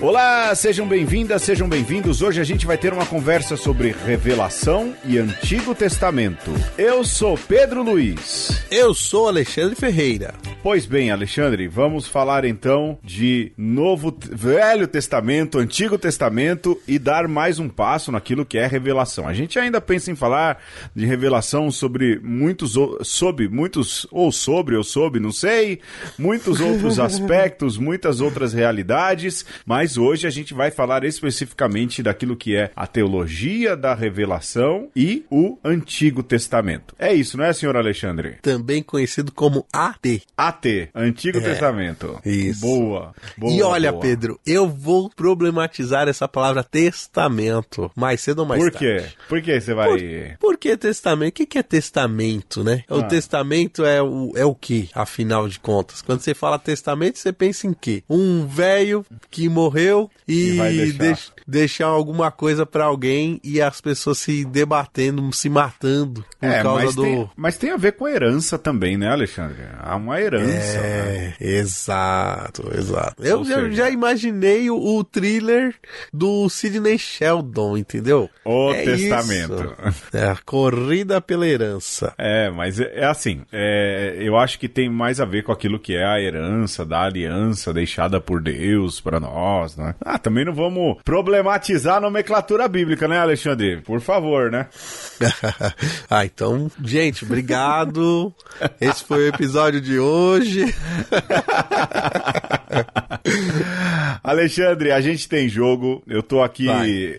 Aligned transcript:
Olá, 0.00 0.54
sejam 0.54 0.86
bem-vindas, 0.86 1.42
sejam 1.42 1.68
bem-vindos. 1.68 2.22
Hoje 2.22 2.40
a 2.40 2.44
gente 2.44 2.64
vai 2.64 2.78
ter 2.78 2.92
uma 2.92 3.04
conversa 3.04 3.56
sobre 3.56 3.90
Revelação 4.06 4.94
e 5.04 5.18
Antigo 5.18 5.74
Testamento. 5.74 6.52
Eu 6.78 7.02
sou 7.02 7.36
Pedro 7.36 7.82
Luiz. 7.82 8.62
Eu 8.70 8.94
sou 8.94 9.26
Alexandre 9.26 9.74
Ferreira. 9.74 10.34
Pois 10.60 10.86
bem, 10.86 11.12
Alexandre, 11.12 11.68
vamos 11.68 12.08
falar 12.08 12.44
então 12.44 12.98
de 13.02 13.52
Novo 13.56 14.14
Velho 14.20 14.88
Testamento, 14.88 15.56
Antigo 15.56 15.96
Testamento 15.96 16.78
e 16.86 16.98
dar 16.98 17.28
mais 17.28 17.60
um 17.60 17.68
passo 17.68 18.10
naquilo 18.10 18.44
que 18.44 18.58
é 18.58 18.66
revelação. 18.66 19.28
A 19.28 19.32
gente 19.32 19.56
ainda 19.56 19.80
pensa 19.80 20.10
em 20.10 20.16
falar 20.16 20.60
de 20.94 21.06
revelação 21.06 21.70
sobre 21.70 22.18
muitos 22.18 22.76
sobre 23.02 23.48
muitos 23.48 24.04
ou 24.10 24.32
sobre 24.32 24.76
ou 24.76 24.82
sobre, 24.82 25.20
não 25.20 25.30
sei, 25.30 25.80
muitos 26.18 26.60
outros 26.60 26.98
aspectos, 27.00 27.78
muitas 27.78 28.20
outras 28.20 28.52
realidades, 28.52 29.46
mas 29.64 29.96
hoje 29.96 30.26
a 30.26 30.30
gente 30.30 30.54
vai 30.54 30.72
falar 30.72 31.04
especificamente 31.04 32.02
daquilo 32.02 32.36
que 32.36 32.56
é 32.56 32.72
a 32.74 32.86
teologia 32.86 33.76
da 33.76 33.94
revelação 33.94 34.88
e 34.94 35.24
o 35.30 35.56
Antigo 35.64 36.20
Testamento. 36.20 36.96
É 36.98 37.14
isso, 37.14 37.38
não 37.38 37.44
é, 37.44 37.52
senhor 37.52 37.76
Alexandre? 37.76 38.38
Também 38.42 38.82
conhecido 38.82 39.30
como 39.30 39.64
AT. 39.72 40.22
AT, 40.36 40.57
Antigo 40.94 41.38
é, 41.38 41.40
Testamento. 41.40 42.20
Isso. 42.24 42.60
Boa, 42.60 43.14
boa. 43.36 43.52
E 43.52 43.62
olha, 43.62 43.92
boa. 43.92 44.02
Pedro, 44.02 44.40
eu 44.46 44.68
vou 44.68 45.10
problematizar 45.10 46.08
essa 46.08 46.26
palavra 46.26 46.64
testamento 46.64 47.90
mais 47.94 48.20
cedo 48.20 48.40
ou 48.40 48.46
mais 48.46 48.62
Por 48.62 48.70
tarde. 48.70 48.86
Por 48.86 49.02
quê? 49.02 49.16
Por 49.28 49.42
que 49.42 49.60
você 49.60 49.74
vai. 49.74 49.88
Por, 49.88 50.38
por 50.38 50.58
que 50.58 50.76
testamento? 50.76 51.28
O 51.30 51.32
que, 51.32 51.46
que 51.46 51.58
é 51.58 51.62
testamento, 51.62 52.64
né? 52.64 52.84
Ah. 52.88 52.96
O 52.96 53.02
testamento 53.04 53.84
é 53.84 54.02
o, 54.02 54.32
é 54.36 54.44
o 54.44 54.54
que, 54.54 54.88
afinal 54.94 55.48
de 55.48 55.58
contas? 55.58 56.02
Quando 56.02 56.20
você 56.20 56.34
fala 56.34 56.58
testamento, 56.58 57.18
você 57.18 57.32
pensa 57.32 57.66
em 57.66 57.72
quê? 57.72 58.02
Um 58.08 58.46
velho 58.46 59.04
que 59.30 59.48
morreu 59.48 60.10
e, 60.26 60.58
e 60.58 60.92
deixar. 60.92 61.32
deixar 61.46 61.86
alguma 61.86 62.30
coisa 62.30 62.64
para 62.64 62.84
alguém 62.84 63.40
e 63.42 63.60
as 63.60 63.80
pessoas 63.80 64.18
se 64.18 64.44
debatendo, 64.44 65.32
se 65.32 65.48
matando 65.48 66.24
por 66.40 66.48
é, 66.48 66.62
causa 66.62 66.84
mas 66.84 66.94
do. 66.94 67.02
Tem, 67.02 67.30
mas 67.36 67.56
tem 67.56 67.70
a 67.70 67.76
ver 67.76 67.92
com 67.92 68.08
herança 68.08 68.58
também, 68.58 68.96
né, 68.96 69.08
Alexandre? 69.08 69.62
Há 69.78 69.96
uma 69.96 70.20
herança. 70.20 70.37
É, 70.40 70.78
né? 70.78 71.34
exato, 71.40 72.70
exato. 72.76 73.24
Eu, 73.24 73.44
eu 73.44 73.72
já 73.72 73.90
imaginei 73.90 74.70
o, 74.70 74.76
o, 74.76 75.04
thriller 75.04 75.74
do 76.12 76.48
Sidney 76.48 76.98
Sheldon, 76.98 77.76
entendeu? 77.76 78.28
O 78.44 78.72
é 78.72 78.84
Testamento. 78.84 79.76
Isso. 79.86 80.04
É 80.12 80.28
a 80.28 80.36
corrida 80.36 81.20
pela 81.20 81.46
herança. 81.46 82.14
É, 82.18 82.50
mas 82.50 82.80
é, 82.80 83.00
é 83.00 83.06
assim, 83.06 83.42
é, 83.52 84.16
eu 84.20 84.36
acho 84.36 84.58
que 84.58 84.68
tem 84.68 84.88
mais 84.88 85.20
a 85.20 85.24
ver 85.24 85.42
com 85.42 85.52
aquilo 85.52 85.78
que 85.78 85.94
é 85.94 86.04
a 86.04 86.20
herança 86.20 86.84
da 86.84 87.02
aliança 87.02 87.72
deixada 87.72 88.20
por 88.20 88.40
Deus 88.40 89.00
para 89.00 89.20
nós, 89.20 89.76
né? 89.76 89.94
Ah, 90.00 90.18
também 90.18 90.44
não 90.44 90.54
vamos 90.54 90.98
problematizar 91.04 91.96
a 91.96 92.00
nomenclatura 92.00 92.68
bíblica, 92.68 93.08
né, 93.08 93.18
Alexandre? 93.18 93.80
Por 93.82 94.00
favor, 94.00 94.50
né? 94.50 94.66
ah, 96.10 96.24
então, 96.24 96.70
gente, 96.82 97.24
obrigado. 97.24 98.32
Esse 98.80 99.04
foi 99.04 99.24
o 99.24 99.28
episódio 99.28 99.80
de 99.80 99.98
hoje 99.98 100.27
hoje. 100.28 100.68
Alexandre, 104.22 104.92
a 104.92 105.00
gente 105.00 105.28
tem 105.28 105.48
jogo. 105.48 106.02
Eu 106.06 106.22
tô 106.22 106.42
aqui 106.42 106.68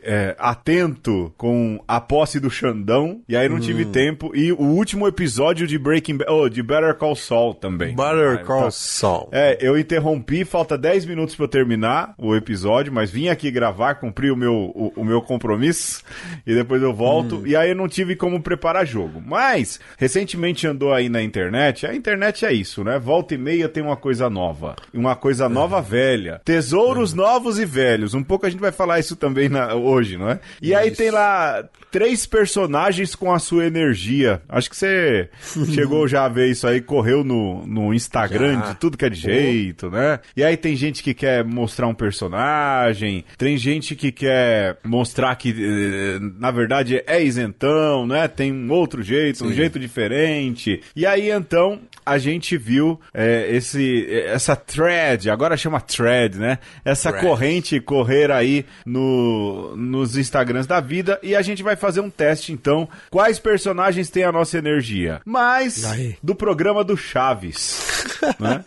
é, 0.03 0.36
atento 0.38 1.33
com 1.38 1.83
a 1.88 2.00
posse 2.00 2.39
do 2.39 2.50
Xandão. 2.50 3.22
E 3.28 3.36
aí 3.36 3.47
não 3.47 3.58
hum. 3.58 3.59
tive 3.59 3.86
tempo. 3.86 4.31
E 4.36 4.52
o 4.52 4.61
último 4.61 5.08
episódio 5.08 5.67
de 5.67 5.78
Breaking 5.78 6.17
Bad. 6.17 6.31
Oh, 6.31 6.50
de 6.50 6.61
Better 6.61 6.95
Call 6.95 7.16
Saul 7.16 7.53
também. 7.53 7.95
Better 7.95 8.44
Call 8.45 8.66
tá. 8.66 8.72
Saul. 8.72 9.30
É, 9.31 9.58
eu 9.61 9.78
interrompi, 9.78 10.45
falta 10.45 10.78
10 10.78 11.06
minutos 11.06 11.36
pra 11.36 11.45
eu 11.45 11.50
terminar 11.50 12.14
o 12.17 12.36
episódio, 12.36 12.94
mas 12.94 13.09
vim 13.09 13.28
aqui 13.28 13.50
gravar, 13.52 13.95
cumpri 13.95 14.31
o 14.31 14.35
meu, 14.35 14.53
o, 14.53 14.94
o 14.95 15.06
meu 15.06 15.22
compromisso. 15.22 16.03
E 16.45 16.53
depois 16.53 16.81
eu 16.81 16.94
volto. 16.94 17.38
Hum. 17.38 17.47
E 17.47 17.56
aí 17.56 17.69
eu 17.69 17.75
não 17.75 17.88
tive 17.88 18.16
como 18.16 18.41
preparar 18.41 18.85
jogo. 18.85 19.22
Mas, 19.25 19.79
recentemente 19.97 20.68
andou 20.68 20.94
aí 20.94 21.09
na 21.09 21.22
internet. 21.22 21.85
A 21.85 21.95
internet 21.95 22.45
é 22.45 22.53
isso, 22.53 22.84
né? 22.84 23.00
Volta 23.00 23.34
e 23.34 23.38
meia 23.38 23.69
tem 23.69 23.84
uma 23.84 23.95
coisa 23.95 24.29
nova. 24.29 24.75
Uma 24.94 25.16
coisa 25.16 25.50
nova 25.50 25.81
velha. 25.81 26.41
Tesouros 26.89 27.13
novos 27.13 27.59
e 27.59 27.66
velhos. 27.66 28.13
Um 28.13 28.23
pouco 28.23 28.45
a 28.45 28.50
gente 28.50 28.59
vai 28.59 28.72
falar 28.72 29.00
isso 29.00 29.16
também 29.16 29.50
na, 29.50 29.75
hoje, 29.75 30.17
não 30.17 30.29
é? 30.29 30.39
E 30.61 30.73
aí 30.73 30.91
tem 30.91 31.11
lá 31.11 31.63
três 31.91 32.25
personagens 32.25 33.16
com 33.16 33.33
a 33.33 33.39
sua 33.39 33.66
energia. 33.66 34.41
Acho 34.47 34.69
que 34.69 34.75
você 34.75 35.29
chegou 35.73 36.07
já 36.07 36.25
a 36.25 36.29
ver 36.29 36.50
isso 36.50 36.67
aí, 36.67 36.81
correu 36.81 37.23
no, 37.23 37.66
no 37.66 37.94
Instagram 37.94 38.59
já. 38.59 38.72
de 38.72 38.75
tudo 38.79 38.97
que 38.97 39.05
é 39.05 39.09
de 39.09 39.19
jeito, 39.19 39.89
né? 39.89 40.19
E 40.35 40.44
aí 40.44 40.57
tem 40.57 40.75
gente 40.75 41.03
que 41.03 41.13
quer 41.13 41.44
mostrar 41.44 41.88
um 41.88 41.94
personagem, 41.94 43.23
tem 43.38 43.57
gente 43.57 43.95
que 43.95 44.11
quer 44.11 44.77
mostrar 44.83 45.35
que, 45.35 45.50
eh, 45.50 46.19
na 46.39 46.51
verdade, 46.51 47.03
é 47.06 47.23
isentão, 47.23 48.06
né? 48.06 48.27
Tem 48.27 48.51
um 48.51 48.71
outro 48.71 49.01
jeito, 49.01 49.39
Sim. 49.39 49.47
um 49.47 49.53
jeito 49.53 49.79
diferente. 49.79 50.81
E 50.95 51.06
aí, 51.06 51.29
então, 51.29 51.79
a 52.06 52.17
gente 52.17 52.57
viu 52.57 53.00
é, 53.13 53.47
esse, 53.56 54.07
essa 54.25 54.56
thread, 54.56 55.29
agora 55.29 55.56
chama 55.56 55.79
thread, 55.79 56.38
né? 56.38 56.57
Essa 56.84 57.09
thread. 57.09 57.25
corrente 57.28 57.80
correr 57.80 58.31
aí 58.31 58.66
no, 58.85 59.75
nos 59.75 60.18
Instagrams 60.18 60.68
da 60.68 60.80
vida 60.80 61.19
e 61.22 61.35
a 61.35 61.41
gente 61.41 61.63
vai 61.63 61.75
fazer 61.75 62.02
um 62.02 62.09
teste, 62.09 62.52
então, 62.52 62.88
quais 63.09 63.40
personagens 63.40 64.09
têm 64.09 64.24
a 64.24 64.31
nossa 64.31 64.57
energia. 64.57 65.22
Mas, 65.25 65.84
do 66.22 66.35
programa 66.35 66.84
do 66.84 66.96
Chaves, 66.97 68.03
né? 68.40 68.63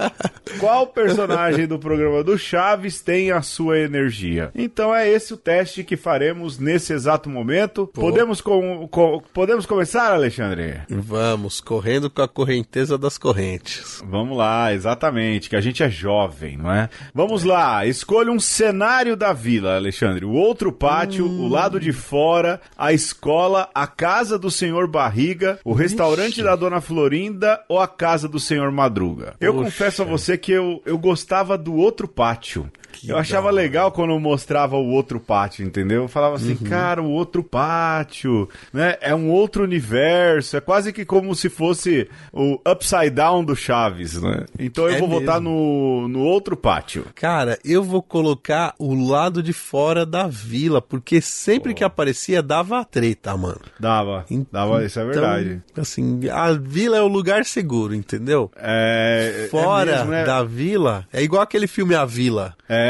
Qual 0.58 0.86
personagem 0.86 1.66
do 1.66 1.78
programa 1.78 2.22
do 2.22 2.38
Chaves 2.38 3.00
tem 3.00 3.30
a 3.30 3.42
sua 3.42 3.78
energia? 3.78 4.50
Então 4.54 4.94
é 4.94 5.08
esse 5.08 5.32
o 5.32 5.36
teste 5.36 5.84
que 5.84 5.96
faremos 5.96 6.58
nesse 6.58 6.92
exato 6.92 7.28
momento. 7.28 7.86
Podemos, 7.86 8.40
com, 8.40 8.86
com, 8.88 9.22
podemos 9.32 9.66
começar, 9.66 10.12
Alexandre? 10.12 10.80
Vamos, 10.88 11.60
correndo 11.60 12.10
com 12.10 12.22
a 12.22 12.28
correnteza 12.28 12.98
das 12.98 13.18
correntes. 13.18 14.02
Vamos 14.06 14.36
lá, 14.36 14.72
exatamente, 14.72 15.48
que 15.48 15.56
a 15.56 15.60
gente 15.60 15.82
é 15.82 15.90
jovem, 15.90 16.56
não 16.56 16.72
é? 16.72 16.88
Vamos 17.14 17.44
lá, 17.44 17.86
escolha 17.92 18.32
um 18.32 18.40
cenário 18.40 19.16
da 19.16 19.32
vila, 19.32 19.76
Alexandre. 19.76 20.24
O 20.24 20.32
outro 20.32 20.72
pátio, 20.72 21.24
hum. 21.26 21.42
o 21.42 21.48
lado 21.48 21.78
de 21.78 21.92
fora, 21.92 22.60
a 22.76 22.92
escola, 22.92 23.70
a 23.74 23.86
casa 23.86 24.38
do 24.38 24.50
senhor 24.50 24.88
Barriga, 24.88 25.60
o 25.64 25.72
restaurante 25.72 26.32
Ixi. 26.32 26.42
da 26.42 26.56
dona 26.56 26.80
Florinda 26.80 27.62
ou 27.68 27.78
a 27.78 27.86
casa 27.86 28.28
do 28.28 28.40
senhor 28.40 28.70
Madruga. 28.72 29.34
Eu 29.40 29.52
Poxa. 29.52 29.64
confesso 29.64 30.02
a 30.02 30.04
você 30.04 30.36
que 30.36 30.50
eu, 30.50 30.82
eu 30.84 30.98
gostava 30.98 31.56
do 31.56 31.74
outro 31.74 32.08
pátio. 32.08 32.68
Que 32.92 33.08
eu 33.08 33.16
achava 33.16 33.50
legal 33.50 33.90
quando 33.90 34.18
mostrava 34.20 34.76
o 34.76 34.90
outro 34.90 35.18
pátio, 35.18 35.64
entendeu? 35.64 36.02
Eu 36.02 36.08
falava 36.08 36.36
assim, 36.36 36.56
uhum. 36.60 36.68
cara, 36.68 37.02
o 37.02 37.10
outro 37.10 37.42
pátio, 37.42 38.48
né? 38.72 38.96
É 39.00 39.14
um 39.14 39.30
outro 39.30 39.64
universo, 39.64 40.56
é 40.56 40.60
quase 40.60 40.92
que 40.92 41.04
como 41.04 41.34
se 41.34 41.48
fosse 41.48 42.08
o 42.32 42.60
upside 42.68 43.10
down 43.10 43.44
do 43.44 43.56
Chaves, 43.56 44.20
né? 44.20 44.44
Então 44.58 44.84
eu 44.84 44.94
é 44.94 44.98
vou 44.98 45.08
mesmo. 45.08 45.20
votar 45.20 45.40
no, 45.40 46.06
no 46.08 46.20
outro 46.20 46.56
pátio. 46.56 47.06
Cara, 47.14 47.58
eu 47.64 47.82
vou 47.82 48.02
colocar 48.02 48.74
o 48.78 48.94
lado 48.94 49.42
de 49.42 49.52
fora 49.52 50.04
da 50.04 50.26
vila, 50.26 50.80
porque 50.82 51.20
sempre 51.20 51.72
oh. 51.72 51.74
que 51.74 51.84
aparecia 51.84 52.42
dava 52.42 52.84
treta, 52.84 53.36
mano. 53.36 53.60
Dava, 53.80 54.24
então, 54.30 54.46
dava, 54.52 54.84
isso 54.84 55.00
é 55.00 55.04
verdade. 55.04 55.62
Assim, 55.76 56.28
a 56.28 56.52
vila 56.52 56.98
é 56.98 57.02
o 57.02 57.08
lugar 57.08 57.44
seguro, 57.44 57.94
entendeu? 57.94 58.50
É. 58.56 59.44
é 59.44 59.48
fora 59.48 59.90
é 59.90 59.96
mesmo, 59.96 60.10
né? 60.10 60.24
da 60.24 60.42
vila, 60.42 61.06
é 61.12 61.22
igual 61.22 61.42
aquele 61.42 61.66
filme 61.66 61.94
A 61.94 62.04
Vila. 62.04 62.54
É, 62.68 62.81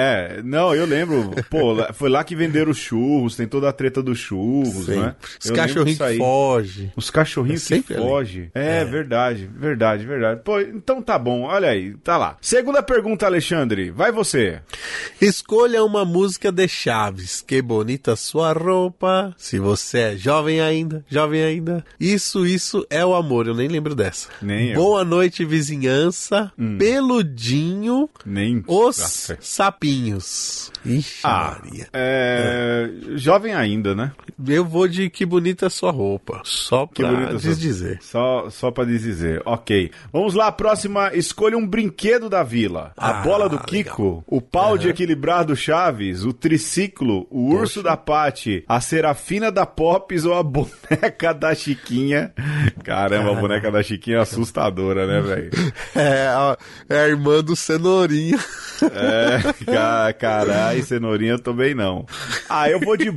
não, 0.44 0.74
eu 0.74 0.84
lembro. 0.86 1.30
Pô, 1.50 1.76
foi 1.92 2.08
lá 2.08 2.24
que 2.24 2.34
venderam 2.34 2.70
os 2.70 2.78
churros, 2.78 3.36
tem 3.36 3.46
toda 3.46 3.68
a 3.68 3.72
treta 3.72 4.02
dos 4.02 4.18
churros, 4.18 4.86
Sempre. 4.86 4.96
né? 4.96 5.16
Os 5.42 5.50
cachorrinhos 5.50 5.98
que 5.98 6.16
fogem. 6.18 6.92
Os 6.96 7.10
cachorrinhos 7.10 7.70
é 7.70 7.80
que 7.80 7.94
fogem. 7.94 8.50
É, 8.54 8.80
é, 8.80 8.84
verdade, 8.84 9.48
verdade, 9.54 10.04
verdade. 10.06 10.40
Pô, 10.44 10.60
então 10.60 11.02
tá 11.02 11.18
bom, 11.18 11.42
olha 11.42 11.68
aí, 11.68 11.94
tá 12.04 12.16
lá. 12.16 12.36
Segunda 12.40 12.82
pergunta, 12.82 13.26
Alexandre, 13.26 13.90
vai 13.90 14.12
você. 14.12 14.60
Escolha 15.20 15.84
uma 15.84 16.04
música 16.04 16.50
de 16.50 16.66
Chaves. 16.68 17.42
Que 17.42 17.60
bonita 17.62 18.16
sua 18.16 18.52
roupa. 18.52 19.34
Se 19.36 19.58
você 19.58 19.98
é 19.98 20.16
jovem 20.16 20.60
ainda, 20.60 21.04
jovem 21.08 21.42
ainda. 21.42 21.84
Isso, 21.98 22.46
isso 22.46 22.86
é 22.90 23.04
o 23.04 23.14
amor. 23.14 23.46
Eu 23.46 23.54
nem 23.54 23.68
lembro 23.68 23.94
dessa. 23.94 24.28
Nem 24.40 24.74
Boa 24.74 25.00
eu. 25.00 25.04
noite, 25.04 25.44
vizinhança. 25.44 26.52
Hum. 26.58 26.78
Peludinho. 26.78 28.08
Nem. 28.24 28.62
Os 28.66 28.98
Nossa 28.98 29.38
sapinhos. 29.82 30.72
Ixi, 30.84 31.20
ah, 31.24 31.58
Maria. 31.62 31.88
É... 31.92 32.88
é... 33.12 33.16
Jovem 33.16 33.54
ainda, 33.54 33.94
né? 33.94 34.12
Eu 34.46 34.64
vou 34.64 34.88
de 34.88 35.10
que 35.10 35.26
bonita 35.26 35.68
sua 35.68 35.90
roupa. 35.90 36.40
Só 36.44 36.86
pra 36.86 36.94
que 36.94 37.04
bonita 37.04 37.34
desdizer. 37.36 37.98
Só, 38.00 38.48
só 38.50 38.70
pra 38.70 38.84
desdizer. 38.84 39.42
Ok. 39.44 39.90
Vamos 40.12 40.34
lá, 40.34 40.50
próxima. 40.50 41.10
Escolha 41.14 41.56
um 41.56 41.66
brinquedo 41.66 42.28
da 42.28 42.42
vila. 42.42 42.92
A 42.96 43.10
ah, 43.10 43.22
bola 43.22 43.48
do 43.48 43.58
Kiko, 43.58 44.02
legal. 44.02 44.24
o 44.26 44.40
pau 44.40 44.72
uhum. 44.72 44.78
de 44.78 44.88
equilibrar 44.88 45.44
do 45.44 45.56
Chaves, 45.56 46.24
o 46.24 46.32
triciclo, 46.32 47.26
o 47.30 47.50
Poxa. 47.50 47.60
urso 47.60 47.82
da 47.82 47.96
Pati, 47.96 48.64
a 48.68 48.80
serafina 48.80 49.50
da 49.50 49.66
Pops 49.66 50.24
ou 50.24 50.34
a 50.34 50.42
boneca 50.42 51.32
da 51.32 51.54
Chiquinha. 51.54 52.32
Caramba, 52.84 53.32
a 53.32 53.40
boneca 53.40 53.70
da 53.70 53.82
Chiquinha 53.82 54.18
é 54.18 54.20
assustadora, 54.20 55.06
né, 55.06 55.20
velho? 55.20 55.50
É, 55.94 56.56
é 56.88 57.00
a 57.02 57.08
irmã 57.08 57.42
do 57.42 57.54
Cenourinho. 57.54 58.38
É, 58.86 60.12
cara, 60.14 60.74
e 60.74 60.82
cenourinha 60.82 61.38
também 61.38 61.74
não. 61.74 62.06
Ah, 62.48 62.68
eu 62.70 62.80
vou 62.80 62.96
de. 62.96 63.12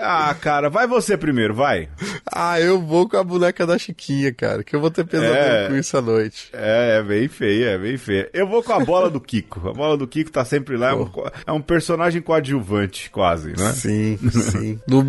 Ah, 0.00 0.34
cara, 0.40 0.68
vai 0.68 0.86
você 0.86 1.16
primeiro, 1.16 1.54
vai. 1.54 1.88
Ah, 2.32 2.60
eu 2.60 2.80
vou 2.80 3.08
com 3.08 3.16
a 3.16 3.24
boneca 3.24 3.66
da 3.66 3.78
Chiquinha, 3.78 4.32
cara, 4.32 4.64
que 4.64 4.74
eu 4.74 4.80
vou 4.80 4.90
ter 4.90 5.04
pesadelo 5.04 5.36
é, 5.36 5.68
com 5.68 5.76
isso 5.76 5.96
à 5.96 6.02
noite. 6.02 6.50
É, 6.52 6.98
é 6.98 7.02
bem 7.02 7.28
feia, 7.28 7.70
é 7.70 7.78
bem 7.78 7.96
feia. 7.96 8.28
Eu 8.32 8.48
vou 8.48 8.62
com 8.62 8.72
a 8.72 8.84
bola 8.84 9.10
do 9.10 9.20
Kiko. 9.20 9.68
A 9.68 9.72
bola 9.72 9.96
do 9.96 10.06
Kiko 10.06 10.30
tá 10.30 10.44
sempre 10.44 10.76
lá, 10.76 10.90
é 10.90 10.94
um, 10.94 11.10
é 11.46 11.52
um 11.52 11.60
personagem 11.60 12.20
coadjuvante, 12.20 13.10
quase, 13.10 13.50
né? 13.56 13.72
Sim, 13.72 14.18
sim. 14.30 14.80
No, 14.88 15.02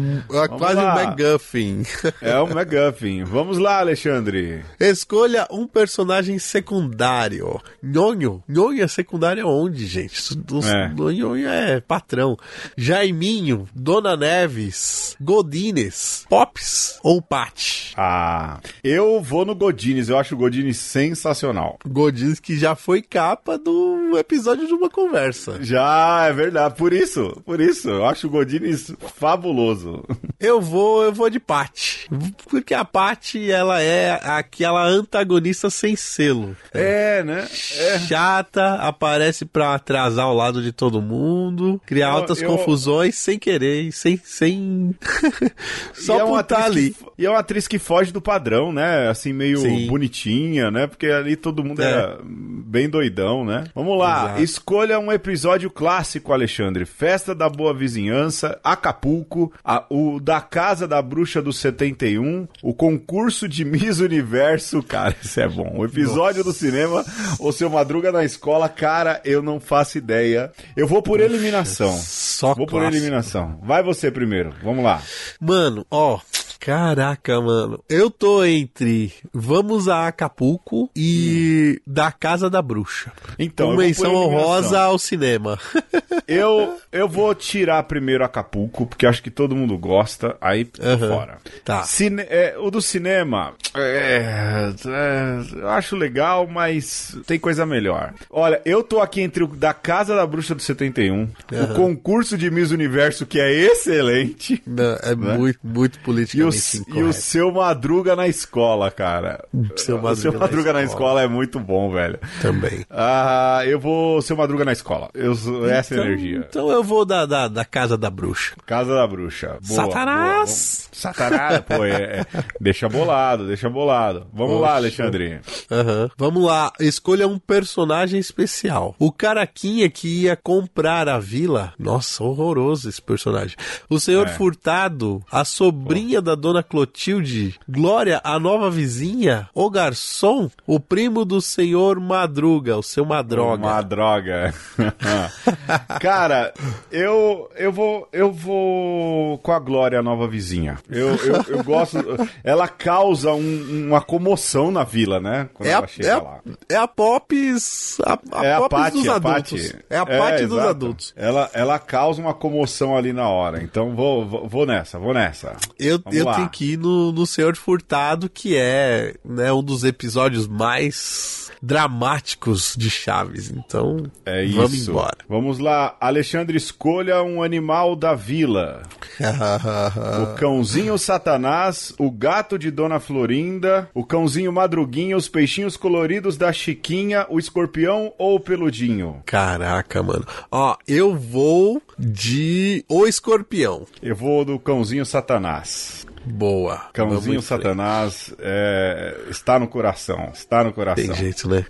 é 0.43 0.47
quase 0.47 0.75
lá. 0.75 0.95
um 0.95 1.00
McGuffin. 1.00 1.83
É 2.21 2.39
um 2.39 2.50
McGuffin. 2.50 3.23
Vamos 3.23 3.57
lá, 3.57 3.79
Alexandre. 3.79 4.63
Escolha 4.79 5.47
um 5.51 5.65
personagem 5.67 6.38
secundário. 6.39 7.59
Nhonho. 7.81 8.43
Nhonho 8.47 8.83
é 8.83 8.88
secundário 8.88 9.47
onde, 9.47 9.87
gente? 9.88 10.38
é. 10.66 10.89
Nhonho 10.89 11.48
é 11.48 11.80
patrão. 11.80 12.38
Jaiminho, 12.78 13.68
Dona 13.74 14.16
Neves, 14.16 15.16
Godines, 15.19 16.25
Pops 16.30 17.00
ou 17.04 17.22
Pat? 17.22 17.94
Ah, 17.98 18.60
eu 18.84 19.22
vou 19.22 19.45
no 19.45 19.56
Godines. 19.56 20.10
Eu 20.10 20.18
acho 20.18 20.36
o 20.36 20.38
Godines 20.38 20.78
sensacional. 20.78 21.80
Godines 21.88 22.39
que 22.39 22.57
já 22.57 22.75
foi 22.75 23.01
capa 23.01 23.57
do 23.57 24.18
episódio 24.18 24.68
de 24.68 24.74
uma 24.74 24.89
conversa. 24.89 25.57
Já, 25.63 26.25
é 26.28 26.34
verdade. 26.34 26.75
Por 26.75 26.94
isso, 26.94 27.42
por 27.45 27.60
isso. 27.60 27.89
Eu 27.89 28.06
acho 28.06 28.28
o 28.28 28.30
Godines 28.30 28.92
fabuloso. 29.16 30.04
Eu 30.39 30.62
vou, 30.62 31.04
eu 31.04 31.12
vou 31.12 31.30
de 31.30 31.39
Pat. 31.39 32.06
Porque 32.50 32.74
a 32.74 32.86
Pat, 32.86 33.36
ela 33.36 33.81
é 33.81 34.19
aquela 34.24 34.86
antagonista 34.86 35.69
sem 35.69 35.95
selo. 35.95 36.56
É, 36.74 37.24
né? 37.24 37.48
É. 37.78 38.00
Chata, 38.00 38.75
aparece 38.75 39.45
pra 39.45 39.76
atrasar 39.77 40.27
o 40.27 40.33
lado 40.33 40.62
de 40.62 40.71
todo 40.71 41.01
mundo, 41.01 41.81
criar 41.85 42.09
eu, 42.09 42.13
altas 42.18 42.41
eu... 42.41 42.50
confusões 42.50 43.15
sem 43.15 43.39
querer, 43.39 43.91
sem. 43.91 44.19
sem... 44.24 44.95
Só 45.94 46.18
e 46.18 46.21
é 46.21 46.25
por 46.25 46.39
estar 46.39 46.65
ali. 46.65 46.91
Que, 46.91 47.06
e 47.19 47.25
é 47.25 47.29
uma 47.29 47.39
atriz 47.39 47.68
que 47.68 47.79
foge 47.79 48.12
do 48.12 48.21
padrão, 48.21 48.71
né? 48.71 49.07
Assim, 49.09 49.33
meio 49.33 49.59
Sim. 49.59 49.88
bonitinha, 49.88 50.69
né? 50.69 50.88
Porque 50.88 51.07
ali 51.07 51.35
todo 51.35 51.63
mundo 51.63 51.81
é. 51.81 51.85
era 51.85 52.19
bem 52.24 52.89
doidão, 52.89 53.45
né? 53.45 53.65
Vamos 53.74 53.97
lá, 53.97 54.25
Exato. 54.25 54.44
escolha 54.44 55.00
um 55.00 55.12
episódio 55.12 55.69
clássico, 55.69 56.33
Alexandre. 56.33 56.85
Festa 56.85 57.33
da 57.33 57.50
Boa 57.50 57.74
Vizinhança, 57.74 58.59
Acapulco, 58.63 59.51
a, 59.63 59.85
o 59.89 60.19
da 60.19 60.41
Casa 60.41 60.88
da 60.88 61.01
Bruxa 61.01 61.41
do 61.41 61.53
71, 61.53 62.47
o 62.62 62.74
concurso 62.74 63.47
de 63.47 63.63
Miss 63.63 64.00
Universo, 64.00 64.81
cara, 64.83 65.15
isso 65.21 65.39
é 65.39 65.47
bom. 65.47 65.74
O 65.77 65.85
episódio 65.85 66.44
Nossa. 66.44 66.51
do 66.51 66.53
cinema, 66.53 67.06
o 67.39 67.51
seu 67.51 67.69
Madruga 67.69 68.12
na 68.12 68.24
escola, 68.24 68.68
cara, 68.69 69.21
eu 69.24 69.41
não 69.41 69.56
faço 69.59 69.98
ideia. 69.98 70.51
Eu 70.75 70.88
vou 70.88 71.01
por 71.01 71.19
eliminação. 71.19 71.95
Só 71.98 72.54
Vou 72.54 72.65
clássico. 72.68 72.71
por 72.71 72.83
eliminação. 72.95 73.59
Vai 73.63 73.81
você 73.83 74.12
primeiro, 74.12 74.54
vamos 74.63 74.83
lá. 74.83 75.01
Mano, 75.39 75.86
ó, 75.89 76.19
Caraca, 76.67 77.39
mano. 77.39 77.81
Eu 77.87 78.11
tô 78.11 78.43
entre 78.43 79.13
Vamos 79.33 79.87
a 79.87 80.05
Acapulco 80.05 80.91
e 80.93 81.77
hum. 81.77 81.81
Da 81.87 82.11
Casa 82.11 82.49
da 82.49 82.61
Bruxa. 82.61 83.13
Então, 83.39 83.69
Uma 83.69 83.83
menção 83.83 84.13
honrosa 84.13 84.77
ao 84.77 84.99
cinema. 84.99 85.57
eu, 86.27 86.77
eu 86.91 87.07
vou 87.07 87.33
tirar 87.33 87.81
primeiro 87.83 88.25
Acapulco, 88.25 88.85
porque 88.85 89.07
acho 89.07 89.23
que 89.23 89.31
todo 89.31 89.55
mundo 89.55 89.77
gosta, 89.77 90.35
aí 90.41 90.69
uhum. 90.77 91.07
fora. 91.07 91.37
Tá. 91.63 91.83
Cine, 91.83 92.23
é, 92.23 92.57
o 92.59 92.69
do 92.69 92.81
cinema, 92.81 93.53
é, 93.73 94.73
é, 94.85 95.41
eu 95.55 95.69
acho 95.69 95.95
legal, 95.95 96.47
mas 96.47 97.17
tem 97.25 97.39
coisa 97.39 97.65
melhor. 97.65 98.13
Olha, 98.29 98.61
eu 98.65 98.83
tô 98.83 98.99
aqui 98.99 99.21
entre 99.21 99.41
o 99.41 99.47
Da 99.47 99.73
Casa 99.73 100.17
da 100.17 100.27
Bruxa 100.27 100.53
do 100.53 100.61
71, 100.61 101.15
uhum. 101.15 101.29
o 101.63 101.73
concurso 101.75 102.37
de 102.37 102.51
Miss 102.51 102.71
Universo, 102.71 103.25
que 103.25 103.39
é 103.39 103.49
excelente. 103.49 104.61
Não, 104.67 104.97
é 105.01 105.15
né? 105.15 105.37
muito, 105.37 105.59
muito 105.63 105.97
político 105.99 106.56
e 106.88 107.04
o 107.04 107.13
seu 107.13 107.51
Madruga 107.51 108.15
na 108.15 108.27
escola, 108.27 108.92
cara. 108.92 109.45
Seu 109.75 109.95
Madruga, 109.95 110.13
o 110.13 110.15
seu 110.15 110.33
Madruga 110.33 110.74
na, 110.74 110.83
escola. 110.83 110.83
na 110.83 110.83
escola. 110.83 111.21
é 111.24 111.27
muito 111.27 111.59
bom, 111.59 111.92
velho. 111.92 112.19
Também. 112.42 112.86
Ah, 112.89 113.62
eu 113.65 113.80
vou 113.80 114.21
seu 114.21 114.36
Madruga 114.36 114.65
na 114.65 114.71
escola. 114.71 115.09
Eu, 115.13 115.33
essa 115.69 115.94
então, 115.94 116.06
energia. 116.06 116.45
Então 116.50 116.69
eu 116.71 116.83
vou 116.83 117.06
da, 117.06 117.25
da, 117.25 117.48
da 117.48 117.65
Casa 117.65 117.98
da 117.98 118.09
Bruxa. 118.09 118.56
Casa 118.65 118.94
da 118.94 119.07
Bruxa. 119.07 119.57
Boa, 119.65 119.86
Satanás! 119.86 120.89
Boa. 120.92 120.98
Satanás, 120.98 121.59
pô, 121.62 121.86
é, 121.86 122.21
é, 122.21 122.25
deixa 122.60 122.89
bolado, 122.89 123.48
deixa 123.48 123.69
bolado. 123.69 124.27
Vamos 124.33 124.53
Poxa. 124.53 124.65
lá, 124.65 124.75
Alexandre. 124.75 125.39
Uhum. 125.69 126.10
Vamos 126.18 126.44
lá, 126.44 126.71
escolha 126.80 127.27
um 127.27 127.38
personagem 127.38 128.19
especial. 128.19 128.95
O 128.98 129.12
Caraquinha 129.12 129.89
que 129.89 130.24
ia 130.24 130.36
comprar 130.36 131.07
a 131.07 131.19
vila. 131.19 131.74
Nossa, 131.77 132.24
horroroso 132.24 132.89
esse 132.89 133.01
personagem. 133.01 133.56
O 133.89 134.00
Senhor 134.00 134.27
é. 134.27 134.30
Furtado, 134.31 135.24
a 135.31 135.45
sobrinha 135.45 136.21
pô. 136.21 136.25
da 136.25 136.36
Dona 136.47 136.63
Clotilde, 136.63 137.55
Glória, 137.67 138.21
a 138.23 138.39
nova 138.39 138.71
vizinha, 138.71 139.49
o 139.53 139.69
garçom, 139.69 140.49
o 140.65 140.79
primo 140.79 141.25
do 141.25 141.41
senhor 141.41 141.99
Madruga, 141.99 142.77
o 142.77 142.81
seu 142.81 143.03
Madroga. 143.03 143.67
Madroga. 143.67 144.53
Cara, 145.99 146.53
eu 146.89 147.49
eu 147.57 147.73
vou 147.73 148.07
eu 148.13 148.31
vou 148.31 149.38
com 149.39 149.51
a 149.51 149.59
Glória, 149.59 149.99
a 149.99 150.01
nova 150.01 150.25
vizinha. 150.25 150.77
Eu, 150.89 151.17
eu, 151.17 151.44
eu 151.49 151.63
gosto. 151.65 151.97
Ela 152.41 152.69
causa 152.69 153.33
um, 153.33 153.88
uma 153.88 154.00
comoção 154.00 154.71
na 154.71 154.85
vila, 154.85 155.19
né? 155.19 155.50
Quando 155.53 155.67
é 155.67 155.73
ela 155.73 155.83
a, 155.83 155.88
chega 155.88 156.07
é 156.07 156.11
a, 156.13 156.21
lá. 156.21 156.39
É 156.69 156.75
a 156.77 156.88
Pops. 156.88 158.00
A, 158.05 158.13
a 158.39 158.45
é 158.45 158.57
Pops 158.57 158.63
a 158.63 158.69
Patty, 158.69 158.97
dos 158.97 159.09
adultos. 159.09 159.75
É 159.89 159.97
a 159.97 160.05
é, 160.07 160.41
dos 160.43 160.53
exato. 160.53 160.69
adultos. 160.69 161.13
Ela, 161.17 161.50
ela 161.53 161.77
causa 161.77 162.21
uma 162.21 162.33
comoção 162.33 162.95
ali 162.95 163.11
na 163.11 163.27
hora. 163.27 163.61
Então 163.61 163.93
vou, 163.93 164.25
vou, 164.25 164.47
vou 164.47 164.65
nessa, 164.65 164.97
vou 164.97 165.13
nessa. 165.13 165.57
Eu, 165.77 166.00
eu 166.09 166.26
tenho 166.35 166.50
que 166.50 166.74
ir 166.74 166.77
no, 166.77 167.12
no 167.12 167.25
Senhor 167.25 167.56
Furtado, 167.56 168.29
que 168.29 168.56
é 168.56 169.15
né, 169.24 169.51
um 169.51 169.63
dos 169.63 169.83
episódios 169.83 170.47
mais 170.47 171.47
dramáticos 171.62 172.75
de 172.77 172.89
Chaves. 172.89 173.51
Então, 173.51 174.03
é 174.25 174.45
vamos 174.47 174.74
isso. 174.74 174.91
embora. 174.91 175.18
Vamos 175.27 175.59
lá, 175.59 175.95
Alexandre, 176.00 176.57
escolha 176.57 177.24
um 177.24 177.41
animal 177.41 177.95
da 177.95 178.13
vila. 178.13 178.83
o 180.21 180.35
cãozinho 180.35 180.97
Satanás, 180.97 181.94
o 181.97 182.12
gato 182.12 182.57
de 182.57 182.71
Dona 182.71 183.00
Florinda, 183.00 183.89
o 183.94 184.03
cãozinho 184.03 184.51
Madruguinha, 184.51 185.18
os 185.18 185.27
peixinhos 185.27 185.75
coloridos 185.75 186.38
da 186.38 186.51
Chiquinha, 186.51 187.25
o 187.29 187.39
escorpião 187.39 188.13
ou 188.17 188.36
o 188.36 188.39
peludinho? 188.39 189.22
Caraca, 189.25 190.01
mano. 190.03 190.25
Ó, 190.51 190.75
eu 190.88 191.15
vou 191.15 191.81
de 191.98 192.84
o 192.88 193.06
escorpião. 193.08 193.86
Eu 194.01 194.16
vou 194.16 194.46
do 194.46 194.60
cãozinho 194.60 195.06
Satanás. 195.06 196.06
Boa. 196.27 196.89
Cãozinho 196.94 197.42
Satanás 197.42 198.34
é, 198.39 199.18
está 199.30 199.58
no 199.58 199.68
coração. 199.68 200.32
Está 200.34 200.63
no 200.63 200.74
coração. 200.74 201.06
Tem 201.06 201.16
jeito, 201.16 201.48
né? 201.48 201.66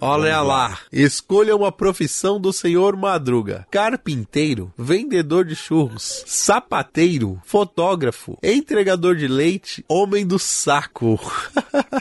Olha 0.00 0.40
lá. 0.40 0.78
Escolha 0.90 1.54
uma 1.54 1.70
profissão 1.70 2.40
do 2.40 2.52
senhor 2.52 2.96
Madruga: 2.96 3.66
carpinteiro, 3.70 4.72
vendedor 4.78 5.44
de 5.44 5.54
churros, 5.54 6.24
sapateiro, 6.26 7.40
fotógrafo, 7.44 8.38
entregador 8.42 9.14
de 9.14 9.28
leite, 9.28 9.84
homem 9.88 10.26
do 10.26 10.38
saco. 10.38 11.20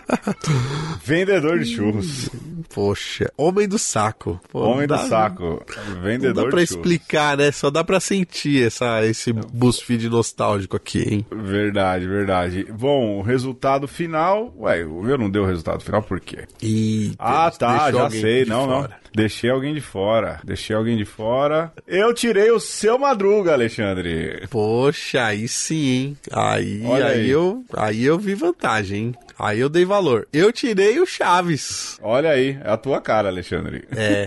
vendedor 1.03 1.59
de 1.59 1.65
churros. 1.65 2.29
Poxa, 2.73 3.31
homem 3.37 3.67
do 3.67 3.77
saco. 3.77 4.39
Pô, 4.49 4.61
homem 4.61 4.87
dá, 4.87 4.97
do 4.97 5.09
saco. 5.09 5.65
Vendedor 6.01 6.35
não 6.35 6.43
dá 6.45 6.49
pra 6.49 6.63
de 6.63 6.63
explicar, 6.63 7.31
churros. 7.31 7.45
né? 7.45 7.51
Só 7.51 7.66
dá 7.71 7.83
pra 7.83 7.99
sentir 7.99 8.65
essa, 8.65 9.05
esse 9.05 9.31
BuzzFeed 9.33 10.09
nostálgico 10.09 10.75
aqui, 10.75 10.99
hein? 10.99 11.25
Verdade 11.31 12.07
verdade. 12.07 12.65
Bom, 12.71 13.19
o 13.19 13.21
resultado 13.21 13.87
final. 13.87 14.53
Ué, 14.57 14.83
o 14.85 15.01
meu 15.01 15.17
não 15.17 15.29
deu 15.29 15.43
o 15.43 15.45
resultado 15.45 15.83
final 15.83 16.01
por 16.01 16.19
quê? 16.19 16.45
E 16.61 17.13
ah, 17.19 17.51
tá, 17.51 17.91
já 17.91 18.09
sei. 18.09 18.45
Não, 18.45 18.65
fora. 18.65 18.87
não. 18.87 19.07
Deixei 19.13 19.49
alguém 19.49 19.73
de 19.73 19.81
fora. 19.81 20.39
Deixei 20.43 20.75
alguém 20.75 20.97
de 20.97 21.05
fora. 21.05 21.71
Eu 21.87 22.13
tirei 22.13 22.51
o 22.51 22.59
seu 22.59 22.99
Madruga, 22.99 23.53
Alexandre. 23.53 24.47
Poxa, 24.49 25.25
aí 25.25 25.47
sim, 25.47 25.87
hein? 25.87 26.17
Aí, 26.31 26.85
aí, 26.85 27.03
aí, 27.03 27.29
eu, 27.29 27.63
aí 27.75 28.03
eu 28.03 28.19
vi 28.19 28.35
vantagem, 28.35 28.97
hein? 28.97 29.15
Aí 29.39 29.59
eu 29.59 29.69
dei 29.69 29.85
valor. 29.85 30.27
Eu 30.33 30.51
tirei 30.51 30.99
o 30.99 31.05
Chaves. 31.05 31.99
Olha 32.01 32.31
aí, 32.31 32.57
é 32.63 32.71
a 32.71 32.77
tua 32.77 32.99
cara, 32.99 33.29
Alexandre. 33.29 33.87
É. 33.95 34.25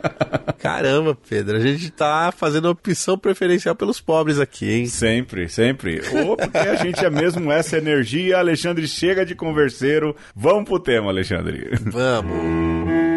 Caramba, 0.58 1.16
Pedro, 1.28 1.56
a 1.56 1.60
gente 1.60 1.90
tá 1.90 2.32
fazendo 2.36 2.68
opção 2.68 3.16
preferencial 3.16 3.74
pelos 3.74 4.00
pobres 4.00 4.40
aqui, 4.40 4.70
hein? 4.70 4.86
Sempre, 4.86 5.48
sempre. 5.48 6.00
Ou 6.24 6.36
porque 6.36 6.58
a 6.58 6.74
gente 6.76 7.04
é 7.04 7.10
mesmo 7.10 7.52
essa 7.52 7.78
energia. 7.78 8.38
Alexandre 8.38 8.86
chega 8.88 9.24
de 9.24 9.34
converseiro. 9.34 10.16
Vamos 10.34 10.64
pro 10.64 10.80
tema, 10.80 11.10
Alexandre. 11.10 11.70
Vamos. 11.80 13.07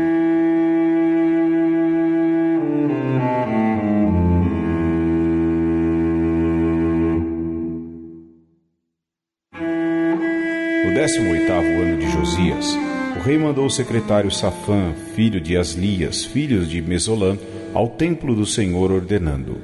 No 11.02 11.08
18 11.08 11.52
ano 11.52 11.98
de 11.98 12.12
Josias, 12.12 12.78
o 13.18 13.22
rei 13.22 13.36
mandou 13.36 13.66
o 13.66 13.72
secretário 13.72 14.30
Safã, 14.30 14.94
filho 15.16 15.42
de 15.42 15.58
Aslias, 15.58 16.24
filho 16.24 16.64
de 16.64 16.80
Mesolã, 16.80 17.40
ao 17.74 17.88
templo 17.88 18.36
do 18.36 18.46
Senhor, 18.46 18.92
ordenando: 18.92 19.58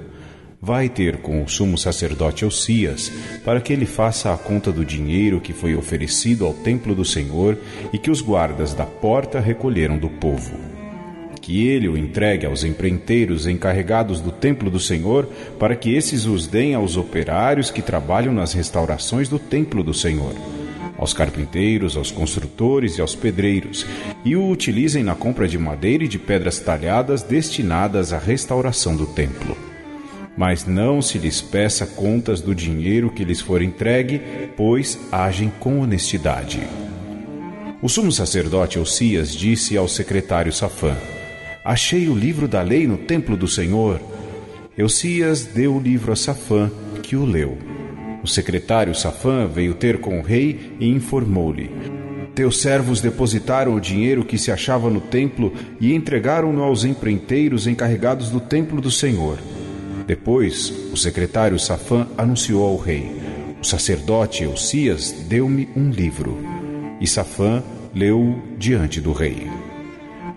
Vai 0.59 0.89
ter 0.89 1.17
com 1.17 1.43
o 1.43 1.47
sumo 1.47 1.77
sacerdote 1.77 2.43
Osias, 2.43 3.11
para 3.45 3.61
que 3.61 3.71
ele 3.71 3.85
faça 3.85 4.33
a 4.33 4.37
conta 4.37 4.71
do 4.71 4.83
dinheiro 4.83 5.39
que 5.39 5.53
foi 5.53 5.75
oferecido 5.75 6.43
ao 6.43 6.55
templo 6.55 6.95
do 6.95 7.05
Senhor 7.05 7.55
e 7.93 7.99
que 7.99 8.09
os 8.09 8.19
guardas 8.19 8.73
da 8.73 8.87
porta 8.87 9.39
recolheram 9.39 9.99
do 9.99 10.09
povo. 10.09 10.57
Que 11.39 11.67
ele 11.67 11.87
o 11.87 11.95
entregue 11.95 12.47
aos 12.47 12.63
empreiteiros 12.63 13.45
encarregados 13.45 14.19
do 14.21 14.31
templo 14.31 14.71
do 14.71 14.79
Senhor, 14.79 15.29
para 15.59 15.75
que 15.75 15.93
esses 15.93 16.25
os 16.25 16.47
deem 16.47 16.73
aos 16.73 16.97
operários 16.97 17.69
que 17.69 17.83
trabalham 17.83 18.33
nas 18.33 18.53
restaurações 18.53 19.29
do 19.29 19.37
templo 19.37 19.83
do 19.83 19.93
Senhor 19.93 20.33
aos 20.97 21.13
carpinteiros, 21.13 21.95
aos 21.95 22.11
construtores 22.11 22.97
e 22.97 23.01
aos 23.01 23.15
pedreiros, 23.15 23.85
e 24.25 24.35
o 24.35 24.49
utilizem 24.49 25.03
na 25.03 25.15
compra 25.15 25.47
de 25.47 25.57
madeira 25.57 26.03
e 26.03 26.07
de 26.07 26.17
pedras 26.17 26.59
talhadas 26.59 27.21
destinadas 27.21 28.11
à 28.11 28.17
restauração 28.17 28.95
do 28.95 29.05
templo. 29.05 29.55
Mas 30.35 30.65
não 30.65 31.01
se 31.01 31.17
lhes 31.17 31.41
peça 31.41 31.85
contas 31.85 32.41
do 32.41 32.53
dinheiro 32.53 33.09
que 33.09 33.23
lhes 33.23 33.41
for 33.41 33.61
entregue, 33.61 34.21
pois 34.55 34.99
agem 35.11 35.51
com 35.59 35.79
honestidade. 35.79 36.61
O 37.81 37.87
sumo 37.87 38.11
sacerdote 38.11 38.79
Osias 38.79 39.33
disse 39.33 39.77
ao 39.77 39.87
secretário 39.87 40.51
Safã: 40.51 40.95
Achei 41.63 42.07
o 42.07 42.15
livro 42.15 42.47
da 42.47 42.61
lei 42.61 42.87
no 42.87 42.97
templo 42.97 43.37
do 43.37 43.47
Senhor. 43.47 44.01
Osias 44.79 45.45
deu 45.45 45.75
o 45.75 45.79
livro 45.79 46.11
a 46.11 46.15
Safã, 46.15 46.71
que 47.03 47.15
o 47.15 47.25
leu. 47.25 47.57
O 48.23 48.27
secretário 48.27 48.95
Safã 48.95 49.47
veio 49.47 49.73
ter 49.73 49.99
com 49.99 50.19
o 50.19 50.23
rei 50.23 50.73
e 50.79 50.87
informou-lhe: 50.89 51.69
Teus 52.33 52.59
servos 52.59 53.01
depositaram 53.01 53.75
o 53.75 53.81
dinheiro 53.81 54.25
que 54.25 54.37
se 54.37 54.51
achava 54.51 54.89
no 54.89 55.01
templo 55.01 55.53
e 55.79 55.93
entregaram-no 55.93 56.63
aos 56.63 56.83
empreiteiros 56.83 57.67
encarregados 57.67 58.29
do 58.29 58.39
templo 58.39 58.81
do 58.81 58.91
Senhor. 58.91 59.37
Depois, 60.05 60.69
o 60.91 60.97
secretário 60.97 61.59
Safã 61.59 62.07
anunciou 62.17 62.63
ao 62.63 62.77
rei: 62.77 63.11
O 63.61 63.65
sacerdote 63.65 64.43
Eucias 64.43 65.11
deu-me 65.27 65.67
um 65.75 65.89
livro. 65.89 66.37
E 66.99 67.07
Safã 67.07 67.63
leu 67.93 68.41
diante 68.57 68.99
do 68.99 69.13
rei. 69.13 69.47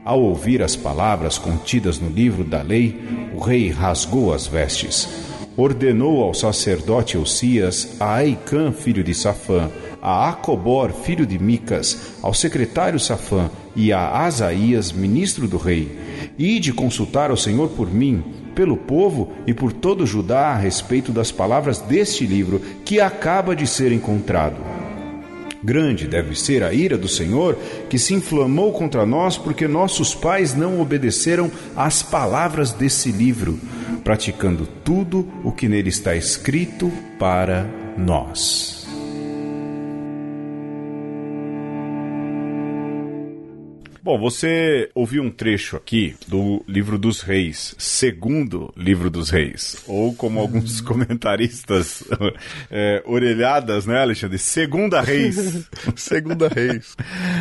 Ao 0.04 0.20
ouvir 0.20 0.62
as 0.62 0.76
palavras 0.76 1.38
contidas 1.38 1.98
no 1.98 2.08
livro 2.08 2.44
da 2.44 2.62
lei, 2.62 2.98
o 3.34 3.38
rei 3.38 3.70
rasgou 3.70 4.32
as 4.32 4.46
vestes 4.46 5.29
ordenou 5.56 6.22
ao 6.22 6.34
sacerdote 6.34 7.18
Osias, 7.18 7.96
a 7.98 8.14
Aicã, 8.16 8.72
filho 8.72 9.02
de 9.02 9.14
Safã, 9.14 9.70
a 10.00 10.30
Acobor, 10.30 10.92
filho 10.92 11.26
de 11.26 11.38
Micas, 11.38 12.14
ao 12.22 12.32
secretário 12.32 12.98
Safã 12.98 13.50
e 13.76 13.92
a 13.92 14.24
Asaías, 14.24 14.92
ministro 14.92 15.46
do 15.46 15.58
rei, 15.58 15.98
e 16.38 16.58
de 16.58 16.72
consultar 16.72 17.30
ao 17.30 17.36
Senhor 17.36 17.68
por 17.70 17.92
mim, 17.92 18.22
pelo 18.54 18.76
povo 18.76 19.32
e 19.46 19.54
por 19.54 19.72
todo 19.72 20.06
Judá 20.06 20.48
a 20.48 20.56
respeito 20.56 21.12
das 21.12 21.30
palavras 21.30 21.78
deste 21.80 22.26
livro 22.26 22.60
que 22.84 23.00
acaba 23.00 23.54
de 23.54 23.66
ser 23.66 23.92
encontrado. 23.92 24.56
Grande 25.62 26.06
deve 26.06 26.38
ser 26.38 26.62
a 26.62 26.72
ira 26.72 26.96
do 26.96 27.06
Senhor, 27.06 27.56
que 27.90 27.98
se 27.98 28.14
inflamou 28.14 28.72
contra 28.72 29.04
nós 29.04 29.36
porque 29.36 29.68
nossos 29.68 30.14
pais 30.14 30.54
não 30.54 30.80
obedeceram 30.80 31.50
às 31.76 32.02
palavras 32.02 32.72
desse 32.72 33.12
livro 33.12 33.58
praticando 34.10 34.66
tudo 34.66 35.24
o 35.44 35.52
que 35.52 35.68
nele 35.68 35.88
está 35.88 36.16
escrito 36.16 36.90
para 37.16 37.64
nós. 37.96 38.79
Bom, 44.02 44.18
você 44.18 44.88
ouviu 44.94 45.22
um 45.22 45.30
trecho 45.30 45.76
aqui 45.76 46.16
do 46.26 46.64
livro 46.66 46.98
dos 46.98 47.20
reis, 47.20 47.74
segundo 47.76 48.72
livro 48.74 49.10
dos 49.10 49.28
reis, 49.28 49.84
ou 49.86 50.14
como 50.14 50.40
alguns 50.40 50.80
comentaristas 50.80 52.02
é, 52.70 53.02
orelhadas, 53.04 53.84
né, 53.84 54.00
Alexandre? 54.00 54.38
Segunda 54.38 55.02
reis. 55.02 55.68
segunda 55.96 56.48
reis. 56.48 56.96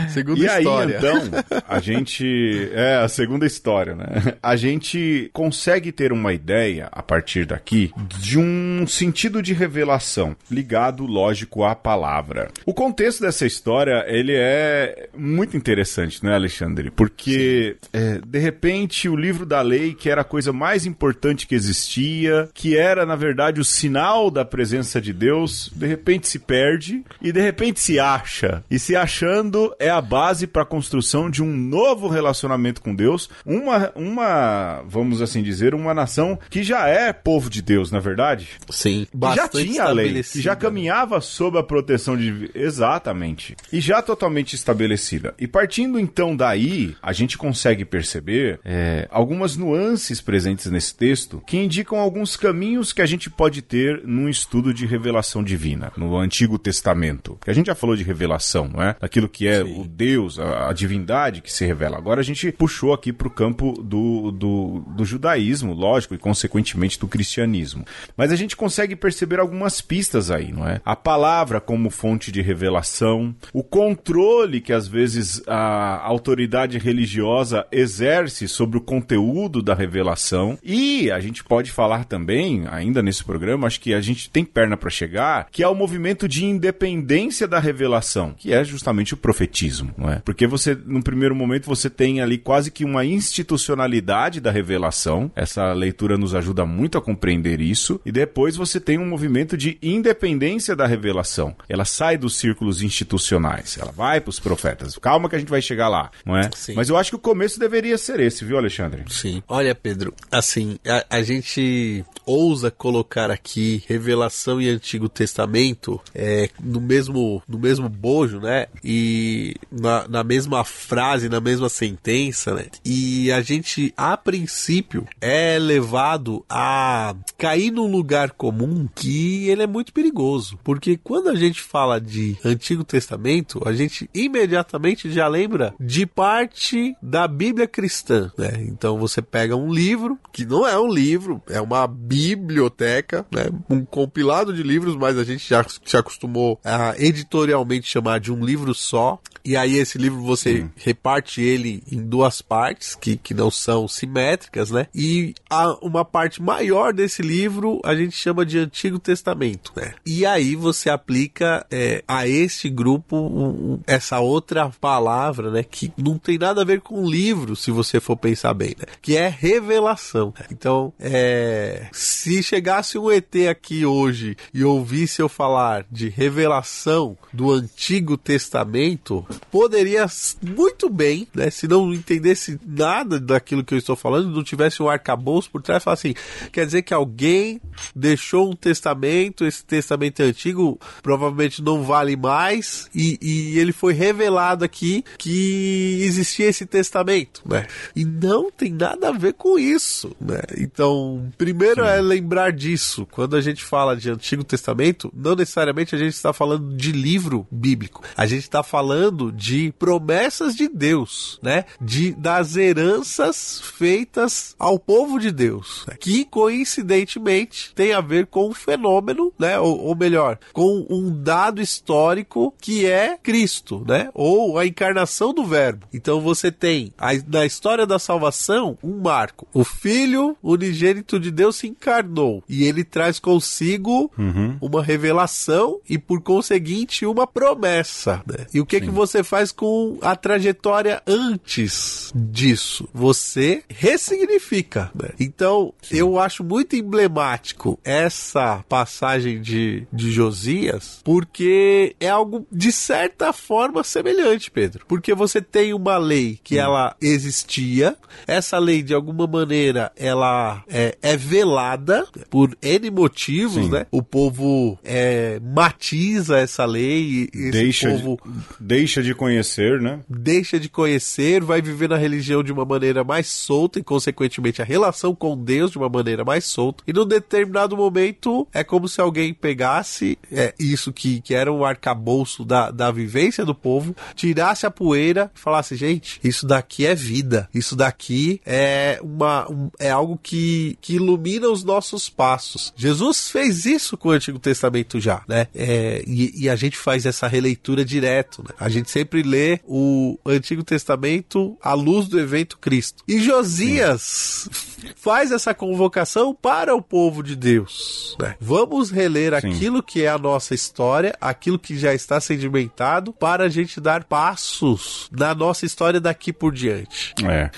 Segunda 0.10 0.39
e 0.39 0.58
história. 0.58 1.00
aí, 1.00 1.06
então, 1.06 1.63
a 1.66 1.80
gente... 1.80 2.70
É, 2.74 2.98
a 2.98 3.08
segunda 3.08 3.46
história, 3.46 3.96
né? 3.96 4.34
A 4.44 4.58
gente 4.58 5.30
consegue 5.32 5.94
ter 5.94 6.12
uma 6.12 6.34
ideia, 6.34 6.89
a 6.92 7.01
partir 7.01 7.46
daqui, 7.46 7.94
de 8.20 8.38
um 8.38 8.86
sentido 8.86 9.42
de 9.42 9.54
revelação, 9.54 10.36
ligado, 10.51 11.06
lógico, 11.06 11.63
à 11.63 11.74
palavra. 11.74 12.51
O 12.66 12.74
contexto 12.74 13.22
dessa 13.22 13.46
história, 13.46 14.04
ele 14.08 14.34
é 14.36 15.08
muito 15.16 15.56
interessante, 15.56 16.22
né, 16.22 16.34
Alexandre? 16.34 16.49
Alexandre, 16.50 16.91
porque 16.91 17.77
é, 17.94 18.20
de 18.25 18.39
repente 18.39 19.08
o 19.08 19.15
livro 19.15 19.46
da 19.46 19.62
lei, 19.62 19.94
que 19.94 20.10
era 20.10 20.22
a 20.22 20.25
coisa 20.25 20.51
mais 20.51 20.86
importante 20.86 21.48
que 21.48 21.56
existia, 21.56 22.50
que 22.53 22.75
era 22.75 23.06
na 23.06 23.15
verdade 23.15 23.62
o 23.62 23.65
sinal 23.65 24.32
da 24.32 24.44
presença 24.44 25.00
de 25.00 25.13
Deus, 25.13 25.72
de 25.74 25.86
repente 25.86 26.27
se 26.27 26.39
perde 26.39 27.03
e 27.22 27.32
de 27.32 27.39
repente 27.39 27.79
se 27.79 28.00
acha. 28.00 28.63
E 28.70 28.79
se 28.79 28.96
achando 28.96 29.74
é 29.79 29.89
a 29.89 30.01
base 30.01 30.48
para 30.48 30.63
a 30.63 30.65
construção 30.65 31.29
de 31.29 31.44
um 31.44 31.56
novo 31.56 32.08
relacionamento 32.08 32.82
com 32.82 32.96
Deus, 32.96 33.29
uma, 33.46 33.91
uma, 33.96 34.84
vamos 34.88 35.22
assim 35.22 35.44
dizer, 35.44 35.75
uma 35.75 35.94
nação 35.94 36.38
que 36.50 36.63
já 36.63 36.88
é 36.88 37.13
povo 37.13 37.50
de 37.50 37.62
Deus, 37.62 37.91
na 37.91 38.00
verdade. 38.00 38.50
Sim, 38.70 39.08
que 39.12 39.36
já 39.36 39.48
tinha 39.48 39.84
a 39.84 39.91
lei, 39.91 40.24
que 40.24 40.41
já 40.41 40.56
caminhava 40.56 41.22
sob 41.22 41.58
a 41.58 41.63
proteção 41.63 42.18
de 42.18 42.50
exatamente 42.56 43.56
e 43.72 43.79
já 43.79 44.01
totalmente 44.01 44.56
estabelecida. 44.56 45.34
E 45.38 45.48
partindo 45.48 46.00
então 46.00 46.36
daí 46.39 46.96
a 47.01 47.12
gente 47.12 47.38
consegue 47.38 47.84
perceber 47.84 48.62
é, 48.63 49.08
algumas 49.12 49.58
nuances 49.58 50.22
presentes 50.22 50.72
nesse 50.72 50.96
texto 50.96 51.43
que 51.46 51.58
indicam 51.58 52.00
alguns 52.00 52.38
caminhos 52.38 52.93
que 52.93 53.01
a 53.01 53.05
gente 53.05 53.29
pode 53.29 53.62
ter 53.62 54.01
num 54.05 54.29
estudo 54.29 54.74
de 54.74 54.86
revelação 54.86 55.43
divina, 55.43 55.91
no 55.98 56.17
Antigo 56.17 56.58
Testamento. 56.58 57.38
Que 57.43 57.51
a 57.51 57.53
gente 57.53 57.67
já 57.67 57.75
falou 57.75 57.96
de 57.96 58.03
revelação, 58.03 58.69
não 58.69 58.81
é? 58.81 58.96
Daquilo 59.00 59.27
que 59.27 59.48
é 59.48 59.63
Sim. 59.63 59.81
o 59.81 59.86
Deus, 59.86 60.39
a, 60.39 60.69
a, 60.69 60.74
divindade 60.74 61.41
que 61.41 61.51
se 61.51 61.65
revela. 61.65 61.98
Agora 61.98 62.22
a 62.22 62.24
gente 62.24 62.51
puxou 62.53 62.93
aqui 62.93 63.12
para 63.12 63.27
o 63.27 63.31
campo 63.31 63.74
do, 63.84 64.31
do, 64.31 64.79
do 64.96 65.03
judaísmo, 65.03 65.74
lógico, 65.74 66.15
e 66.15 66.17
consequentemente 66.17 66.98
do 66.98 67.08
cristianismo. 67.08 67.84
Mas 68.15 68.31
a 68.31 68.36
gente 68.38 68.55
consegue 68.55 68.96
perceber 68.96 69.39
algumas 69.39 69.81
pistas 69.81 70.31
aí, 70.31 70.53
não 70.53 70.65
é? 70.65 70.79
A 70.86 70.96
palavra 70.96 71.60
como 71.60 71.89
fonte 71.89 72.31
de 72.31 72.41
revelação, 72.41 73.36
o 73.53 73.62
controle 73.62 74.62
que 74.62 74.72
às 74.72 74.88
vezes 74.88 75.43
a 75.46 76.00
autoridade 76.05 76.29
autoridade 76.30 76.78
religiosa 76.78 77.66
exerce 77.72 78.48
sobre 78.48 78.78
o 78.78 78.82
conteúdo 78.82 79.64
da 79.64 79.74
revelação. 79.74 80.58
E 80.64 81.10
a 81.10 81.20
gente 81.20 81.44
pode 81.44 81.72
falar 81.72 82.06
também, 82.06 82.66
ainda 82.70 83.02
nesse 83.02 83.24
programa, 83.24 83.66
acho 83.66 83.82
que 83.82 83.94
a 83.94 84.02
gente 84.02 84.30
tem 84.30 84.46
perna 84.46 84.78
para 84.78 84.90
chegar, 84.90 85.48
que 85.52 85.64
é 85.64 85.68
o 85.68 85.74
movimento 85.74 86.28
de 86.28 86.46
independência 86.46 87.48
da 87.48 87.60
revelação, 87.60 88.36
que 88.38 88.54
é 88.54 88.64
justamente 88.64 89.14
o 89.14 89.18
profetismo, 89.18 89.94
não 89.98 90.12
é? 90.12 90.20
Porque 90.20 90.46
você, 90.46 90.78
no 90.86 91.02
primeiro 91.02 91.36
momento, 91.36 91.66
você 91.66 91.90
tem 91.90 92.22
ali 92.22 92.38
quase 92.38 92.70
que 92.70 92.86
uma 92.86 93.04
institucionalidade 93.04 94.40
da 94.40 94.52
revelação. 94.52 95.32
Essa 95.36 95.74
leitura 95.74 96.18
nos 96.18 96.36
ajuda 96.36 96.66
muito 96.66 96.98
a 96.98 97.02
compreender 97.02 97.60
isso. 97.60 98.00
E 98.06 98.12
depois 98.12 98.56
você 98.56 98.80
tem 98.80 99.00
um 99.00 99.08
movimento 99.08 99.58
de 99.58 99.78
independência 99.82 100.76
da 100.76 100.86
revelação. 100.86 101.56
Ela 101.68 101.86
sai 101.86 102.18
dos 102.18 102.36
círculos 102.36 102.84
institucionais, 102.84 103.78
ela 103.82 103.92
vai 103.92 104.22
para 104.22 104.30
os 104.30 104.40
profetas. 104.40 104.98
Calma 104.98 105.28
que 105.28 105.36
a 105.36 105.40
gente 105.40 105.50
vai 105.50 105.62
chegar 105.62 105.90
lá 105.90 106.12
não 106.26 106.38
é? 106.38 106.50
Sim. 106.56 106.74
Mas 106.74 106.90
eu 106.90 106.98
acho 106.98 107.12
que 107.12 107.16
o 107.16 107.20
começo 107.20 107.60
deveria 107.60 107.98
ser 107.98 108.20
esse, 108.20 108.44
viu, 108.46 108.58
Alexandre? 108.58 109.04
Sim. 109.10 109.44
Olha, 109.48 109.74
Pedro, 109.74 110.14
assim, 110.32 110.78
a, 110.86 111.18
a 111.18 111.22
gente 111.22 112.04
ousa 112.26 112.70
colocar 112.70 113.32
aqui 113.32 113.84
Revelação 113.88 114.62
e 114.62 114.70
Antigo 114.70 115.10
Testamento 115.10 116.00
é, 116.14 116.50
no 116.62 116.80
mesmo 116.80 117.42
no 117.48 117.58
mesmo 117.58 117.90
bojo, 117.90 118.40
né? 118.40 118.68
E 118.84 119.56
na, 119.72 120.08
na 120.08 120.24
mesma 120.24 120.64
frase, 120.64 121.30
na 121.30 121.40
mesma 121.40 121.70
sentença, 121.70 122.54
né? 122.54 122.68
E 122.86 123.32
a 123.32 123.42
gente, 123.42 123.94
a 123.98 124.16
princípio, 124.16 125.08
é 125.20 125.58
levado 125.60 126.46
a 126.50 127.16
cair 127.38 127.72
num 127.72 127.90
lugar 127.92 128.32
comum 128.32 128.88
que 128.94 129.50
ele 129.50 129.64
é 129.64 129.68
muito 129.68 129.94
perigoso. 129.94 130.60
Porque 130.64 130.98
quando 130.98 131.30
a 131.30 131.36
gente 131.36 131.62
fala 131.62 132.00
de 132.00 132.38
Antigo 132.44 132.84
Testamento, 132.84 133.62
a 133.66 133.74
gente 133.74 134.10
imediatamente 134.14 135.12
já 135.12 135.28
lembra 135.28 135.74
de 135.80 136.06
parte 136.16 136.96
da 137.01 137.28
Bíblia 137.28 137.68
cristã, 137.68 138.32
né? 138.38 138.66
Então 138.68 138.98
você 138.98 139.22
pega 139.22 139.56
um 139.56 139.72
livro, 139.72 140.18
que 140.32 140.46
não 140.46 140.68
é 140.68 140.78
um 140.78 140.92
livro, 140.92 141.42
é 141.50 141.62
uma 141.62 141.88
biblioteca, 141.88 143.25
né? 143.32 143.46
Um 143.70 143.84
compilado 143.84 144.54
de 144.54 144.63
livros, 144.63 144.96
mas 144.96 145.18
a 145.18 145.24
gente 145.24 145.48
já 145.48 145.63
se 145.63 145.98
acostumou 145.98 146.60
a 146.63 146.96
editorialmente 146.98 147.88
chamar 147.88 148.20
de 148.20 148.32
um 148.32 148.44
livro 148.44 148.74
só. 148.74 149.20
E 149.44 149.56
aí 149.56 149.75
esse 149.75 149.98
livro 149.98 150.22
você 150.22 150.62
hum. 150.62 150.70
reparte 150.75 151.42
ele 151.42 151.82
em 151.92 152.01
duas 152.01 152.42
partes, 152.42 152.96
que, 152.96 153.18
que 153.18 153.34
não 153.34 153.50
são 153.50 153.88
simétricas, 153.88 154.70
né? 154.72 154.88
E 154.94 155.34
a, 155.50 155.74
uma 155.82 156.04
parte 156.04 156.42
maior 156.42 156.94
desse 156.94 157.22
livro 157.22 157.80
a 157.84 157.96
gente 157.96 158.16
chama 158.16 158.46
de 158.46 158.60
Antigo 158.60 159.00
Testamento, 159.00 159.72
né? 159.75 159.94
E 160.06 160.25
aí 160.25 160.56
você 160.56 160.89
aplica 160.89 161.66
é, 161.72 162.04
a 162.08 162.28
este 162.28 162.70
grupo 162.70 163.16
um, 163.16 163.80
essa 163.88 164.20
outra 164.20 164.70
palavra, 164.70 165.51
né? 165.51 165.63
Que 165.63 165.92
não 166.01 166.18
tem 166.18 166.38
nada 166.38 166.62
a 166.62 166.65
ver 166.65 166.82
com 166.82 167.08
livro, 167.08 167.56
se 167.56 167.72
você 167.72 168.00
for 168.00 168.15
pensar 168.15 168.53
bem, 168.53 168.75
né? 168.77 168.86
Que 169.01 169.18
é 169.18 169.27
revelação. 169.27 170.34
Então, 170.51 170.94
é, 171.00 171.88
se 171.91 172.41
chegasse 172.41 172.98
um 172.98 173.12
ET 173.12 173.36
aqui 173.50 173.86
hoje 173.86 174.36
e 174.53 174.63
ouvisse 174.63 175.22
eu 175.22 175.29
falar 175.29 175.86
de 175.91 176.10
revelação 176.10 177.18
do 177.34 177.51
Antigo 177.51 178.18
Testamento, 178.18 179.25
poderia 179.51 180.06
muito 180.41 180.89
bem, 180.89 181.27
né? 181.34 181.50
Se 181.50 181.68
não 181.68 181.94
entendesse 181.94 182.60
nada 182.65 183.20
daquilo 183.20 183.63
que 183.63 183.74
eu 183.74 183.77
estou 183.77 183.96
falando, 183.96 184.29
não 184.29 184.44
tivesse 184.44 184.82
um 184.82 184.89
arcabouço 184.89 185.50
por 185.51 185.62
trás, 185.62 185.84
falar 185.84 185.96
assim: 185.96 186.13
quer 186.51 186.65
dizer 186.65 186.82
que 186.82 186.94
alguém 186.94 187.62
deixou 187.96 188.50
um 188.50 188.56
testamento, 188.56 189.46
esse 189.46 189.63
testamento 189.63 190.22
é 190.22 190.25
antigo 190.25 190.79
provavelmente 191.01 191.62
não 191.62 191.84
vale 191.84 192.15
mais, 192.15 192.89
e, 192.94 193.18
e 193.22 193.60
ele 193.60 193.72
foi 193.72 193.94
revelado 193.94 194.63
aqui 194.63 195.03
que 195.18 195.88
existia 196.01 196.48
esse 196.48 196.65
testamento, 196.65 197.41
né? 197.46 197.67
E 197.96 198.05
não 198.05 198.51
tem 198.51 198.72
nada 198.72 199.10
a 199.10 199.12
ver 199.12 199.34
com 199.34 199.58
isso, 199.58 200.15
né? 200.19 200.41
Então, 200.58 201.31
primeiro 201.38 201.84
Sim. 201.84 201.89
é 201.89 202.01
lembrar 202.01 202.51
disso. 202.51 203.08
Quando 203.12 203.36
a 203.36 203.41
gente 203.41 203.63
fala 203.63 203.96
de 203.96 204.10
Antigo 204.10 204.43
Testamento, 204.43 205.12
não 205.15 205.36
necessariamente 205.36 205.96
a 205.96 205.98
gente 205.98 206.13
está 206.13 206.34
falando 206.34 206.75
de 206.75 206.91
livro 206.91 207.48
bíblico. 207.51 208.03
A 208.15 208.25
gente 208.25 208.43
está 208.43 208.63
falando 208.63 209.31
de 209.31 209.74
promessas 209.77 210.55
de 210.55 210.67
Deus, 210.67 211.39
né? 211.41 211.65
De 211.81 212.12
das 212.12 212.55
heranças 212.55 213.62
feitas 213.62 214.55
ao 214.58 214.77
povo 214.79 215.19
de 215.19 215.31
Deus, 215.31 215.86
né? 215.88 215.96
que 216.00 216.25
coincidentemente 216.25 217.74
tem 217.74 217.93
a 217.93 218.01
ver 218.01 218.27
com 218.27 218.50
um 218.50 218.53
fenômeno, 218.53 219.31
né? 219.38 219.60
Ou, 219.60 219.79
ou 219.79 219.96
melhor, 219.96 220.38
com 220.53 220.86
um 220.89 221.12
dado 221.12 221.62
histórico 221.62 222.53
que 222.60 222.86
é 222.86 223.17
Cristo, 223.17 223.84
né? 223.88 224.10
Ou 224.13 224.58
a 224.58 224.65
encarnação 224.65 225.34
do 225.34 225.46
Verbo. 225.46 225.79
Então 225.94 226.22
você 226.22 226.52
tem 226.52 226.94
a, 226.98 227.10
na 227.28 227.46
história 227.46 227.86
da 227.86 228.00
salvação 228.00 228.78
um 228.84 229.00
marco. 229.00 229.48
O 229.54 229.64
Filho 229.64 230.38
unigênito 230.42 231.20
de 231.20 231.32
Deus 231.32 231.58
se 231.58 231.68
encarnou 231.68 232.44
e 232.48 232.64
ele 232.64 232.84
traz 232.84 233.20
consigo 233.20 234.12
uhum. 234.18 234.58
uma 234.62 234.84
revelação 234.84 235.80
e 235.90 235.98
por 235.98 236.22
conseguinte 236.22 237.06
uma 237.06 237.26
promessa. 237.26 238.22
Né? 238.26 238.46
E 238.54 238.60
o 238.60 238.66
que 238.66 238.82
que 238.82 238.90
você 238.90 239.24
faz 239.24 239.52
com 239.52 239.98
a 240.02 240.16
trajetória 240.16 241.02
antes 241.06 242.12
disso? 242.16 242.88
Você 242.94 243.64
ressignifica. 243.68 244.92
Né? 244.94 245.10
Então 245.20 245.74
Sim. 245.82 245.98
eu 245.98 246.20
acho 246.20 246.44
muito 246.44 246.76
emblemático 246.76 247.80
essa 247.84 248.64
passagem 248.68 249.42
de, 249.42 249.88
de 249.92 250.12
Josias 250.12 251.00
porque 251.04 251.96
é 252.00 252.10
algo 252.10 252.46
de 252.52 252.72
certa 252.72 253.34
forma 253.34 253.84
semelhante, 253.84 254.52
Pedro. 254.52 254.86
Porque 254.88 255.14
você 255.14 255.42
tem 255.42 255.69
uma 255.74 255.98
lei 255.98 256.40
que 256.44 256.56
hum. 256.56 256.62
ela 256.62 256.96
existia, 257.02 257.96
essa 258.28 258.58
lei 258.58 258.82
de 258.82 258.94
alguma 258.94 259.28
maneira 259.28 259.92
ela 259.96 260.64
é, 260.68 260.98
é 261.02 261.18
velada 261.18 262.08
por 262.30 262.58
N 262.62 262.92
motivos, 262.92 263.66
Sim. 263.66 263.72
né? 263.72 263.86
O 263.92 264.02
povo 264.02 264.78
é, 264.84 265.40
matiza 265.42 266.38
essa 266.38 266.66
lei, 266.66 267.30
deixa 267.52 267.90
povo 267.92 268.20
de, 268.26 268.32
deixa 268.60 269.02
de 269.02 269.14
conhecer, 269.14 269.82
né? 269.82 270.00
Deixa 270.10 270.60
de 270.60 270.70
conhecer, 270.70 271.44
vai 271.44 271.62
viver 271.62 271.90
na 271.90 271.98
religião 271.98 272.44
de 272.44 272.52
uma 272.52 272.66
maneira 272.66 273.04
mais 273.04 273.28
solta 273.28 273.80
e 273.80 273.84
consequentemente 273.84 274.62
a 274.62 274.66
relação 274.66 275.14
com 275.16 275.38
Deus 275.38 275.72
de 275.72 275.78
uma 275.78 275.90
maneira 275.90 276.24
mais 276.24 276.46
solta. 276.46 276.84
E 276.88 276.94
num 276.94 277.06
determinado 277.06 277.76
momento 277.76 278.48
é 278.54 278.64
como 278.64 278.88
se 278.88 279.02
alguém 279.02 279.34
pegasse 279.34 280.18
é, 280.32 280.54
isso 280.60 280.92
que, 280.92 281.22
que 281.22 281.34
era 281.34 281.52
um 281.52 281.64
arcabouço 281.64 282.46
da, 282.46 282.72
da 282.72 282.92
vivência 282.92 283.46
do 283.46 283.56
povo, 283.56 283.96
tirasse 284.16 284.66
a 284.66 284.72
poeira 284.72 285.32
e 285.36 285.40
falasse, 285.50 285.75
gente, 285.75 286.20
isso 286.24 286.46
daqui 286.46 286.86
é 286.86 286.94
vida, 286.94 287.50
isso 287.53 287.75
daqui 287.75 288.39
é 288.46 289.00
uma 289.01 289.50
um, 289.51 289.70
é 289.79 289.89
algo 289.89 290.19
que, 290.21 290.78
que 290.80 290.95
ilumina 290.95 291.50
os 291.50 291.63
nossos 291.63 292.08
passos. 292.08 292.71
Jesus 292.76 293.30
fez 293.30 293.65
isso 293.65 293.97
com 293.97 294.10
o 294.10 294.12
Antigo 294.12 294.38
Testamento 294.38 295.00
já, 295.00 295.24
né? 295.28 295.47
É, 295.56 296.04
e, 296.06 296.43
e, 296.43 296.50
a 296.50 296.56
gente 296.56 296.78
faz 296.78 297.06
essa 297.06 297.28
releitura 297.28 297.84
direto, 297.84 298.43
né? 298.43 298.54
A 298.60 298.69
gente 298.69 298.91
sempre 298.91 299.24
lê 299.24 299.60
o 299.65 300.17
Antigo 300.26 300.63
Testamento 300.63 301.58
à 301.62 301.74
luz 301.74 302.08
do 302.08 302.19
evento 302.19 302.58
Cristo. 302.58 303.04
E 303.08 303.19
Josias 303.19 304.47
Sim. 304.52 304.89
faz 304.95 305.32
essa 305.32 305.54
convocação 305.54 306.36
para 306.39 306.76
o 306.76 306.82
povo 306.82 307.24
de 307.24 307.36
Deus. 307.36 308.15
Né? 308.19 308.36
Vamos 308.39 308.91
reler 308.91 309.39
Sim. 309.41 309.47
aquilo 309.47 309.82
que 309.82 310.04
é 310.04 310.10
a 310.10 310.17
nossa 310.17 310.54
história, 310.54 311.15
aquilo 311.19 311.58
que 311.58 311.78
já 311.78 311.93
está 311.93 312.19
sedimentado, 312.21 313.12
para 313.13 313.45
a 313.45 313.50
gente 313.50 313.82
dar 313.82 314.04
passos 314.04 315.10
na 315.12 315.34
nossa 315.39 315.65
história 315.65 315.99
daqui 315.99 316.32
por 316.32 316.54
diante. 316.54 317.15
É. 317.25 317.49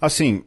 Assim, 0.00 0.44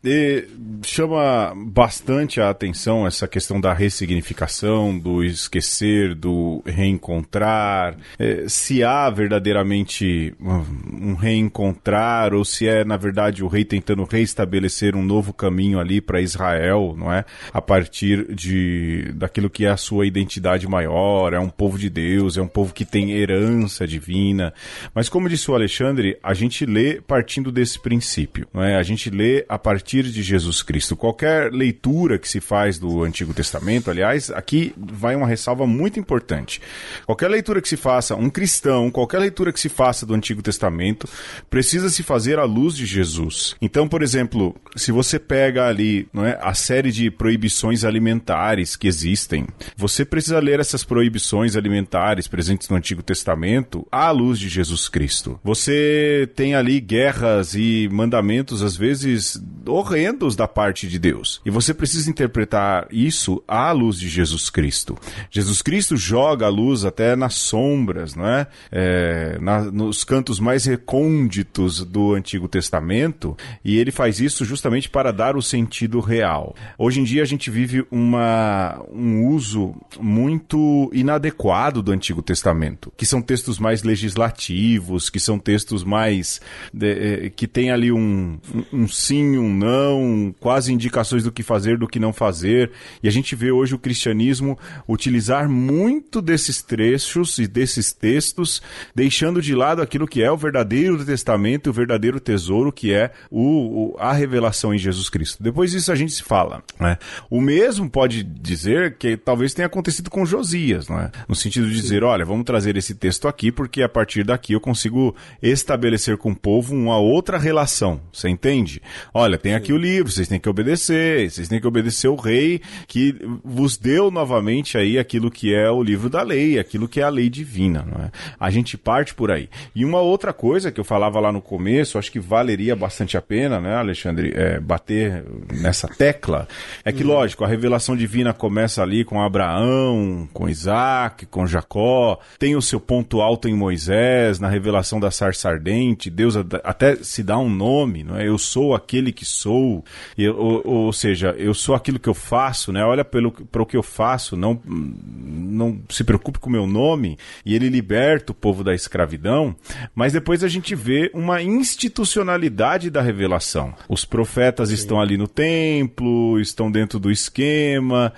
chama 0.83 1.53
bastante 1.55 2.39
a 2.39 2.49
atenção 2.49 3.05
essa 3.05 3.27
questão 3.27 3.59
da 3.59 3.73
ressignificação, 3.73 4.97
do 4.97 5.23
esquecer, 5.23 6.13
do 6.15 6.61
reencontrar. 6.65 7.97
É, 8.19 8.45
se 8.47 8.83
há 8.83 9.09
verdadeiramente 9.09 10.33
um 10.39 11.15
reencontrar, 11.15 12.33
ou 12.33 12.45
se 12.45 12.67
é, 12.67 12.85
na 12.85 12.95
verdade, 12.97 13.43
o 13.43 13.47
rei 13.47 13.65
tentando 13.65 14.03
reestabelecer 14.03 14.95
um 14.95 15.03
novo 15.03 15.33
caminho 15.33 15.79
ali 15.79 15.99
para 15.99 16.21
Israel, 16.21 16.95
não 16.97 17.11
é? 17.11 17.25
A 17.51 17.61
partir 17.61 18.33
de 18.33 19.11
daquilo 19.15 19.49
que 19.49 19.65
é 19.65 19.69
a 19.69 19.77
sua 19.77 20.05
identidade 20.05 20.67
maior, 20.67 21.33
é 21.33 21.39
um 21.39 21.49
povo 21.49 21.77
de 21.77 21.89
Deus, 21.89 22.37
é 22.37 22.41
um 22.41 22.47
povo 22.47 22.73
que 22.73 22.85
tem 22.85 23.11
herança 23.11 23.87
divina. 23.87 24.53
Mas 24.93 25.09
como 25.09 25.29
disse 25.29 25.49
o 25.49 25.55
Alexandre, 25.55 26.17
a 26.21 26.33
gente 26.33 26.65
lê 26.65 26.82
partindo 27.07 27.51
desse 27.51 27.79
princípio, 27.79 28.47
não 28.53 28.63
é? 28.63 28.75
A 28.75 28.83
gente 28.83 29.09
lê 29.09 29.45
a 29.47 29.57
partir 29.57 30.03
de 30.03 30.23
Jesus 30.23 30.61
Cristo. 30.61 30.95
Qualquer 30.95 31.51
leitura 31.51 32.17
que 32.17 32.27
se 32.27 32.39
faz 32.39 32.77
do 32.77 33.03
Antigo 33.03 33.33
Testamento, 33.33 33.89
aliás, 33.89 34.29
aqui 34.31 34.73
vai 34.77 35.15
uma 35.15 35.27
ressalva 35.27 35.65
muito 35.65 35.99
importante. 35.99 36.61
Qualquer 37.05 37.29
leitura 37.29 37.61
que 37.61 37.69
se 37.69 37.77
faça, 37.77 38.15
um 38.15 38.29
cristão, 38.29 38.89
qualquer 38.89 39.19
leitura 39.19 39.51
que 39.51 39.59
se 39.59 39.69
faça 39.69 40.05
do 40.05 40.13
Antigo 40.13 40.41
Testamento, 40.41 41.07
precisa 41.49 41.89
se 41.89 42.03
fazer 42.03 42.39
à 42.39 42.43
luz 42.43 42.75
de 42.75 42.85
Jesus. 42.85 43.55
Então, 43.61 43.87
por 43.87 44.01
exemplo, 44.01 44.55
se 44.75 44.91
você 44.91 45.19
pega 45.19 45.67
ali 45.67 46.07
não 46.13 46.25
é, 46.25 46.37
a 46.41 46.53
série 46.53 46.91
de 46.91 47.09
proibições 47.09 47.83
alimentares 47.83 48.75
que 48.75 48.87
existem, 48.87 49.47
você 49.75 50.05
precisa 50.05 50.39
ler 50.39 50.59
essas 50.59 50.83
proibições 50.83 51.55
alimentares 51.55 52.27
presentes 52.27 52.69
no 52.69 52.75
Antigo 52.75 53.03
Testamento 53.03 53.87
à 53.91 54.11
luz 54.11 54.39
de 54.39 54.49
Jesus 54.49 54.89
Cristo. 54.89 55.39
Você 55.43 56.29
tem 56.35 56.55
ali 56.55 56.72
guerras 56.79 57.55
e 57.55 57.89
mandamentos, 57.91 58.61
às 58.61 58.75
vezes, 58.75 59.41
horrendos 59.65 60.35
da 60.35 60.47
parte 60.47 60.87
de 60.87 60.99
Deus. 60.99 61.41
E 61.45 61.49
você 61.49 61.73
precisa 61.73 62.09
interpretar 62.09 62.87
isso 62.91 63.43
à 63.47 63.71
luz 63.71 63.97
de 63.99 64.09
Jesus 64.09 64.49
Cristo. 64.49 64.97
Jesus 65.29 65.61
Cristo 65.61 65.95
joga 65.95 66.45
a 66.45 66.49
luz 66.49 66.85
até 66.85 67.15
nas 67.15 67.35
sombras, 67.35 68.15
não 68.15 68.27
é? 68.27 68.47
é 68.71 69.37
na, 69.39 69.61
nos 69.61 70.03
cantos 70.03 70.39
mais 70.39 70.65
recônditos 70.65 71.83
do 71.85 72.13
Antigo 72.13 72.47
Testamento, 72.47 73.35
e 73.63 73.77
ele 73.77 73.91
faz 73.91 74.19
isso 74.19 74.45
justamente 74.45 74.89
para 74.89 75.11
dar 75.11 75.35
o 75.35 75.41
sentido 75.41 75.99
real. 75.99 76.55
Hoje 76.77 76.99
em 76.99 77.03
dia 77.03 77.21
a 77.21 77.25
gente 77.25 77.49
vive 77.49 77.85
uma, 77.91 78.83
um 78.91 79.27
uso 79.27 79.75
muito 79.99 80.89
inadequado 80.93 81.81
do 81.81 81.91
Antigo 81.91 82.21
Testamento, 82.21 82.91
que 82.97 83.05
são 83.05 83.21
textos 83.21 83.59
mais 83.59 83.83
legislativos, 83.83 85.09
que 85.09 85.19
são 85.19 85.39
textos 85.39 85.83
mais. 85.83 86.41
De, 86.73 87.25
eh, 87.25 87.29
que 87.29 87.47
tem 87.47 87.71
ali 87.71 87.91
um, 87.91 88.37
um, 88.53 88.83
um 88.83 88.87
sim, 88.87 89.37
um 89.37 89.53
não, 89.53 90.33
quase 90.39 90.73
indicações 90.73 91.23
do 91.23 91.31
que 91.31 91.43
fazer, 91.43 91.77
do 91.77 91.87
que 91.87 91.99
não 91.99 92.13
fazer. 92.13 92.71
E 93.01 93.07
a 93.07 93.11
gente 93.11 93.35
vê 93.35 93.51
hoje 93.51 93.75
o 93.75 93.79
cristianismo 93.79 94.57
utilizar 94.87 95.49
muito 95.49 96.21
desses 96.21 96.61
trechos 96.61 97.37
e 97.37 97.47
desses 97.47 97.91
textos, 97.91 98.61
deixando 98.95 99.41
de 99.41 99.55
lado 99.55 99.81
aquilo 99.81 100.07
que 100.07 100.21
é 100.21 100.31
o 100.31 100.37
verdadeiro 100.37 101.03
testamento, 101.03 101.69
o 101.69 101.73
verdadeiro 101.73 102.19
tesouro, 102.19 102.71
que 102.71 102.93
é 102.93 103.11
o, 103.29 103.93
o 103.93 103.97
a 103.97 104.13
revelação 104.13 104.73
em 104.73 104.77
Jesus 104.77 105.09
Cristo. 105.09 105.41
Depois 105.41 105.71
disso 105.71 105.91
a 105.91 105.95
gente 105.95 106.13
se 106.13 106.23
fala. 106.23 106.63
Né? 106.79 106.97
O 107.29 107.41
mesmo 107.41 107.89
pode 107.89 108.23
dizer 108.23 108.97
que 108.97 109.15
talvez 109.17 109.53
tenha 109.53 109.65
acontecido 109.65 110.09
com 110.09 110.25
Josias, 110.25 110.87
não 110.87 110.99
é? 110.99 111.11
no 111.27 111.35
sentido 111.35 111.67
de 111.67 111.75
dizer, 111.75 112.03
olha, 112.03 112.25
vamos 112.25 112.45
trazer 112.45 112.75
esse 112.77 112.95
texto 112.95 113.27
aqui, 113.27 113.51
porque 113.51 113.81
a 113.81 113.89
partir 113.89 114.23
daqui 114.23 114.53
eu 114.53 114.59
consigo 114.59 115.15
estabelecer 115.41 116.17
com 116.17 116.31
o 116.31 116.35
povo 116.53 116.75
uma 116.75 116.99
outra 116.99 117.39
relação. 117.39 117.99
Você 118.11 118.29
entende? 118.29 118.79
Olha, 119.11 119.39
tem 119.39 119.55
aqui 119.55 119.73
o 119.73 119.77
livro, 119.77 120.11
vocês 120.11 120.27
têm 120.27 120.39
que 120.39 120.47
obedecer, 120.47 121.31
vocês 121.31 121.47
têm 121.47 121.59
que 121.59 121.65
obedecer 121.65 122.07
o 122.07 122.15
rei 122.15 122.61
que 122.87 123.15
vos 123.43 123.75
deu 123.75 124.11
novamente 124.11 124.77
aí 124.77 124.99
aquilo 124.99 125.31
que 125.31 125.51
é 125.51 125.71
o 125.71 125.81
livro 125.81 126.11
da 126.11 126.21
lei, 126.21 126.59
aquilo 126.59 126.87
que 126.87 126.99
é 126.99 127.03
a 127.03 127.09
lei 127.09 127.27
divina, 127.27 127.83
não 127.83 128.05
é? 128.05 128.11
A 128.39 128.51
gente 128.51 128.77
parte 128.77 129.15
por 129.15 129.31
aí. 129.31 129.49
E 129.73 129.83
uma 129.83 129.99
outra 129.99 130.31
coisa 130.31 130.71
que 130.71 130.79
eu 130.79 130.83
falava 130.83 131.19
lá 131.19 131.31
no 131.31 131.41
começo, 131.41 131.97
acho 131.97 132.11
que 132.11 132.19
valeria 132.19 132.75
bastante 132.75 133.17
a 133.17 133.21
pena, 133.21 133.59
né, 133.59 133.73
Alexandre, 133.75 134.31
é, 134.35 134.59
bater 134.59 135.25
nessa 135.51 135.87
tecla, 135.87 136.47
é 136.85 136.91
que, 136.91 137.01
uhum. 137.03 137.09
lógico, 137.09 137.43
a 137.43 137.47
revelação 137.47 137.97
divina 137.97 138.31
começa 138.31 138.83
ali 138.83 139.03
com 139.03 139.19
Abraão, 139.19 140.29
com 140.31 140.47
Isaac, 140.47 141.25
com 141.25 141.47
Jacó, 141.47 142.19
tem 142.37 142.55
o 142.55 142.61
seu 142.61 142.79
ponto 142.79 143.21
alto 143.21 143.47
em 143.47 143.55
Moisés, 143.55 144.39
na 144.39 144.49
revelação 144.49 144.99
da 144.99 145.09
sarça 145.09 145.49
ardente, 145.49 146.11
Deus 146.11 146.42
até 146.63 146.95
se 146.97 147.23
dá 147.23 147.37
um 147.37 147.49
nome, 147.49 148.03
não 148.03 148.17
é? 148.17 148.27
Eu 148.27 148.37
sou 148.37 148.75
aquele 148.75 149.11
que 149.11 149.25
sou, 149.25 149.83
eu, 150.17 150.35
ou, 150.37 150.61
ou, 150.65 150.93
seja, 150.93 151.35
eu 151.37 151.53
sou 151.53 151.75
aquilo 151.75 151.99
que 151.99 152.09
eu 152.09 152.13
faço, 152.13 152.71
né? 152.71 152.83
Olha 152.83 153.03
pelo 153.03 153.31
para 153.31 153.61
o 153.61 153.65
que 153.65 153.77
eu 153.77 153.83
faço, 153.83 154.35
não 154.35 154.59
não 154.65 155.79
se 155.89 156.03
preocupe 156.03 156.39
com 156.39 156.49
o 156.49 156.51
meu 156.51 156.65
nome, 156.65 157.17
e 157.45 157.55
ele 157.55 157.69
liberta 157.69 158.31
o 158.31 158.35
povo 158.35 158.63
da 158.63 158.73
escravidão, 158.73 159.55
mas 159.93 160.13
depois 160.13 160.43
a 160.43 160.47
gente 160.47 160.75
vê 160.75 161.11
uma 161.13 161.41
institucionalidade 161.41 162.89
da 162.89 163.01
revelação. 163.01 163.73
Os 163.87 164.05
profetas 164.05 164.69
Sim. 164.69 164.75
estão 164.75 165.01
ali 165.01 165.17
no 165.17 165.27
templo, 165.27 166.39
estão 166.39 166.71
dentro 166.71 166.99
do 166.99 167.11
esquema. 167.11 168.13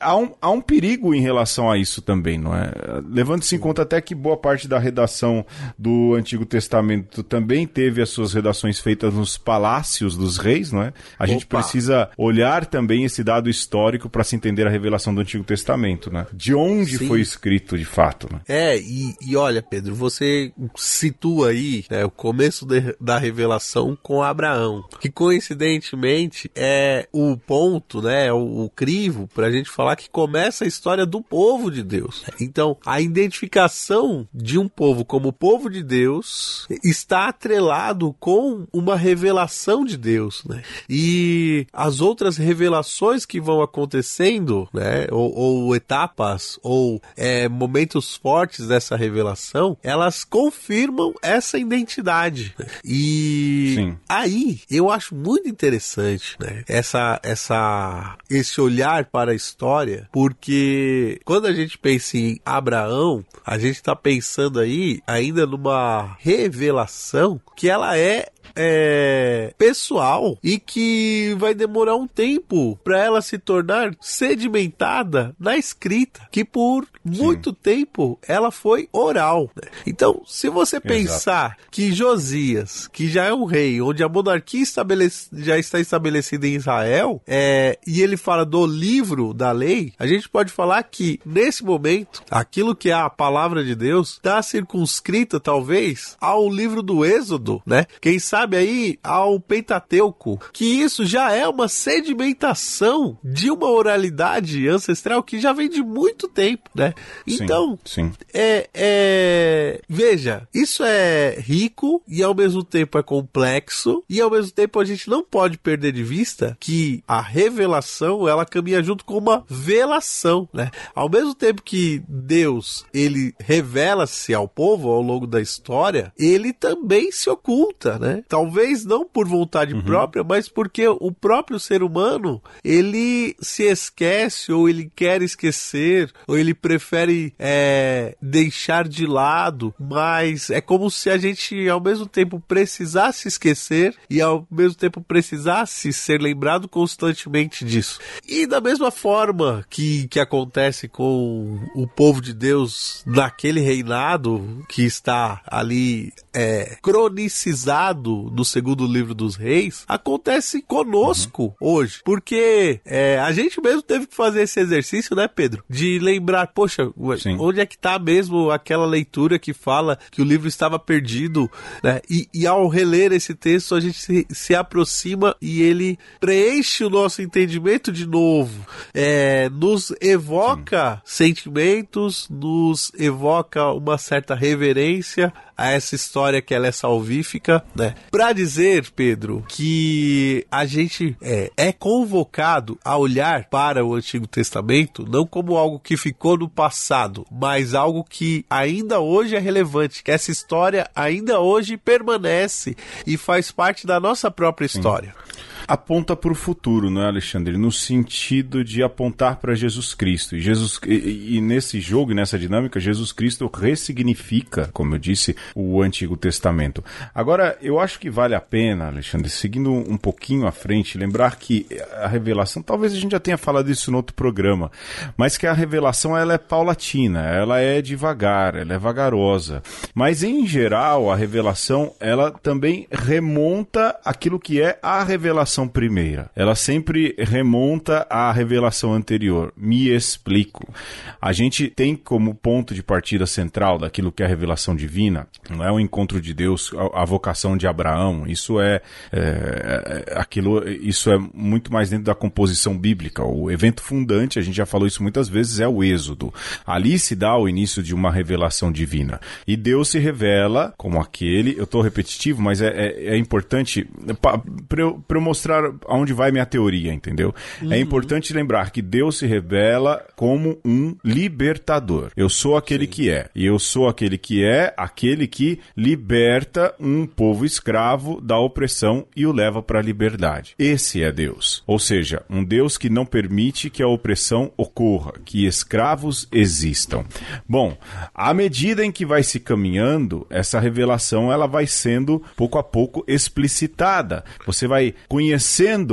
Há 0.00 0.16
um, 0.16 0.32
há 0.40 0.50
um 0.50 0.60
perigo 0.60 1.14
em 1.14 1.20
relação 1.20 1.70
a 1.70 1.76
isso 1.76 2.00
também, 2.00 2.38
não 2.38 2.54
é? 2.54 2.70
Levando-se 3.08 3.54
em 3.54 3.58
conta 3.58 3.82
até 3.82 4.00
que 4.00 4.14
boa 4.14 4.36
parte 4.36 4.68
da 4.68 4.78
redação 4.78 5.44
do 5.76 6.14
Antigo 6.14 6.44
Testamento 6.44 7.22
também 7.22 7.57
teve 7.66 8.02
as 8.02 8.10
suas 8.10 8.32
redações 8.32 8.78
feitas 8.78 9.14
nos 9.14 9.38
palácios 9.38 10.16
dos 10.16 10.38
reis, 10.38 10.72
não 10.72 10.82
é? 10.82 10.92
A 11.18 11.24
Opa. 11.24 11.26
gente 11.26 11.46
precisa 11.46 12.10
olhar 12.16 12.66
também 12.66 13.04
esse 13.04 13.22
dado 13.22 13.48
histórico 13.48 14.08
para 14.08 14.24
se 14.24 14.36
entender 14.36 14.66
a 14.66 14.70
revelação 14.70 15.14
do 15.14 15.20
Antigo 15.20 15.44
Testamento, 15.44 16.10
né? 16.10 16.26
De 16.32 16.54
onde 16.54 16.98
Sim. 16.98 17.08
foi 17.08 17.20
escrito 17.20 17.76
de 17.76 17.84
fato, 17.84 18.28
né? 18.32 18.40
É, 18.48 18.78
e, 18.78 19.14
e 19.20 19.36
olha, 19.36 19.62
Pedro, 19.62 19.94
você 19.94 20.52
situa 20.76 21.50
aí 21.50 21.84
né, 21.90 22.04
o 22.04 22.10
começo 22.10 22.66
de, 22.66 22.94
da 23.00 23.18
revelação 23.18 23.96
com 24.02 24.22
Abraão, 24.22 24.84
que 25.00 25.10
coincidentemente 25.10 26.50
é 26.54 27.08
o 27.12 27.36
ponto, 27.36 28.02
né, 28.02 28.32
o, 28.32 28.64
o 28.64 28.70
crivo 28.70 29.28
para 29.34 29.46
a 29.46 29.50
gente 29.50 29.70
falar 29.70 29.96
que 29.96 30.10
começa 30.10 30.64
a 30.64 30.68
história 30.68 31.06
do 31.06 31.22
povo 31.22 31.70
de 31.70 31.82
Deus. 31.82 32.24
Então, 32.40 32.76
a 32.84 33.00
identificação 33.00 34.28
de 34.32 34.58
um 34.58 34.68
povo 34.68 35.04
como 35.04 35.32
povo 35.32 35.70
de 35.70 35.82
Deus 35.82 36.66
está 36.82 37.32
atrelado 37.38 38.14
com 38.18 38.66
uma 38.72 38.96
revelação 38.96 39.84
de 39.84 39.96
Deus, 39.96 40.42
né? 40.44 40.62
E 40.90 41.66
as 41.72 42.00
outras 42.00 42.36
revelações 42.36 43.24
que 43.24 43.40
vão 43.40 43.62
acontecendo, 43.62 44.68
né, 44.74 45.06
ou, 45.12 45.32
ou 45.34 45.76
etapas 45.76 46.58
ou 46.62 47.00
é, 47.16 47.48
momentos 47.48 48.16
fortes 48.16 48.66
dessa 48.66 48.96
revelação, 48.96 49.76
elas 49.82 50.24
confirmam 50.24 51.14
essa 51.22 51.56
identidade. 51.56 52.54
E 52.84 53.74
Sim. 53.76 53.96
aí 54.08 54.60
eu 54.68 54.90
acho 54.90 55.14
muito 55.14 55.48
interessante, 55.48 56.36
né, 56.40 56.64
essa 56.66 57.20
essa 57.22 58.16
esse 58.28 58.60
olhar 58.60 59.04
para 59.04 59.30
a 59.30 59.34
história, 59.34 60.08
porque 60.10 61.20
quando 61.24 61.46
a 61.46 61.52
gente 61.52 61.78
pensa 61.78 62.16
em 62.18 62.40
Abraão, 62.44 63.24
a 63.46 63.58
gente 63.58 63.76
está 63.76 63.94
pensando 63.94 64.58
aí 64.58 65.00
ainda 65.06 65.46
numa 65.46 66.16
revelação 66.18 67.27
que 67.56 67.68
ela 67.68 67.96
é 67.96 68.26
é, 68.54 69.52
pessoal 69.56 70.38
e 70.42 70.58
que 70.58 71.34
vai 71.38 71.54
demorar 71.54 71.96
um 71.96 72.06
tempo 72.06 72.78
para 72.82 73.02
ela 73.02 73.22
se 73.22 73.38
tornar 73.38 73.94
sedimentada 74.00 75.34
na 75.38 75.56
escrita, 75.56 76.20
que 76.30 76.44
por 76.44 76.84
Sim. 76.84 76.90
muito 77.04 77.52
tempo 77.52 78.18
ela 78.26 78.50
foi 78.50 78.88
oral. 78.92 79.50
Né? 79.54 79.68
Então, 79.86 80.22
se 80.26 80.48
você 80.48 80.80
pensar 80.80 81.56
Exato. 81.58 81.70
que 81.70 81.92
Josias, 81.92 82.88
que 82.88 83.08
já 83.08 83.24
é 83.24 83.32
um 83.32 83.44
rei, 83.44 83.80
onde 83.80 84.02
a 84.02 84.08
monarquia 84.08 84.62
estabelece, 84.62 85.28
já 85.32 85.58
está 85.58 85.78
estabelecida 85.78 86.46
em 86.46 86.54
Israel, 86.54 87.22
é, 87.26 87.78
e 87.86 88.00
ele 88.02 88.16
fala 88.16 88.44
do 88.44 88.66
livro 88.66 89.32
da 89.32 89.52
lei, 89.52 89.92
a 89.98 90.06
gente 90.06 90.28
pode 90.28 90.52
falar 90.52 90.82
que 90.82 91.20
nesse 91.24 91.64
momento, 91.64 92.22
aquilo 92.30 92.74
que 92.74 92.90
é 92.90 92.94
a 92.94 93.10
palavra 93.10 93.64
de 93.64 93.74
Deus 93.74 94.12
está 94.12 94.40
circunscrita 94.42 95.38
talvez 95.38 96.16
ao 96.20 96.48
livro 96.48 96.82
do 96.82 97.04
Êxodo, 97.04 97.62
né? 97.66 97.86
Quem 98.00 98.18
sabe 98.18 98.37
sabe 98.38 98.56
aí 98.56 98.98
ao 99.02 99.40
Pentateuco, 99.40 100.40
que 100.52 100.64
isso 100.64 101.04
já 101.04 101.32
é 101.32 101.48
uma 101.48 101.66
sedimentação 101.66 103.18
de 103.24 103.50
uma 103.50 103.68
oralidade 103.68 104.68
ancestral 104.68 105.24
que 105.24 105.40
já 105.40 105.52
vem 105.52 105.68
de 105.68 105.82
muito 105.82 106.28
tempo, 106.28 106.70
né? 106.72 106.94
Então, 107.26 107.76
sim, 107.84 108.04
sim. 108.04 108.12
É, 108.32 108.70
é, 108.72 109.80
veja, 109.88 110.46
isso 110.54 110.84
é 110.84 111.36
rico 111.40 112.00
e 112.06 112.22
ao 112.22 112.32
mesmo 112.32 112.62
tempo 112.62 112.96
é 112.96 113.02
complexo 113.02 114.04
e 114.08 114.20
ao 114.20 114.30
mesmo 114.30 114.52
tempo 114.52 114.78
a 114.78 114.84
gente 114.84 115.10
não 115.10 115.24
pode 115.24 115.58
perder 115.58 115.90
de 115.90 116.04
vista 116.04 116.56
que 116.60 117.02
a 117.08 117.20
revelação 117.20 118.28
ela 118.28 118.46
caminha 118.46 118.80
junto 118.84 119.04
com 119.04 119.18
uma 119.18 119.44
velação, 119.48 120.48
né? 120.52 120.70
Ao 120.94 121.10
mesmo 121.10 121.34
tempo 121.34 121.60
que 121.60 122.04
Deus 122.06 122.86
ele 122.94 123.34
revela-se 123.40 124.32
ao 124.32 124.46
povo 124.46 124.90
ao 124.90 125.02
longo 125.02 125.26
da 125.26 125.40
história, 125.40 126.12
ele 126.16 126.52
também 126.52 127.10
se 127.10 127.28
oculta, 127.28 127.98
né? 127.98 128.22
Talvez 128.28 128.84
não 128.84 129.06
por 129.06 129.26
vontade 129.26 129.74
uhum. 129.74 129.82
própria, 129.82 130.22
mas 130.22 130.48
porque 130.48 130.86
o 130.86 131.10
próprio 131.10 131.58
ser 131.58 131.82
humano 131.82 132.42
ele 132.62 133.34
se 133.40 133.62
esquece 133.62 134.52
ou 134.52 134.68
ele 134.68 134.90
quer 134.94 135.22
esquecer 135.22 136.12
ou 136.26 136.36
ele 136.36 136.52
prefere 136.52 137.32
é, 137.38 138.14
deixar 138.20 138.86
de 138.86 139.06
lado. 139.06 139.74
Mas 139.78 140.50
é 140.50 140.60
como 140.60 140.90
se 140.90 141.08
a 141.08 141.16
gente 141.16 141.68
ao 141.68 141.80
mesmo 141.80 142.06
tempo 142.06 142.42
precisasse 142.46 143.28
esquecer 143.28 143.94
e 144.10 144.20
ao 144.20 144.46
mesmo 144.50 144.74
tempo 144.74 145.00
precisasse 145.00 145.92
ser 145.92 146.20
lembrado 146.20 146.68
constantemente 146.68 147.64
disso. 147.64 147.98
E 148.26 148.46
da 148.46 148.60
mesma 148.60 148.90
forma 148.90 149.64
que, 149.70 150.06
que 150.08 150.20
acontece 150.20 150.86
com 150.86 151.58
o 151.74 151.86
povo 151.86 152.20
de 152.20 152.34
Deus 152.34 153.02
naquele 153.06 153.60
reinado 153.60 154.64
que 154.68 154.82
está 154.82 155.40
ali 155.46 156.12
é, 156.34 156.76
cronicizado 156.82 158.07
no 158.08 158.44
segundo 158.44 158.86
livro 158.86 159.14
dos 159.14 159.36
reis 159.36 159.84
acontece 159.86 160.62
conosco 160.62 161.54
uhum. 161.60 161.78
hoje. 161.78 162.00
Porque 162.04 162.80
é, 162.84 163.18
a 163.18 163.32
gente 163.32 163.60
mesmo 163.60 163.82
teve 163.82 164.06
que 164.06 164.14
fazer 164.14 164.42
esse 164.42 164.60
exercício, 164.60 165.14
né, 165.14 165.28
Pedro? 165.28 165.64
De 165.68 165.98
lembrar, 165.98 166.48
poxa, 166.48 166.90
Sim. 167.18 167.36
onde 167.38 167.60
é 167.60 167.66
que 167.66 167.78
tá 167.78 167.98
mesmo 167.98 168.50
aquela 168.50 168.86
leitura 168.86 169.38
que 169.38 169.52
fala 169.52 169.98
que 170.10 170.22
o 170.22 170.24
livro 170.24 170.48
estava 170.48 170.78
perdido, 170.78 171.50
né? 171.82 172.00
E, 172.08 172.28
e 172.32 172.46
ao 172.46 172.68
reler 172.68 173.12
esse 173.12 173.34
texto, 173.34 173.74
a 173.74 173.80
gente 173.80 173.98
se, 173.98 174.26
se, 174.30 174.54
aproxima 174.54 175.36
e 175.40 175.62
ele 175.62 175.98
preenche 176.20 176.84
o 176.84 176.90
nosso 176.90 177.22
entendimento 177.22 177.92
de 177.92 178.06
novo. 178.06 178.66
É, 178.94 179.48
nos 179.50 179.92
evoca 180.00 181.02
Sim. 181.04 181.26
sentimentos, 181.26 182.28
nos 182.28 182.90
evoca 182.98 183.72
uma 183.72 183.98
certa 183.98 184.34
reverência 184.34 185.32
a 185.58 185.72
essa 185.72 185.96
história 185.96 186.40
que 186.40 186.54
ela 186.54 186.68
é 186.68 186.72
salvífica, 186.72 187.64
né? 187.74 187.96
Pra 188.12 188.32
dizer, 188.32 188.90
Pedro, 188.94 189.44
que 189.48 190.46
a 190.50 190.64
gente 190.64 191.16
é, 191.20 191.50
é 191.56 191.72
convocado 191.72 192.78
a 192.84 192.96
olhar 192.96 193.46
para 193.46 193.84
o 193.84 193.94
Antigo 193.94 194.28
Testamento 194.28 195.04
não 195.08 195.26
como 195.26 195.56
algo 195.56 195.80
que 195.80 195.96
ficou 195.96 196.38
no 196.38 196.48
passado, 196.48 197.26
mas 197.30 197.74
algo 197.74 198.04
que 198.04 198.46
ainda 198.48 199.00
hoje 199.00 199.34
é 199.34 199.40
relevante, 199.40 200.02
que 200.02 200.12
essa 200.12 200.30
história 200.30 200.88
ainda 200.94 201.40
hoje 201.40 201.76
permanece 201.76 202.76
e 203.04 203.16
faz 203.16 203.50
parte 203.50 203.86
da 203.86 203.98
nossa 203.98 204.30
própria 204.30 204.66
história. 204.66 205.14
Sim 205.26 205.47
aponta 205.68 206.16
para 206.16 206.32
o 206.32 206.34
futuro, 206.34 206.90
não 206.90 207.02
é, 207.02 207.06
Alexandre? 207.06 207.58
No 207.58 207.70
sentido 207.70 208.64
de 208.64 208.82
apontar 208.82 209.36
para 209.36 209.54
Jesus 209.54 209.94
Cristo. 209.94 210.34
E, 210.34 210.40
Jesus, 210.40 210.80
e, 210.86 211.36
e, 211.36 211.40
nesse 211.42 211.78
jogo, 211.78 212.14
nessa 212.14 212.38
dinâmica, 212.38 212.80
Jesus 212.80 213.12
Cristo 213.12 213.50
ressignifica, 213.54 214.70
como 214.72 214.94
eu 214.94 214.98
disse, 214.98 215.36
o 215.54 215.82
Antigo 215.82 216.16
Testamento. 216.16 216.82
Agora, 217.14 217.58
eu 217.60 217.78
acho 217.78 218.00
que 218.00 218.08
vale 218.08 218.34
a 218.34 218.40
pena, 218.40 218.86
Alexandre, 218.86 219.28
seguindo 219.28 219.70
um 219.70 219.98
pouquinho 219.98 220.46
à 220.46 220.52
frente, 220.52 220.96
lembrar 220.96 221.36
que 221.36 221.66
a 222.00 222.08
revelação, 222.08 222.62
talvez 222.62 222.94
a 222.94 222.96
gente 222.96 223.12
já 223.12 223.20
tenha 223.20 223.36
falado 223.36 223.70
isso 223.70 223.90
no 223.90 223.98
outro 223.98 224.14
programa, 224.14 224.72
mas 225.16 225.36
que 225.36 225.46
a 225.46 225.52
revelação 225.52 226.16
ela 226.16 226.32
é 226.32 226.38
paulatina, 226.38 227.26
ela 227.26 227.60
é 227.60 227.82
devagar, 227.82 228.54
ela 228.54 228.72
é 228.72 228.78
vagarosa. 228.78 229.62
Mas 229.94 230.22
em 230.22 230.46
geral, 230.46 231.10
a 231.10 231.16
revelação 231.16 231.92
ela 232.00 232.30
também 232.30 232.86
remonta 232.90 233.98
aquilo 234.02 234.40
que 234.40 234.62
é 234.62 234.78
a 234.82 235.04
revelação 235.04 235.57
revelação 235.58 235.66
primeira. 235.66 236.30
Ela 236.36 236.54
sempre 236.54 237.14
remonta 237.18 238.06
à 238.08 238.30
revelação 238.30 238.92
anterior. 238.92 239.52
Me 239.56 239.88
explico. 239.88 240.72
A 241.20 241.32
gente 241.32 241.68
tem 241.68 241.96
como 241.96 242.34
ponto 242.34 242.74
de 242.74 242.82
partida 242.82 243.26
central 243.26 243.78
daquilo 243.78 244.12
que 244.12 244.22
é 244.22 244.26
a 244.26 244.28
revelação 244.28 244.76
divina, 244.76 245.26
não 245.50 245.64
é 245.64 245.72
o 245.72 245.80
encontro 245.80 246.20
de 246.20 246.32
Deus, 246.32 246.72
a, 246.74 247.02
a 247.02 247.04
vocação 247.04 247.56
de 247.56 247.66
Abraão. 247.66 248.24
Isso 248.26 248.60
é, 248.60 248.80
é, 249.12 250.04
é, 250.06 250.18
aquilo, 250.18 250.68
isso 250.68 251.10
é 251.10 251.18
muito 251.34 251.72
mais 251.72 251.90
dentro 251.90 252.04
da 252.04 252.14
composição 252.14 252.76
bíblica. 252.76 253.24
O 253.24 253.50
evento 253.50 253.82
fundante, 253.82 254.38
a 254.38 254.42
gente 254.42 254.56
já 254.56 254.66
falou 254.66 254.86
isso 254.86 255.02
muitas 255.02 255.28
vezes, 255.28 255.60
é 255.60 255.66
o 255.66 255.82
Êxodo. 255.82 256.32
Ali 256.66 256.98
se 256.98 257.16
dá 257.16 257.36
o 257.36 257.48
início 257.48 257.82
de 257.82 257.94
uma 257.94 258.10
revelação 258.10 258.70
divina. 258.70 259.20
E 259.46 259.56
Deus 259.56 259.88
se 259.88 259.98
revela 259.98 260.74
como 260.76 261.00
aquele. 261.00 261.56
Eu 261.56 261.64
estou 261.64 261.80
repetitivo, 261.80 262.42
mas 262.42 262.60
é, 262.60 262.68
é, 262.68 263.14
é 263.14 263.16
importante 263.16 263.88
para 264.20 264.82
eu, 264.82 265.02
eu 265.08 265.20
mostrar 265.20 265.47
aonde 265.86 266.12
vai 266.12 266.30
minha 266.30 266.46
teoria, 266.46 266.92
entendeu? 266.92 267.34
É 267.60 267.64
uhum. 267.64 267.72
É 267.72 267.80
importante 267.80 268.34
lembrar 268.34 268.70
que 268.70 268.82
Deus 268.82 269.18
se 269.18 269.26
revela 269.26 270.04
como 270.14 270.58
um 270.64 270.94
libertador. 271.02 272.10
Eu 272.16 272.28
sou 272.28 272.56
aquele 272.56 272.84
Sim. 272.84 272.90
que 272.90 273.10
é. 273.10 273.28
E 273.34 273.46
eu 273.46 273.58
sou 273.58 273.88
aquele 273.88 274.18
que 274.18 274.44
é 274.44 274.74
aquele 274.76 275.26
que 275.26 275.58
liberta 275.76 276.74
um 276.78 277.06
povo 277.06 277.44
escravo 277.44 278.20
da 278.20 278.38
opressão 278.38 279.06
e 279.16 279.26
o 279.26 279.32
leva 279.32 279.62
para 279.62 279.78
a 279.78 279.82
liberdade. 279.82 280.54
Esse 280.58 281.02
é 281.02 281.10
Deus. 281.10 281.62
Ou 281.66 281.78
seja, 281.78 282.22
um 282.28 282.44
Deus 282.44 282.76
que 282.76 282.90
não 282.90 283.06
permite 283.06 283.70
que 283.70 283.82
a 283.82 283.88
opressão 283.88 284.52
ocorra, 284.56 285.14
que 285.24 285.46
escravos 285.46 286.28
existam. 286.30 287.04
Bom, 287.48 287.76
à 288.14 288.34
medida 288.34 288.84
em 288.84 288.92
que 288.92 289.06
vai 289.06 289.22
se 289.22 289.40
caminhando, 289.40 290.26
essa 290.28 290.60
revelação 290.60 291.32
ela 291.32 291.46
vai 291.46 291.66
sendo 291.66 292.22
pouco 292.36 292.58
a 292.58 292.62
pouco 292.62 293.04
explicitada. 293.06 294.24
Você 294.44 294.66
vai 294.66 294.94
conhecendo 295.08 295.37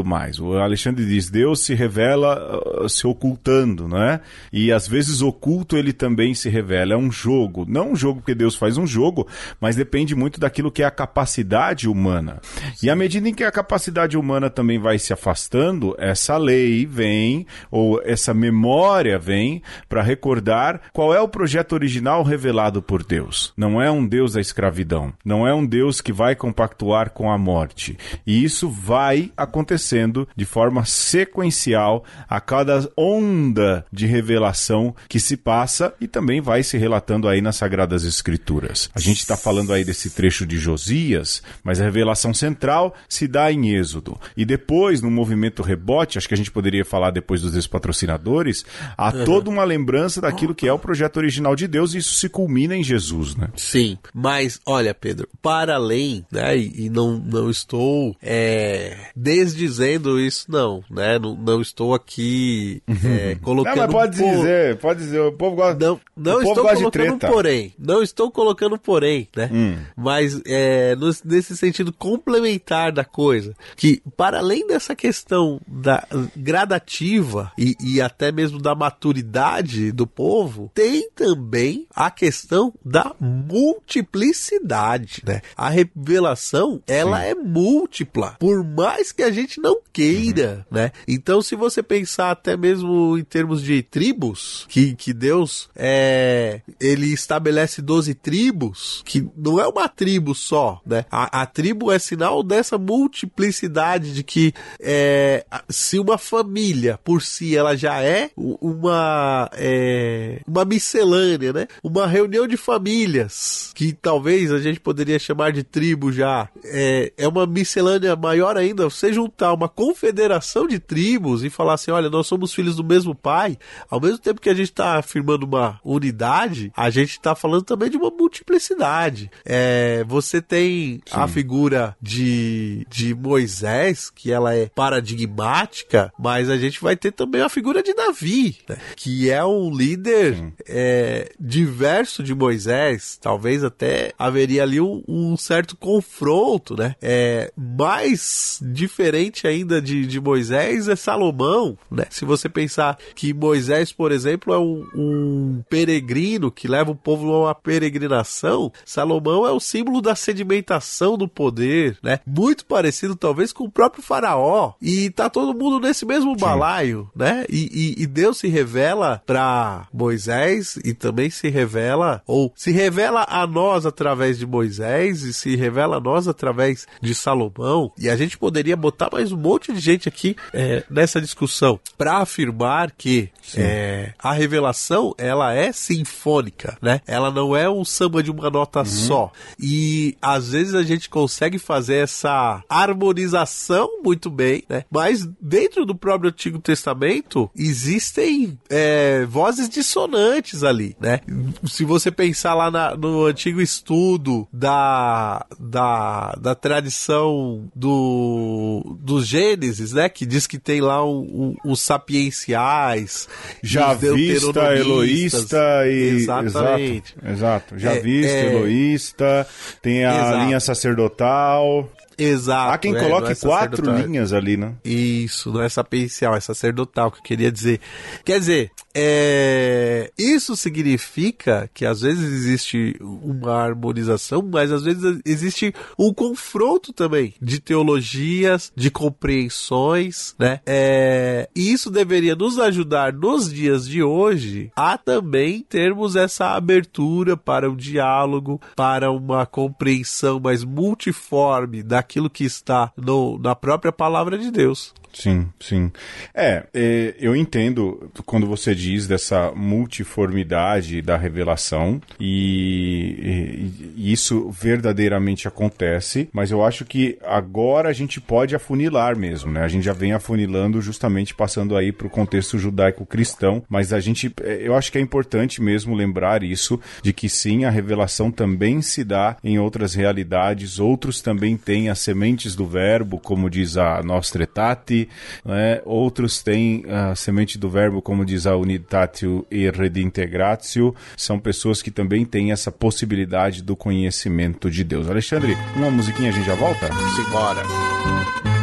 mais. 0.04 0.40
O 0.40 0.54
Alexandre 0.58 1.06
diz: 1.06 1.30
Deus 1.30 1.66
se 1.66 1.74
revela 1.74 2.62
uh, 2.84 2.90
se 2.90 3.06
ocultando, 3.06 3.88
não 3.88 4.02
é? 4.02 4.20
E 4.52 4.72
às 4.72 4.88
vezes 4.88 5.22
oculto 5.22 5.78
ele 5.78 5.94
também 5.94 6.34
se 6.34 6.50
revela. 6.50 6.94
É 6.94 6.98
um 6.98 7.12
jogo, 7.12 7.66
não 7.68 7.92
um 7.92 7.96
jogo 7.96 8.22
porque 8.22 8.36
Deus 8.36 8.56
faz 8.56 8.78
um 8.78 8.88
jogo, 8.88 9.28
mas 9.60 9.76
depende 9.76 10.16
muito 10.16 10.40
daquilo 10.40 10.72
que 10.72 10.84
é 10.84 10.86
a 10.86 10.92
capacidade 10.92 11.88
humana. 11.88 12.40
E 12.82 12.90
à 12.90 12.96
medida 12.96 13.28
em 13.28 13.34
que 13.34 13.44
a 13.44 13.52
capacidade 13.52 14.18
humana 14.18 14.50
também 14.50 14.80
vai 14.80 15.00
se 15.00 15.14
afastando, 15.14 15.96
essa 15.98 16.38
lei 16.38 16.86
vem 16.86 17.46
ou 17.72 18.02
essa 18.04 18.34
memória 18.34 19.18
vem 19.18 19.62
para 19.88 20.02
recordar 20.02 20.82
qual 20.94 21.14
é 21.14 21.22
o 21.22 21.28
projeto 21.28 21.74
original 21.74 22.24
revelado 22.24 22.82
por 22.82 23.04
Deus. 23.04 23.54
Não 23.58 23.82
é 23.82 23.90
um 23.92 24.06
Deus 24.06 24.34
da 24.34 24.42
escravidão, 24.42 25.14
não 25.24 25.48
é 25.48 25.54
um 25.54 25.66
Deus 25.66 26.02
que 26.02 26.14
vai 26.14 26.36
compactuar 26.36 27.12
com 27.12 27.32
a 27.32 27.38
morte. 27.38 27.98
E 28.26 28.44
isso 28.44 28.70
vai 28.70 29.32
acontecendo 29.36 30.28
de 30.36 30.46
forma 30.46 30.86
sequencial 30.86 32.04
a 32.28 32.40
cada 32.40 32.90
onda 32.98 33.86
de 33.92 34.06
revelação 34.06 34.96
que 35.08 35.20
se 35.20 35.38
passa 35.38 35.94
e 36.00 36.08
também 36.08 36.42
vai 36.42 36.64
se 36.64 36.78
relatando 36.78 37.28
aí 37.28 37.42
nas 37.42 37.56
Sagradas 37.56 38.04
Escrituras. 38.04 38.90
A 38.94 39.00
gente 39.00 39.20
está 39.20 39.38
falando 39.38 39.74
aí 39.74 39.84
desse 39.84 40.10
trecho 40.10 40.46
de 40.46 40.58
Josias, 40.58 41.42
mas 41.64 41.80
a 41.80 41.84
revelação 41.84 42.34
central 42.34 42.96
se 43.08 43.28
dá 43.28 43.52
em 43.52 43.76
Êxodo. 43.76 44.20
E 44.36 44.46
depois, 44.46 45.02
no 45.02 45.12
movimento 45.12 45.62
rebote, 45.62 46.18
acho 46.18 46.28
que 46.28 46.34
a 46.34 46.38
gente 46.38 46.52
poderia 46.52 46.86
falar 46.86 47.12
depois 47.12 47.42
dos 47.42 47.54
despatrocinadores, 47.54 48.66
há 48.98 49.14
uhum. 49.14 49.26
toda 49.26 49.50
uma 49.50 49.64
lembrança 49.64 50.22
daquilo 50.22 50.56
que 50.56 50.68
é 50.68 50.74
o 50.74 50.80
projeto 50.80 51.18
original 51.18 51.56
de 51.56 51.68
Deus 51.68 51.94
e 51.94 51.98
isso 51.98 52.16
se 52.16 52.30
culmina 52.30 52.76
em 52.76 52.84
Jesus, 52.84 53.36
né? 53.36 53.50
Sim, 53.56 53.98
mas 54.14 54.60
olha, 54.66 54.94
Pedro, 54.94 55.28
para 55.42 55.76
além, 55.76 56.26
né, 56.32 56.58
e 56.58 56.90
não, 56.90 57.18
não 57.18 57.50
estou 57.50 58.16
é, 58.22 58.98
desdizendo 59.16 60.20
isso, 60.20 60.46
não, 60.50 60.84
né? 60.90 61.18
Não, 61.18 61.36
não 61.36 61.62
estou 61.62 61.94
aqui 61.94 62.84
é, 62.88 63.36
colocando. 63.42 63.76
Não, 63.76 63.84
mas 63.84 63.92
pode 63.92 64.18
por... 64.18 64.32
dizer, 64.32 64.78
pode 64.78 65.00
dizer, 65.00 65.20
o 65.22 65.32
povo 65.32 65.56
gosta. 65.56 65.86
Não, 65.86 66.00
não 66.16 66.42
estou 66.42 66.68
colocando 66.68 67.20
porém. 67.20 67.74
Não 67.80 68.04
estou 68.04 68.32
colocando 68.32 68.78
porém, 68.78 69.28
né? 69.36 69.50
Hum. 69.52 69.78
Mas 69.96 70.42
é, 70.46 70.96
nesse 71.24 71.56
sentido 71.56 71.94
complementar 71.94 72.92
da 72.92 73.06
coisa, 73.06 73.56
que 73.76 74.02
para 74.18 74.40
além 74.40 74.68
dessa 74.68 74.96
questão 74.96 75.62
da 75.66 76.06
gradativa 76.36 77.52
e, 77.58 77.76
e 77.82 78.02
até 78.02 78.32
mesmo 78.32 78.60
da 78.60 78.76
maturidade 78.76 79.92
do 79.92 80.06
povo, 80.06 80.70
tem 80.74 81.10
também 81.12 81.88
a 81.96 82.12
questão 82.12 82.74
da 82.84 83.16
multiplicidade, 83.20 85.22
né? 85.26 85.42
A 85.56 85.70
revelação, 85.70 86.82
ela 86.88 87.22
Sim. 87.22 87.28
é 87.28 87.36
múltipla, 87.36 88.36
por 88.40 88.64
mais 88.64 89.05
que 89.12 89.24
a 89.24 89.32
gente 89.32 89.60
não 89.60 89.80
queira, 89.92 90.66
uhum. 90.72 90.78
né? 90.78 90.92
Então, 91.08 91.42
se 91.42 91.56
você 91.56 91.82
pensar 91.82 92.32
até 92.32 92.58
mesmo 92.58 93.18
em 93.18 93.24
termos 93.24 93.62
de 93.62 93.82
tribos, 93.82 94.66
que, 94.70 94.96
que 94.96 95.14
Deus 95.14 95.70
é, 95.76 96.62
ele 96.80 97.14
estabelece 97.14 97.82
12 97.82 98.14
tribos, 98.16 99.02
que 99.06 99.28
não 99.36 99.60
é 99.60 99.68
uma 99.68 99.88
tribo 99.88 100.34
só, 100.34 100.82
né? 100.86 101.06
A, 101.12 101.42
a 101.42 101.46
tribo 101.46 101.92
é 101.92 102.00
sinal 102.00 102.44
dessa 102.44 102.78
multiplicidade 102.78 104.14
de 104.14 104.24
que 104.24 104.54
é, 104.80 105.46
se 105.70 106.00
uma 106.00 106.18
família 106.18 107.00
por 107.04 107.22
si 107.22 107.56
ela 107.56 107.76
já 107.76 108.02
é 108.02 108.32
uma 108.36 109.50
é, 109.54 110.42
uma 110.48 110.66
miscelânea, 110.66 111.54
né? 111.54 111.68
Uma 111.84 112.08
reunião 112.08 112.48
de 112.48 112.58
famílias 112.58 113.72
que 113.74 113.94
talvez 113.94 114.52
a 114.52 114.60
gente 114.60 114.80
poderia 114.80 115.20
chamar 115.20 115.52
de 115.52 115.64
tribo 115.64 116.12
já 116.12 116.50
é, 116.64 117.12
é 117.18 117.28
uma 117.28 117.46
miscelânea 117.46 118.16
maior 118.16 118.58
ainda. 118.58 118.90
Você 118.96 119.12
juntar 119.12 119.54
uma 119.54 119.68
confederação 119.68 120.68
de 120.68 120.80
tribos 120.80 121.44
e 121.44 121.50
falar 121.50 121.74
assim, 121.74 121.92
olha, 121.92 122.10
nós 122.10 122.28
somos 122.28 122.54
filhos 122.54 122.78
do 122.78 122.84
mesmo 122.84 123.14
pai, 123.14 123.58
ao 123.90 124.00
mesmo 124.00 124.18
tempo 124.18 124.40
que 124.40 124.50
a 124.50 124.54
gente 124.54 124.70
está 124.70 124.98
afirmando 124.98 125.46
uma 125.46 125.80
unidade, 125.84 126.72
a 126.76 126.90
gente 126.90 127.12
está 127.12 127.36
falando 127.36 127.64
também 127.64 127.90
de 127.90 127.98
uma 127.98 128.10
multiplicidade. 128.10 129.30
É, 129.46 130.04
você 130.08 130.42
tem 130.42 131.02
Sim. 131.06 131.12
a 131.12 131.28
figura 131.28 131.96
de, 132.02 132.88
de 132.90 133.14
Moisés, 133.14 134.10
que 134.10 134.32
ela 134.32 134.56
é 134.56 134.68
paradigmática, 134.68 136.12
mas 136.18 136.50
a 136.50 136.58
gente 136.58 136.82
vai 136.82 136.96
ter 136.96 137.12
também 137.12 137.42
a 137.42 137.50
figura 137.50 137.84
de 137.84 137.94
Davi, 137.94 138.58
né? 138.68 138.78
que 138.96 139.30
é 139.30 139.44
um 139.44 139.70
líder 139.76 140.54
é, 140.68 141.32
diverso 141.40 142.24
de 142.24 142.34
Moisés, 142.34 143.18
talvez 143.22 143.64
até 143.64 144.14
haveria 144.18 144.64
ali 144.64 144.80
um, 144.80 145.04
um 145.08 145.36
certo 145.36 145.76
confronto, 145.76 146.76
né? 146.76 146.96
É, 147.02 147.52
mais 147.58 148.60
diferente 148.86 149.48
ainda 149.48 149.82
de, 149.82 150.06
de 150.06 150.22
Moisés 150.22 150.88
é 150.88 150.96
Salomão, 150.96 151.78
né? 151.90 152.06
Se 152.10 152.24
você 152.24 152.48
pensar 152.48 152.98
que 153.16 153.34
Moisés, 153.34 153.92
por 153.92 154.12
exemplo, 154.12 154.54
é 154.54 154.60
um, 154.60 154.86
um 154.96 155.64
peregrino 155.68 156.52
que 156.52 156.68
leva 156.68 156.92
o 156.92 156.96
povo 156.96 157.34
a 157.34 157.40
uma 157.40 157.56
peregrinação, 157.56 158.72
Salomão 158.86 159.46
é 159.48 159.52
o 159.52 159.60
símbolo 159.60 160.02
da 160.02 160.16
sedimentação 160.16 161.18
do 161.18 161.28
poder, 161.28 161.98
né? 162.04 162.20
Muito 162.26 162.66
parecido 162.66 163.16
talvez 163.16 163.52
com 163.52 163.64
o 163.64 163.72
próprio 163.72 164.04
faraó. 164.04 164.74
E 164.82 165.10
tá 165.10 165.30
todo 165.30 165.58
mundo 165.58 165.80
nesse 165.80 166.06
mesmo 166.06 166.36
balaio, 166.36 167.10
Sim. 167.14 167.20
né? 167.20 167.46
E, 167.50 167.96
e, 167.98 168.04
e 168.04 168.08
Deus 168.08 168.38
se 168.38 168.48
revela 168.48 169.22
para 169.26 169.88
Moisés 169.92 170.78
e 170.86 170.94
também 170.94 171.30
se 171.30 171.50
revela, 171.50 172.22
ou 172.28 172.54
se 172.56 172.72
revela 172.72 173.26
a 173.28 173.48
nós 173.48 173.86
através 173.86 174.38
de 174.38 174.46
Moisés 174.46 175.24
e 175.24 175.34
se 175.34 175.56
revela 175.56 175.98
a 175.98 176.00
nós 176.00 176.28
através 176.28 176.88
de 177.02 177.16
Salomão. 177.16 177.92
E 177.98 178.10
a 178.10 178.16
gente 178.16 178.38
poderia 178.38 178.75
botar 178.76 179.10
mais 179.12 179.32
um 179.32 179.38
monte 179.38 179.74
de 179.74 179.80
gente 179.80 180.08
aqui 180.08 180.36
é, 180.54 180.84
nessa 180.90 181.22
discussão 181.22 181.80
para 181.98 182.18
afirmar 182.18 182.92
que 182.92 183.30
é, 183.56 184.14
a 184.20 184.34
revelação 184.34 185.14
ela 185.18 185.54
é 185.54 185.72
sinfônica, 185.72 186.78
né? 186.82 187.02
Ela 187.06 187.32
não 187.32 187.56
é 187.56 187.70
um 187.70 187.86
samba 187.86 188.24
de 188.24 188.32
uma 188.32 188.50
nota 188.50 188.80
uhum. 188.80 188.86
só. 188.86 189.32
E 189.60 190.18
às 190.22 190.52
vezes 190.52 190.74
a 190.74 190.84
gente 190.84 191.10
consegue 191.10 191.60
fazer 191.60 191.98
essa 191.98 192.64
harmonização 192.70 194.02
muito 194.04 194.30
bem, 194.30 194.64
né? 194.68 194.84
Mas 194.90 195.28
dentro 195.40 195.86
do 195.86 195.96
próprio 195.96 196.30
Antigo 196.30 196.60
Testamento 196.60 197.50
existem 197.56 198.58
é, 198.70 199.26
vozes 199.26 199.70
dissonantes 199.70 200.64
ali, 200.64 200.96
né? 201.00 201.22
Se 201.66 201.84
você 201.84 202.12
pensar 202.12 202.54
lá 202.54 202.72
na, 202.72 202.96
no 202.96 203.26
antigo 203.26 203.62
estudo 203.62 204.48
da, 204.52 205.46
da, 205.60 206.36
da 206.40 206.56
tradição 206.56 207.70
do, 207.76 208.65
dos 209.00 209.28
Gênesis, 209.28 209.94
né? 209.94 210.10
Que 210.10 210.26
diz 210.26 210.48
que 210.48 210.58
tem 210.58 210.82
lá 210.82 211.04
os 211.04 211.82
sapienciais, 211.82 213.28
Javista, 213.62 214.76
Eloísta 214.76 215.88
e. 215.88 216.22
Exatamente. 216.22 217.16
Exato. 217.24 217.76
exato. 217.76 217.80
Javista, 217.80 218.32
é, 218.32 218.46
é... 218.46 218.54
Eloísta, 218.54 219.48
tem 219.82 220.06
a 220.06 220.16
Exato. 220.16 220.46
linha 220.46 220.60
sacerdotal. 220.60 221.90
Exato. 222.18 222.74
Há 222.74 222.78
quem 222.78 222.96
é, 222.96 223.00
coloque 223.00 223.32
é 223.32 223.36
quatro 223.36 223.92
linhas 223.98 224.34
ali, 224.34 224.58
né? 224.58 224.74
Isso, 224.84 225.52
não 225.52 225.62
é 225.62 225.70
sapencial, 225.70 226.36
é 226.36 226.40
sacerdotal, 226.40 227.12
que 227.12 227.20
eu 227.20 227.24
queria 227.24 227.52
dizer. 227.52 227.80
Quer 228.24 228.40
dizer, 228.40 228.72
é... 228.94 230.12
isso 230.18 230.56
significa 230.56 231.70
que 231.74 231.86
às 231.86 232.02
vezes 232.02 232.24
existe 232.24 232.96
uma 233.02 233.54
harmonização, 233.54 234.42
mas 234.42 234.72
às 234.72 234.84
vezes 234.84 235.20
existe 235.26 235.74
um 235.98 236.14
confronto 236.14 236.94
também 236.94 237.34
de 237.42 237.60
teologias, 237.60 238.72
de 238.76 238.90
compreensões, 238.90 240.36
né? 240.40 240.62
É... 240.66 241.50
E 241.56 241.72
isso 241.72 241.92
deveria 241.92 242.36
nos 242.36 242.60
ajudar 242.60 243.14
nos 243.14 243.52
dias 243.52 243.88
de 243.88 244.02
hoje 244.02 244.72
a 244.76 244.98
também 244.98 245.62
termos 245.62 246.16
essa 246.16 246.56
abertura 246.56 247.36
para 247.36 247.70
um 247.70 247.76
diálogo, 247.76 248.62
para 248.76 249.12
uma 249.12 249.46
compreensão 249.46 250.40
mais 250.40 250.64
multiforme 250.64 251.84
daquilo 252.06 252.30
que 252.30 252.44
está 252.44 252.92
no, 252.96 253.40
na 253.40 253.56
própria 253.56 253.92
palavra 253.92 254.38
de 254.38 254.52
Deus. 254.52 254.94
Sim, 255.14 255.48
sim. 255.62 255.92
É, 256.34 256.66
é, 256.74 257.16
eu 257.18 257.34
entendo 257.38 258.12
quando 258.26 258.46
você 258.46 258.76
diz 258.76 259.08
dessa 259.08 259.50
multiformidade 259.56 261.02
da 261.02 261.16
revelação 261.16 262.02
e, 262.20 263.16
e- 263.18 263.94
e 263.96 264.12
isso 264.12 264.50
verdadeiramente 264.52 265.48
acontece, 265.48 266.28
mas 266.34 266.52
eu 266.52 266.62
acho 266.66 266.84
que 266.84 267.18
agora 267.24 267.88
a 267.88 267.94
gente 267.94 268.20
pode 268.20 268.56
afunilar 268.58 269.18
mesmo, 269.18 269.50
né? 269.52 269.62
A 269.64 269.70
gente 269.70 269.86
já 269.86 269.94
vem 269.94 270.12
afunilando 270.12 270.82
justamente 270.82 271.34
passando 271.34 271.78
aí 271.78 271.94
para 271.94 272.08
o 272.08 272.10
contexto 272.10 272.58
judaico-cristão, 272.60 273.64
mas 273.70 273.94
a 273.94 274.02
gente, 274.02 274.34
é, 274.44 274.68
eu 274.68 274.76
acho 274.76 274.92
que 274.92 274.98
é 274.98 275.02
importante 275.02 275.62
mesmo 275.62 275.96
lembrar 275.96 276.44
isso, 276.44 276.78
de 277.02 277.14
que 277.14 277.30
sim, 277.30 277.64
a 277.64 277.70
revelação 277.70 278.30
também 278.30 278.82
se 278.82 279.02
dá 279.04 279.38
em 279.42 279.58
outras 279.60 279.94
realidades, 279.96 280.78
outros 280.78 281.22
também 281.22 281.56
têm 281.56 281.88
as 281.96 282.00
sementes 282.00 282.56
do 282.56 282.68
verbo, 282.68 283.18
como 283.18 283.50
diz 283.50 283.78
a 283.78 284.04
Nostra 284.04 284.44
Aetate, 284.44 285.08
né? 285.46 285.82
outros 285.86 286.44
têm 286.44 286.84
a 286.90 287.16
semente 287.16 287.58
do 287.58 287.70
verbo, 287.70 288.02
como 288.02 288.26
diz 288.26 288.46
a 288.46 288.56
Unitatio 288.58 289.48
e 289.50 289.70
Redintegratio, 289.70 290.94
são 291.16 291.40
pessoas 291.40 291.82
que 291.82 291.90
também 291.90 292.26
têm 292.26 292.52
essa 292.52 292.72
possibilidade 292.72 293.64
do 293.64 293.76
conhecimento 293.76 294.70
de 294.70 294.84
Deus. 294.84 295.10
Alexandre, 295.10 295.58
uma 295.76 295.90
musiquinha 295.90 296.30
a 296.30 296.34
gente 296.34 296.46
já 296.46 296.56
volta? 296.56 296.90
Simbora. 297.16 298.55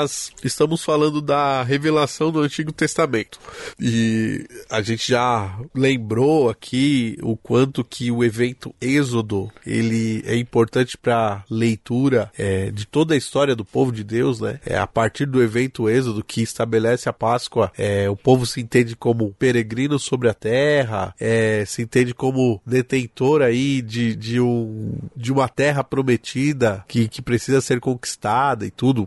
Nós 0.00 0.32
estamos 0.42 0.82
falando 0.82 1.20
da 1.20 1.62
revelação 1.62 2.32
do 2.32 2.40
Antigo 2.40 2.72
Testamento. 2.72 3.38
E 3.78 4.46
a 4.70 4.80
gente 4.80 5.10
já 5.10 5.58
lembrou 5.74 6.48
aqui 6.48 7.18
o 7.22 7.36
quanto 7.36 7.84
que 7.84 8.10
o 8.10 8.24
evento 8.24 8.74
Êxodo, 8.80 9.50
ele 9.66 10.22
é 10.26 10.36
importante 10.36 10.96
para 10.96 11.44
leitura 11.50 12.30
é, 12.38 12.70
de 12.70 12.86
toda 12.86 13.12
a 13.12 13.16
história 13.16 13.54
do 13.54 13.64
povo 13.64 13.92
de 13.92 14.02
Deus, 14.02 14.40
né? 14.40 14.58
É 14.64 14.78
a 14.78 14.86
partir 14.86 15.26
do 15.26 15.42
evento 15.42 15.88
Êxodo 15.88 16.24
que 16.24 16.40
estabelece 16.40 17.08
a 17.08 17.12
Páscoa, 17.12 17.70
é, 17.76 18.08
o 18.08 18.16
povo 18.16 18.46
se 18.46 18.60
entende 18.60 18.96
como 18.96 19.34
peregrino 19.38 19.98
sobre 19.98 20.30
a 20.30 20.34
terra, 20.34 21.14
é, 21.20 21.64
se 21.66 21.82
entende 21.82 22.14
como 22.14 22.62
detentor 22.64 23.42
aí 23.42 23.82
de, 23.82 24.16
de, 24.16 24.40
um, 24.40 24.94
de 25.14 25.30
uma 25.30 25.48
terra 25.48 25.84
prometida 25.84 26.84
que, 26.88 27.06
que 27.06 27.20
precisa 27.20 27.60
ser 27.60 27.80
conquistada 27.80 28.64
e 28.64 28.70
tudo. 28.70 29.06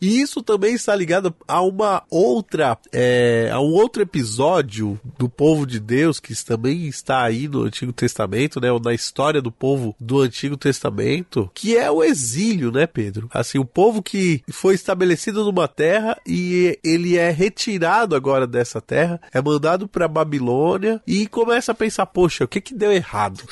E 0.00 0.19
isso 0.20 0.42
também 0.42 0.74
está 0.74 0.94
ligado 0.94 1.34
a 1.46 1.60
uma 1.62 2.02
outra, 2.10 2.76
é, 2.92 3.50
a 3.52 3.60
um 3.60 3.72
outro 3.72 4.02
episódio 4.02 4.98
do 5.18 5.28
povo 5.28 5.66
de 5.66 5.80
Deus 5.80 6.20
que 6.20 6.34
também 6.44 6.86
está 6.86 7.22
aí 7.22 7.48
no 7.48 7.62
Antigo 7.62 7.92
Testamento, 7.92 8.60
né, 8.60 8.70
ou 8.70 8.80
na 8.80 8.92
história 8.92 9.40
do 9.40 9.50
povo 9.50 9.94
do 9.98 10.20
Antigo 10.20 10.56
Testamento, 10.56 11.50
que 11.54 11.76
é 11.76 11.90
o 11.90 12.02
exílio, 12.02 12.70
né, 12.70 12.86
Pedro? 12.86 13.28
Assim, 13.32 13.58
o 13.58 13.64
povo 13.64 14.02
que 14.02 14.42
foi 14.50 14.74
estabelecido 14.74 15.44
numa 15.44 15.68
terra 15.68 16.16
e 16.26 16.78
ele 16.84 17.16
é 17.16 17.30
retirado 17.30 18.14
agora 18.14 18.46
dessa 18.46 18.80
terra, 18.80 19.20
é 19.32 19.40
mandado 19.40 19.86
para 19.86 20.08
Babilônia 20.08 21.00
e 21.06 21.26
começa 21.26 21.72
a 21.72 21.74
pensar, 21.74 22.06
poxa, 22.06 22.44
o 22.44 22.48
que 22.48 22.60
que 22.60 22.74
deu 22.74 22.92
errado? 22.92 23.42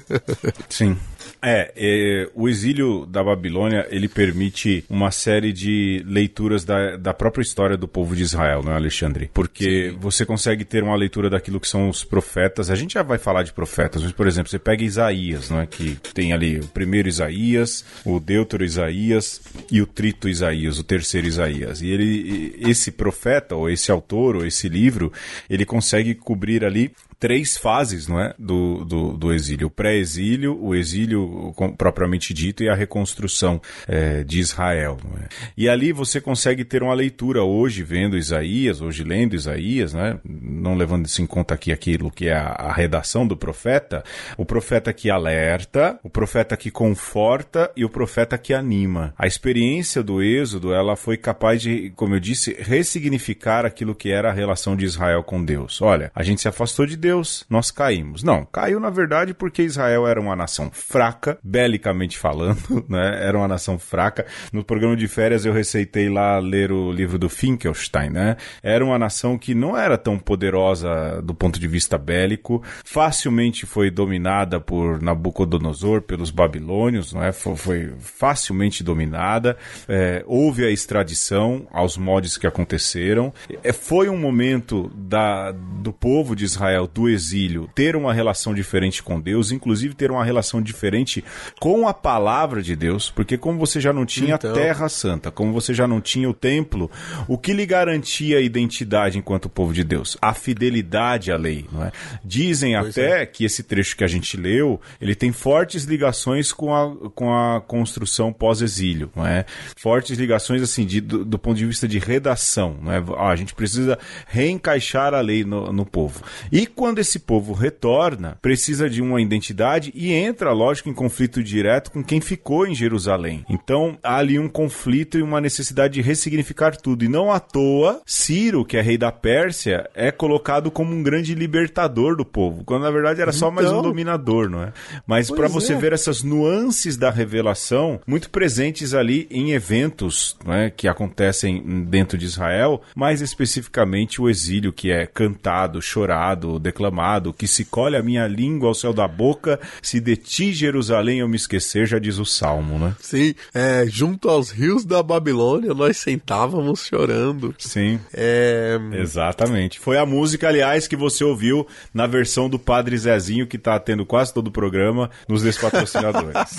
Sim. 0.68 0.96
É, 1.42 1.72
é, 1.76 2.30
o 2.34 2.48
exílio 2.48 3.04
da 3.04 3.22
Babilônia, 3.22 3.86
ele 3.90 4.08
permite 4.08 4.84
uma 4.88 5.10
série 5.10 5.52
de 5.52 6.00
leituras 6.06 6.64
da, 6.64 6.96
da 6.96 7.12
própria 7.12 7.42
história 7.42 7.76
do 7.76 7.88
povo 7.88 8.14
de 8.14 8.22
Israel, 8.22 8.62
não 8.62 8.72
é, 8.72 8.76
Alexandre? 8.76 9.28
Porque 9.34 9.90
Sim. 9.90 9.96
você 9.98 10.24
consegue 10.24 10.64
ter 10.64 10.84
uma 10.84 10.94
leitura 10.94 11.28
daquilo 11.28 11.58
que 11.58 11.68
são 11.68 11.88
os 11.88 12.04
profetas. 12.04 12.70
A 12.70 12.76
gente 12.76 12.94
já 12.94 13.02
vai 13.02 13.18
falar 13.18 13.42
de 13.42 13.52
profetas, 13.52 14.02
mas, 14.02 14.12
por 14.12 14.28
exemplo, 14.28 14.50
você 14.50 14.58
pega 14.58 14.84
Isaías, 14.84 15.50
não 15.50 15.60
é? 15.60 15.66
Que 15.66 15.96
tem 16.14 16.32
ali 16.32 16.60
o 16.60 16.68
primeiro 16.68 17.08
Isaías, 17.08 17.84
o 18.04 18.20
Deutero 18.20 18.64
Isaías 18.64 19.40
e 19.70 19.82
o 19.82 19.86
Trito 19.86 20.28
Isaías, 20.28 20.78
o 20.78 20.84
terceiro 20.84 21.26
Isaías. 21.26 21.82
E 21.82 21.90
ele, 21.90 22.54
esse 22.58 22.92
profeta, 22.92 23.56
ou 23.56 23.68
esse 23.68 23.90
autor, 23.90 24.36
ou 24.36 24.46
esse 24.46 24.68
livro, 24.68 25.12
ele 25.50 25.64
consegue 25.64 26.14
cobrir 26.14 26.64
ali 26.64 26.92
três 27.22 27.56
fases 27.56 28.08
não 28.08 28.18
é, 28.18 28.34
do, 28.36 28.84
do, 28.84 29.12
do 29.12 29.32
exílio: 29.32 29.68
o 29.68 29.70
pré-exílio, 29.70 30.58
o 30.60 30.74
exílio 30.74 31.54
propriamente 31.78 32.34
dito 32.34 32.64
e 32.64 32.68
a 32.68 32.74
reconstrução 32.74 33.62
é, 33.86 34.24
de 34.24 34.40
Israel. 34.40 34.98
É? 35.20 35.28
E 35.56 35.68
ali 35.68 35.92
você 35.92 36.20
consegue 36.20 36.64
ter 36.64 36.82
uma 36.82 36.92
leitura 36.92 37.44
hoje, 37.44 37.84
vendo 37.84 38.18
Isaías, 38.18 38.80
hoje 38.80 39.04
lendo 39.04 39.36
Isaías, 39.36 39.94
né, 39.94 40.18
não 40.24 40.74
levando 40.74 41.06
isso 41.06 41.22
em 41.22 41.26
conta 41.26 41.54
aqui 41.54 41.70
aquilo 41.70 42.10
que 42.10 42.26
é 42.26 42.34
a, 42.34 42.48
a 42.48 42.72
redação 42.72 43.24
do 43.24 43.36
profeta, 43.36 44.02
o 44.36 44.44
profeta 44.44 44.92
que 44.92 45.08
alerta, 45.08 46.00
o 46.02 46.10
profeta 46.10 46.56
que 46.56 46.72
conforta 46.72 47.70
e 47.76 47.84
o 47.84 47.88
profeta 47.88 48.36
que 48.36 48.52
anima. 48.52 49.14
A 49.16 49.28
experiência 49.28 50.02
do 50.02 50.20
Êxodo 50.20 50.74
ela 50.74 50.96
foi 50.96 51.16
capaz 51.16 51.62
de, 51.62 51.92
como 51.94 52.16
eu 52.16 52.20
disse, 52.20 52.56
ressignificar 52.58 53.64
aquilo 53.64 53.94
que 53.94 54.10
era 54.10 54.30
a 54.30 54.34
relação 54.34 54.74
de 54.74 54.84
Israel 54.84 55.22
com 55.22 55.44
Deus. 55.44 55.80
Olha, 55.80 56.10
a 56.12 56.24
gente 56.24 56.40
se 56.40 56.48
afastou 56.48 56.84
de 56.84 56.96
Deus 56.96 57.11
Deus, 57.12 57.44
nós 57.50 57.70
caímos. 57.70 58.22
Não, 58.22 58.46
caiu 58.46 58.80
na 58.80 58.88
verdade 58.88 59.34
porque 59.34 59.62
Israel 59.62 60.06
era 60.08 60.18
uma 60.18 60.34
nação 60.34 60.70
fraca, 60.72 61.38
belicamente 61.42 62.16
falando, 62.16 62.84
né? 62.88 63.18
Era 63.22 63.36
uma 63.36 63.46
nação 63.46 63.78
fraca. 63.78 64.24
No 64.50 64.64
programa 64.64 64.96
de 64.96 65.06
férias 65.06 65.44
eu 65.44 65.52
receitei 65.52 66.08
lá 66.08 66.38
ler 66.38 66.72
o 66.72 66.90
livro 66.90 67.18
do 67.18 67.28
Finkelstein, 67.28 68.08
né? 68.08 68.38
Era 68.62 68.82
uma 68.82 68.98
nação 68.98 69.36
que 69.36 69.54
não 69.54 69.76
era 69.76 69.98
tão 69.98 70.18
poderosa 70.18 71.20
do 71.22 71.34
ponto 71.34 71.60
de 71.60 71.68
vista 71.68 71.98
bélico, 71.98 72.62
facilmente 72.82 73.66
foi 73.66 73.90
dominada 73.90 74.58
por 74.58 75.02
Nabucodonosor, 75.02 76.00
pelos 76.00 76.30
babilônios, 76.30 77.12
não 77.12 77.22
é? 77.22 77.30
Foi, 77.30 77.92
facilmente 77.98 78.82
dominada. 78.82 79.58
É, 79.86 80.24
houve 80.26 80.64
a 80.64 80.70
extradição 80.70 81.66
aos 81.70 81.98
modos 81.98 82.38
que 82.38 82.46
aconteceram. 82.46 83.34
É, 83.62 83.70
foi 83.70 84.08
um 84.08 84.16
momento 84.16 84.90
da, 84.94 85.52
do 85.52 85.92
povo 85.92 86.34
de 86.34 86.44
Israel 86.44 86.86
do 86.86 87.01
exílio 87.08 87.68
ter 87.74 87.96
uma 87.96 88.12
relação 88.12 88.54
diferente 88.54 89.02
com 89.02 89.20
Deus, 89.20 89.50
inclusive 89.50 89.94
ter 89.94 90.10
uma 90.10 90.24
relação 90.24 90.60
diferente 90.60 91.24
com 91.60 91.86
a 91.86 91.94
palavra 91.94 92.62
de 92.62 92.74
Deus, 92.74 93.10
porque 93.10 93.36
como 93.36 93.58
você 93.58 93.80
já 93.80 93.92
não 93.92 94.04
tinha 94.04 94.34
então... 94.34 94.50
a 94.50 94.54
terra 94.54 94.88
santa, 94.88 95.30
como 95.30 95.52
você 95.52 95.72
já 95.72 95.86
não 95.86 96.00
tinha 96.00 96.28
o 96.28 96.34
templo, 96.34 96.90
o 97.28 97.38
que 97.38 97.52
lhe 97.52 97.66
garantia 97.66 98.38
a 98.38 98.40
identidade 98.40 99.18
enquanto 99.18 99.48
povo 99.48 99.72
de 99.72 99.84
Deus? 99.84 100.16
A 100.20 100.34
fidelidade 100.34 101.30
à 101.30 101.36
lei, 101.36 101.66
não 101.70 101.84
é? 101.84 101.92
Dizem 102.24 102.74
pois 102.78 102.90
até 102.90 103.22
é. 103.22 103.26
que 103.26 103.44
esse 103.44 103.62
trecho 103.62 103.96
que 103.96 104.04
a 104.04 104.08
gente 104.08 104.36
leu, 104.36 104.80
ele 105.00 105.14
tem 105.14 105.32
fortes 105.32 105.84
ligações 105.84 106.52
com 106.52 106.74
a, 106.74 107.10
com 107.10 107.32
a 107.32 107.60
construção 107.60 108.32
pós-exílio, 108.32 109.10
não 109.14 109.26
é? 109.26 109.44
Fortes 109.76 110.18
ligações, 110.18 110.62
assim, 110.62 110.84
de, 110.84 111.00
do, 111.00 111.24
do, 111.24 111.38
ponto 111.38 111.56
de 111.56 111.66
vista 111.66 111.86
de 111.86 111.98
redação, 111.98 112.76
não 112.82 112.92
é? 112.92 113.02
Ah, 113.16 113.28
a 113.28 113.36
gente 113.36 113.54
precisa 113.54 113.98
reencaixar 114.26 115.14
a 115.14 115.20
lei 115.20 115.44
no, 115.44 115.72
no 115.72 115.84
povo. 115.86 116.22
E 116.50 116.66
quando 116.66 116.91
esse 117.00 117.18
povo 117.18 117.52
retorna, 117.52 118.38
precisa 118.40 118.88
de 118.88 119.00
uma 119.00 119.20
identidade 119.20 119.92
e 119.94 120.12
entra, 120.12 120.52
lógico, 120.52 120.88
em 120.88 120.94
conflito 120.94 121.42
direto 121.42 121.90
com 121.90 122.02
quem 122.02 122.20
ficou 122.20 122.66
em 122.66 122.74
Jerusalém. 122.74 123.44
Então 123.48 123.98
há 124.02 124.16
ali 124.16 124.38
um 124.38 124.48
conflito 124.48 125.18
e 125.18 125.22
uma 125.22 125.40
necessidade 125.40 125.94
de 125.94 126.02
ressignificar 126.02 126.76
tudo. 126.76 127.04
E 127.04 127.08
não 127.08 127.32
à 127.32 127.40
toa, 127.40 128.00
Ciro, 128.06 128.64
que 128.64 128.76
é 128.76 128.80
rei 128.80 128.98
da 128.98 129.12
Pérsia, 129.12 129.88
é 129.94 130.10
colocado 130.10 130.70
como 130.70 130.94
um 130.94 131.02
grande 131.02 131.34
libertador 131.34 132.16
do 132.16 132.24
povo, 132.24 132.64
quando 132.64 132.82
na 132.82 132.90
verdade 132.90 133.20
era 133.20 133.32
só 133.32 133.46
então... 133.46 133.52
mais 133.52 133.68
um 133.68 133.78
então. 133.78 133.82
dominador, 133.82 134.48
não 134.48 134.62
é? 134.62 134.72
Mas 135.06 135.30
para 135.30 135.48
você 135.48 135.74
é. 135.74 135.78
ver 135.78 135.92
essas 135.92 136.22
nuances 136.22 136.96
da 136.96 137.10
revelação 137.10 138.00
muito 138.06 138.30
presentes 138.30 138.94
ali 138.94 139.26
em 139.30 139.52
eventos 139.52 140.36
é, 140.46 140.70
que 140.70 140.88
acontecem 140.88 141.84
dentro 141.84 142.16
de 142.18 142.24
Israel, 142.24 142.82
mais 142.94 143.20
especificamente 143.20 144.20
o 144.20 144.28
exílio 144.28 144.72
que 144.72 144.90
é 144.90 145.06
cantado, 145.06 145.80
chorado, 145.80 146.58
declamado, 146.72 147.32
que 147.32 147.46
se 147.46 147.64
colhe 147.66 147.96
a 147.96 148.02
minha 148.02 148.26
língua 148.26 148.68
ao 148.68 148.74
céu 148.74 148.92
da 148.92 149.06
boca, 149.06 149.60
se 149.82 150.00
de 150.00 150.16
ti, 150.16 150.52
Jerusalém, 150.52 151.20
eu 151.20 151.28
me 151.28 151.36
esquecer, 151.36 151.86
já 151.86 151.98
diz 151.98 152.18
o 152.18 152.24
Salmo, 152.24 152.78
né? 152.78 152.96
Sim, 152.98 153.34
é, 153.54 153.84
junto 153.86 154.30
aos 154.30 154.50
rios 154.50 154.84
da 154.84 155.02
Babilônia, 155.02 155.74
nós 155.74 155.98
sentávamos 155.98 156.86
chorando. 156.86 157.54
Sim. 157.58 158.00
É... 158.14 158.78
Exatamente. 158.94 159.78
Foi 159.78 159.98
a 159.98 160.06
música, 160.06 160.48
aliás, 160.48 160.88
que 160.88 160.96
você 160.96 161.22
ouviu 161.22 161.66
na 161.92 162.06
versão 162.06 162.48
do 162.48 162.58
Padre 162.58 162.96
Zezinho, 162.96 163.46
que 163.46 163.58
tá 163.58 163.78
tendo 163.78 164.06
quase 164.06 164.32
todo 164.32 164.46
o 164.48 164.52
programa 164.52 165.10
nos 165.28 165.42
despatrocinadores. 165.42 166.32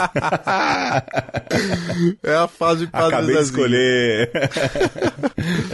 é 2.22 2.36
a 2.36 2.48
fase 2.48 2.86
Padre 2.88 3.16
Acabei 3.16 3.36
Zezinho. 3.36 3.44
de 3.44 3.52
escolher. 3.52 4.32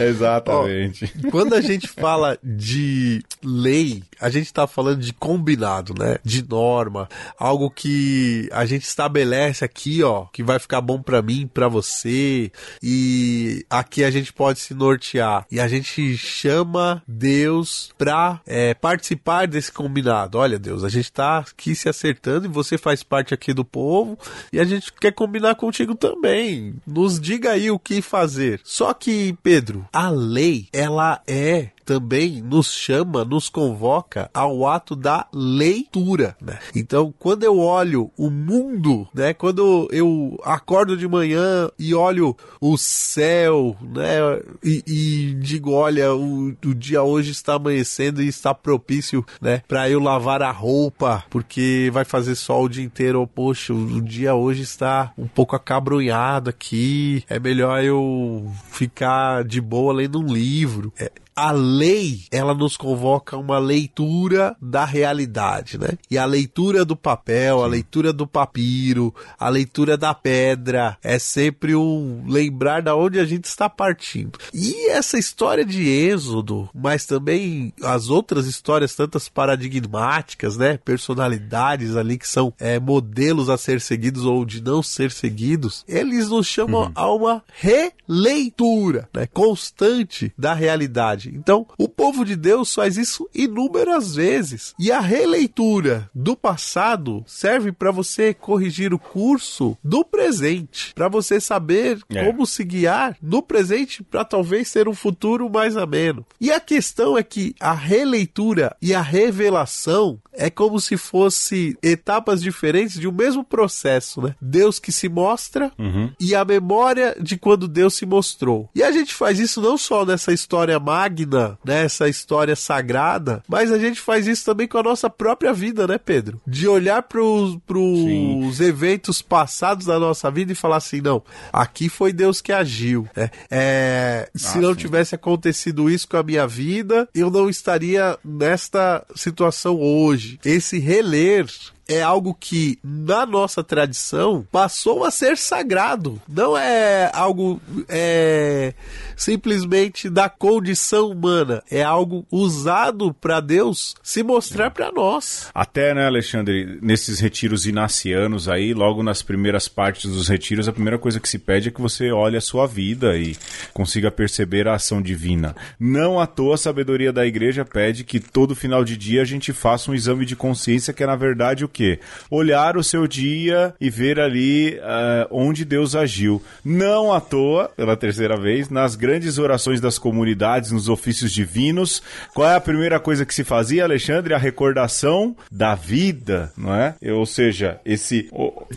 Exatamente. 0.00 1.12
Ó, 1.26 1.30
quando 1.30 1.54
a 1.54 1.60
gente 1.60 1.86
fala 1.86 2.38
de 2.42 3.22
lei, 3.42 4.02
a 4.20 4.29
gente 4.30 4.46
está 4.46 4.66
falando 4.66 5.00
de 5.00 5.12
combinado, 5.12 5.94
né? 5.98 6.18
De 6.24 6.46
norma, 6.46 7.08
algo 7.38 7.70
que 7.70 8.48
a 8.52 8.64
gente 8.64 8.84
estabelece 8.84 9.64
aqui, 9.64 10.02
ó, 10.02 10.26
que 10.32 10.42
vai 10.42 10.58
ficar 10.58 10.80
bom 10.80 11.00
para 11.00 11.22
mim, 11.22 11.48
para 11.52 11.68
você, 11.68 12.50
e 12.82 13.64
aqui 13.68 14.04
a 14.04 14.10
gente 14.10 14.32
pode 14.32 14.60
se 14.60 14.74
nortear. 14.74 15.46
E 15.50 15.60
a 15.60 15.68
gente 15.68 16.16
chama 16.16 17.02
Deus 17.06 17.90
para 17.98 18.40
é, 18.46 18.74
participar 18.74 19.46
desse 19.46 19.72
combinado. 19.72 20.38
Olha, 20.38 20.58
Deus, 20.58 20.84
a 20.84 20.88
gente 20.88 21.06
está 21.06 21.38
aqui 21.38 21.74
se 21.74 21.88
acertando 21.88 22.46
e 22.46 22.48
você 22.48 22.78
faz 22.78 23.02
parte 23.02 23.34
aqui 23.34 23.52
do 23.52 23.64
povo 23.64 24.18
e 24.52 24.60
a 24.60 24.64
gente 24.64 24.92
quer 24.92 25.12
combinar 25.12 25.54
contigo 25.54 25.94
também. 25.94 26.74
Nos 26.86 27.20
diga 27.20 27.52
aí 27.52 27.70
o 27.70 27.78
que 27.78 28.00
fazer. 28.02 28.60
Só 28.64 28.92
que, 28.94 29.36
Pedro, 29.42 29.86
a 29.92 30.08
lei, 30.08 30.68
ela 30.72 31.20
é 31.26 31.70
também 31.90 32.40
nos 32.40 32.72
chama, 32.72 33.24
nos 33.24 33.48
convoca 33.48 34.30
ao 34.32 34.64
ato 34.64 34.94
da 34.94 35.26
leitura, 35.34 36.36
né? 36.40 36.60
Então, 36.72 37.12
quando 37.18 37.42
eu 37.42 37.58
olho 37.58 38.12
o 38.16 38.30
mundo, 38.30 39.08
né? 39.12 39.34
Quando 39.34 39.88
eu 39.90 40.38
acordo 40.44 40.96
de 40.96 41.08
manhã 41.08 41.68
e 41.76 41.92
olho 41.92 42.36
o 42.60 42.78
céu, 42.78 43.76
né? 43.82 44.20
E, 44.62 44.84
e 44.86 45.34
digo, 45.34 45.72
olha, 45.72 46.14
o, 46.14 46.54
o, 46.64 46.74
dia 46.76 47.02
hoje 47.02 47.32
está 47.32 47.54
amanhecendo 47.54 48.22
e 48.22 48.28
está 48.28 48.54
propício, 48.54 49.26
né? 49.40 49.60
Para 49.66 49.90
eu 49.90 49.98
lavar 49.98 50.42
a 50.42 50.52
roupa, 50.52 51.24
porque 51.28 51.90
vai 51.92 52.04
fazer 52.04 52.36
sol 52.36 52.66
o 52.66 52.68
dia 52.68 52.84
inteiro. 52.84 53.26
Poxa, 53.26 53.74
o, 53.74 53.96
o 53.96 54.00
dia 54.00 54.32
hoje 54.32 54.62
está 54.62 55.12
um 55.18 55.26
pouco 55.26 55.56
acabrunhado 55.56 56.50
aqui. 56.50 57.24
É 57.28 57.40
melhor 57.40 57.82
eu 57.82 58.48
ficar 58.70 59.42
de 59.42 59.60
boa 59.60 59.92
lendo 59.92 60.20
um 60.20 60.32
livro. 60.32 60.92
É, 60.96 61.10
a 61.34 61.52
lei, 61.52 62.24
ela 62.30 62.54
nos 62.54 62.76
convoca 62.76 63.36
a 63.36 63.38
uma 63.38 63.58
leitura 63.58 64.56
da 64.60 64.84
realidade, 64.84 65.78
né? 65.78 65.90
E 66.10 66.18
a 66.18 66.24
leitura 66.24 66.84
do 66.84 66.96
papel, 66.96 67.62
a 67.62 67.66
leitura 67.66 68.12
do 68.12 68.26
papiro, 68.26 69.14
a 69.38 69.48
leitura 69.48 69.96
da 69.96 70.14
pedra, 70.14 70.96
é 71.02 71.18
sempre 71.18 71.74
um 71.74 72.24
lembrar 72.26 72.82
da 72.82 72.94
onde 72.94 73.18
a 73.18 73.24
gente 73.24 73.44
está 73.44 73.68
partindo. 73.68 74.38
E 74.52 74.90
essa 74.90 75.18
história 75.18 75.64
de 75.64 75.88
Êxodo, 75.88 76.68
mas 76.74 77.06
também 77.06 77.72
as 77.82 78.08
outras 78.08 78.46
histórias, 78.46 78.94
tantas 78.94 79.28
paradigmáticas, 79.28 80.56
né? 80.56 80.78
Personalidades 80.84 81.96
ali 81.96 82.18
que 82.18 82.28
são 82.28 82.52
é, 82.58 82.78
modelos 82.78 83.48
a 83.48 83.56
ser 83.56 83.80
seguidos 83.80 84.24
ou 84.24 84.44
de 84.44 84.62
não 84.62 84.82
ser 84.82 85.10
seguidos, 85.10 85.84
eles 85.86 86.28
nos 86.28 86.46
chamam 86.46 86.82
uhum. 86.82 86.92
a 86.94 87.12
uma 87.12 87.42
releitura, 87.54 89.08
né? 89.14 89.26
Constante 89.26 90.32
da 90.36 90.54
realidade. 90.54 91.19
Então, 91.28 91.66
o 91.76 91.88
povo 91.88 92.24
de 92.24 92.36
Deus 92.36 92.72
faz 92.72 92.96
isso 92.96 93.28
inúmeras 93.34 94.14
vezes. 94.14 94.74
E 94.78 94.90
a 94.90 95.00
releitura 95.00 96.08
do 96.14 96.36
passado 96.36 97.22
serve 97.26 97.72
para 97.72 97.90
você 97.90 98.32
corrigir 98.32 98.94
o 98.94 98.98
curso 98.98 99.76
do 99.82 100.04
presente, 100.04 100.92
para 100.94 101.08
você 101.08 101.40
saber 101.40 102.00
é. 102.08 102.24
como 102.24 102.46
se 102.46 102.64
guiar 102.64 103.16
no 103.22 103.42
presente 103.42 104.02
para 104.02 104.24
talvez 104.24 104.70
ter 104.72 104.88
um 104.88 104.94
futuro 104.94 105.50
mais 105.50 105.76
ameno. 105.76 106.24
E 106.40 106.50
a 106.50 106.60
questão 106.60 107.18
é 107.18 107.22
que 107.22 107.54
a 107.60 107.72
releitura 107.72 108.76
e 108.80 108.94
a 108.94 109.02
revelação 109.02 110.20
é 110.32 110.48
como 110.48 110.80
se 110.80 110.96
fosse 110.96 111.76
etapas 111.82 112.40
diferentes 112.40 112.98
de 112.98 113.08
um 113.08 113.12
mesmo 113.12 113.44
processo, 113.44 114.22
né? 114.22 114.34
Deus 114.40 114.78
que 114.78 114.92
se 114.92 115.08
mostra 115.08 115.72
uhum. 115.78 116.10
e 116.18 116.34
a 116.34 116.44
memória 116.44 117.16
de 117.20 117.36
quando 117.36 117.68
Deus 117.68 117.94
se 117.94 118.06
mostrou. 118.06 118.70
E 118.74 118.82
a 118.82 118.90
gente 118.90 119.14
faz 119.14 119.38
isso 119.38 119.60
não 119.60 119.76
só 119.76 120.04
nessa 120.04 120.32
história 120.32 120.78
magna, 121.10 121.58
nessa 121.64 122.04
né? 122.04 122.10
história 122.10 122.54
sagrada, 122.54 123.42
mas 123.48 123.72
a 123.72 123.78
gente 123.78 124.00
faz 124.00 124.26
isso 124.26 124.44
também 124.44 124.68
com 124.68 124.78
a 124.78 124.82
nossa 124.82 125.10
própria 125.10 125.52
vida, 125.52 125.86
né, 125.86 125.98
Pedro? 125.98 126.40
De 126.46 126.68
olhar 126.68 127.02
para 127.02 127.20
os 127.20 128.60
eventos 128.60 129.20
passados 129.20 129.86
da 129.86 129.98
nossa 129.98 130.30
vida 130.30 130.52
e 130.52 130.54
falar 130.54 130.76
assim, 130.76 131.00
não, 131.00 131.22
aqui 131.52 131.88
foi 131.88 132.12
Deus 132.12 132.40
que 132.40 132.52
agiu. 132.52 133.08
Né? 133.16 133.30
É, 133.50 134.30
se 134.34 134.58
ah, 134.58 134.60
não 134.60 134.74
sim. 134.74 134.80
tivesse 134.80 135.14
acontecido 135.14 135.90
isso 135.90 136.08
com 136.08 136.16
a 136.16 136.22
minha 136.22 136.46
vida, 136.46 137.08
eu 137.14 137.30
não 137.30 137.48
estaria 137.48 138.18
nesta 138.24 139.04
situação 139.14 139.80
hoje. 139.80 140.38
Esse 140.44 140.78
reler 140.78 141.46
é 141.90 142.00
algo 142.00 142.32
que, 142.38 142.78
na 142.84 143.26
nossa 143.26 143.64
tradição, 143.64 144.46
passou 144.52 145.04
a 145.04 145.10
ser 145.10 145.36
sagrado. 145.36 146.22
Não 146.28 146.56
é 146.56 147.10
algo 147.12 147.60
é, 147.88 148.72
simplesmente 149.16 150.08
da 150.08 150.28
condição 150.28 151.10
humana. 151.10 151.64
É 151.68 151.82
algo 151.82 152.24
usado 152.30 153.12
para 153.12 153.40
Deus 153.40 153.96
se 154.04 154.22
mostrar 154.22 154.70
para 154.70 154.92
nós. 154.92 155.50
Até, 155.52 155.92
né, 155.92 156.06
Alexandre, 156.06 156.78
nesses 156.80 157.18
retiros 157.18 157.66
inacianos 157.66 158.48
aí, 158.48 158.72
logo 158.72 159.02
nas 159.02 159.20
primeiras 159.20 159.66
partes 159.66 160.08
dos 160.08 160.28
retiros, 160.28 160.68
a 160.68 160.72
primeira 160.72 160.98
coisa 160.98 161.18
que 161.18 161.28
se 161.28 161.40
pede 161.40 161.70
é 161.70 161.72
que 161.72 161.80
você 161.80 162.12
olhe 162.12 162.36
a 162.36 162.40
sua 162.40 162.68
vida 162.68 163.18
e 163.18 163.36
consiga 163.74 164.12
perceber 164.12 164.68
a 164.68 164.74
ação 164.74 165.02
divina. 165.02 165.56
Não 165.78 166.20
à 166.20 166.26
toa 166.26 166.54
a 166.54 166.58
sabedoria 166.58 167.12
da 167.12 167.26
igreja 167.26 167.64
pede 167.64 168.04
que 168.04 168.20
todo 168.20 168.54
final 168.54 168.84
de 168.84 168.96
dia 168.96 169.22
a 169.22 169.24
gente 169.24 169.52
faça 169.52 169.90
um 169.90 169.94
exame 169.94 170.24
de 170.24 170.36
consciência 170.36 170.92
que 170.92 171.02
é, 171.02 171.06
na 171.06 171.16
verdade, 171.16 171.64
o 171.64 171.68
que 171.68 171.79
quê? 171.80 171.98
Olhar 172.30 172.76
o 172.76 172.84
seu 172.84 173.06
dia 173.06 173.74
e 173.80 173.88
ver 173.88 174.20
ali 174.20 174.74
uh, 174.74 175.26
onde 175.30 175.64
Deus 175.64 175.96
agiu. 175.96 176.42
Não 176.62 177.10
à 177.10 177.20
toa, 177.20 177.70
pela 177.74 177.96
terceira 177.96 178.38
vez, 178.38 178.68
nas 178.68 178.94
grandes 178.94 179.38
orações 179.38 179.80
das 179.80 179.98
comunidades, 179.98 180.70
nos 180.70 180.90
ofícios 180.90 181.32
divinos, 181.32 182.02
qual 182.34 182.50
é 182.50 182.54
a 182.54 182.60
primeira 182.60 183.00
coisa 183.00 183.24
que 183.24 183.34
se 183.34 183.44
fazia, 183.44 183.84
Alexandre? 183.84 184.34
A 184.34 184.38
recordação 184.38 185.34
da 185.50 185.74
vida, 185.74 186.52
não 186.54 186.74
é? 186.74 186.94
Ou 187.12 187.24
seja, 187.24 187.80
esse, 187.82 188.28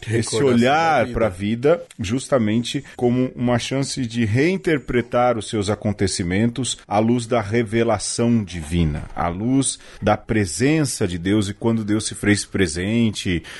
esse 0.09 0.35
olhar 0.41 1.07
para 1.07 1.25
a 1.25 1.29
vida 1.29 1.83
justamente 1.99 2.85
como 2.95 3.31
uma 3.35 3.59
chance 3.59 4.05
de 4.05 4.23
reinterpretar 4.23 5.37
os 5.37 5.49
seus 5.49 5.69
acontecimentos 5.69 6.77
à 6.87 6.99
luz 6.99 7.27
da 7.27 7.41
revelação 7.41 8.43
divina, 8.43 9.03
à 9.13 9.27
luz 9.27 9.77
da 10.01 10.15
presença 10.15 11.05
de 11.05 11.17
Deus 11.17 11.49
e 11.49 11.53
quando 11.53 11.83
Deus 11.83 12.05
se 12.05 12.15
fez 12.15 12.45
presente 12.45 12.82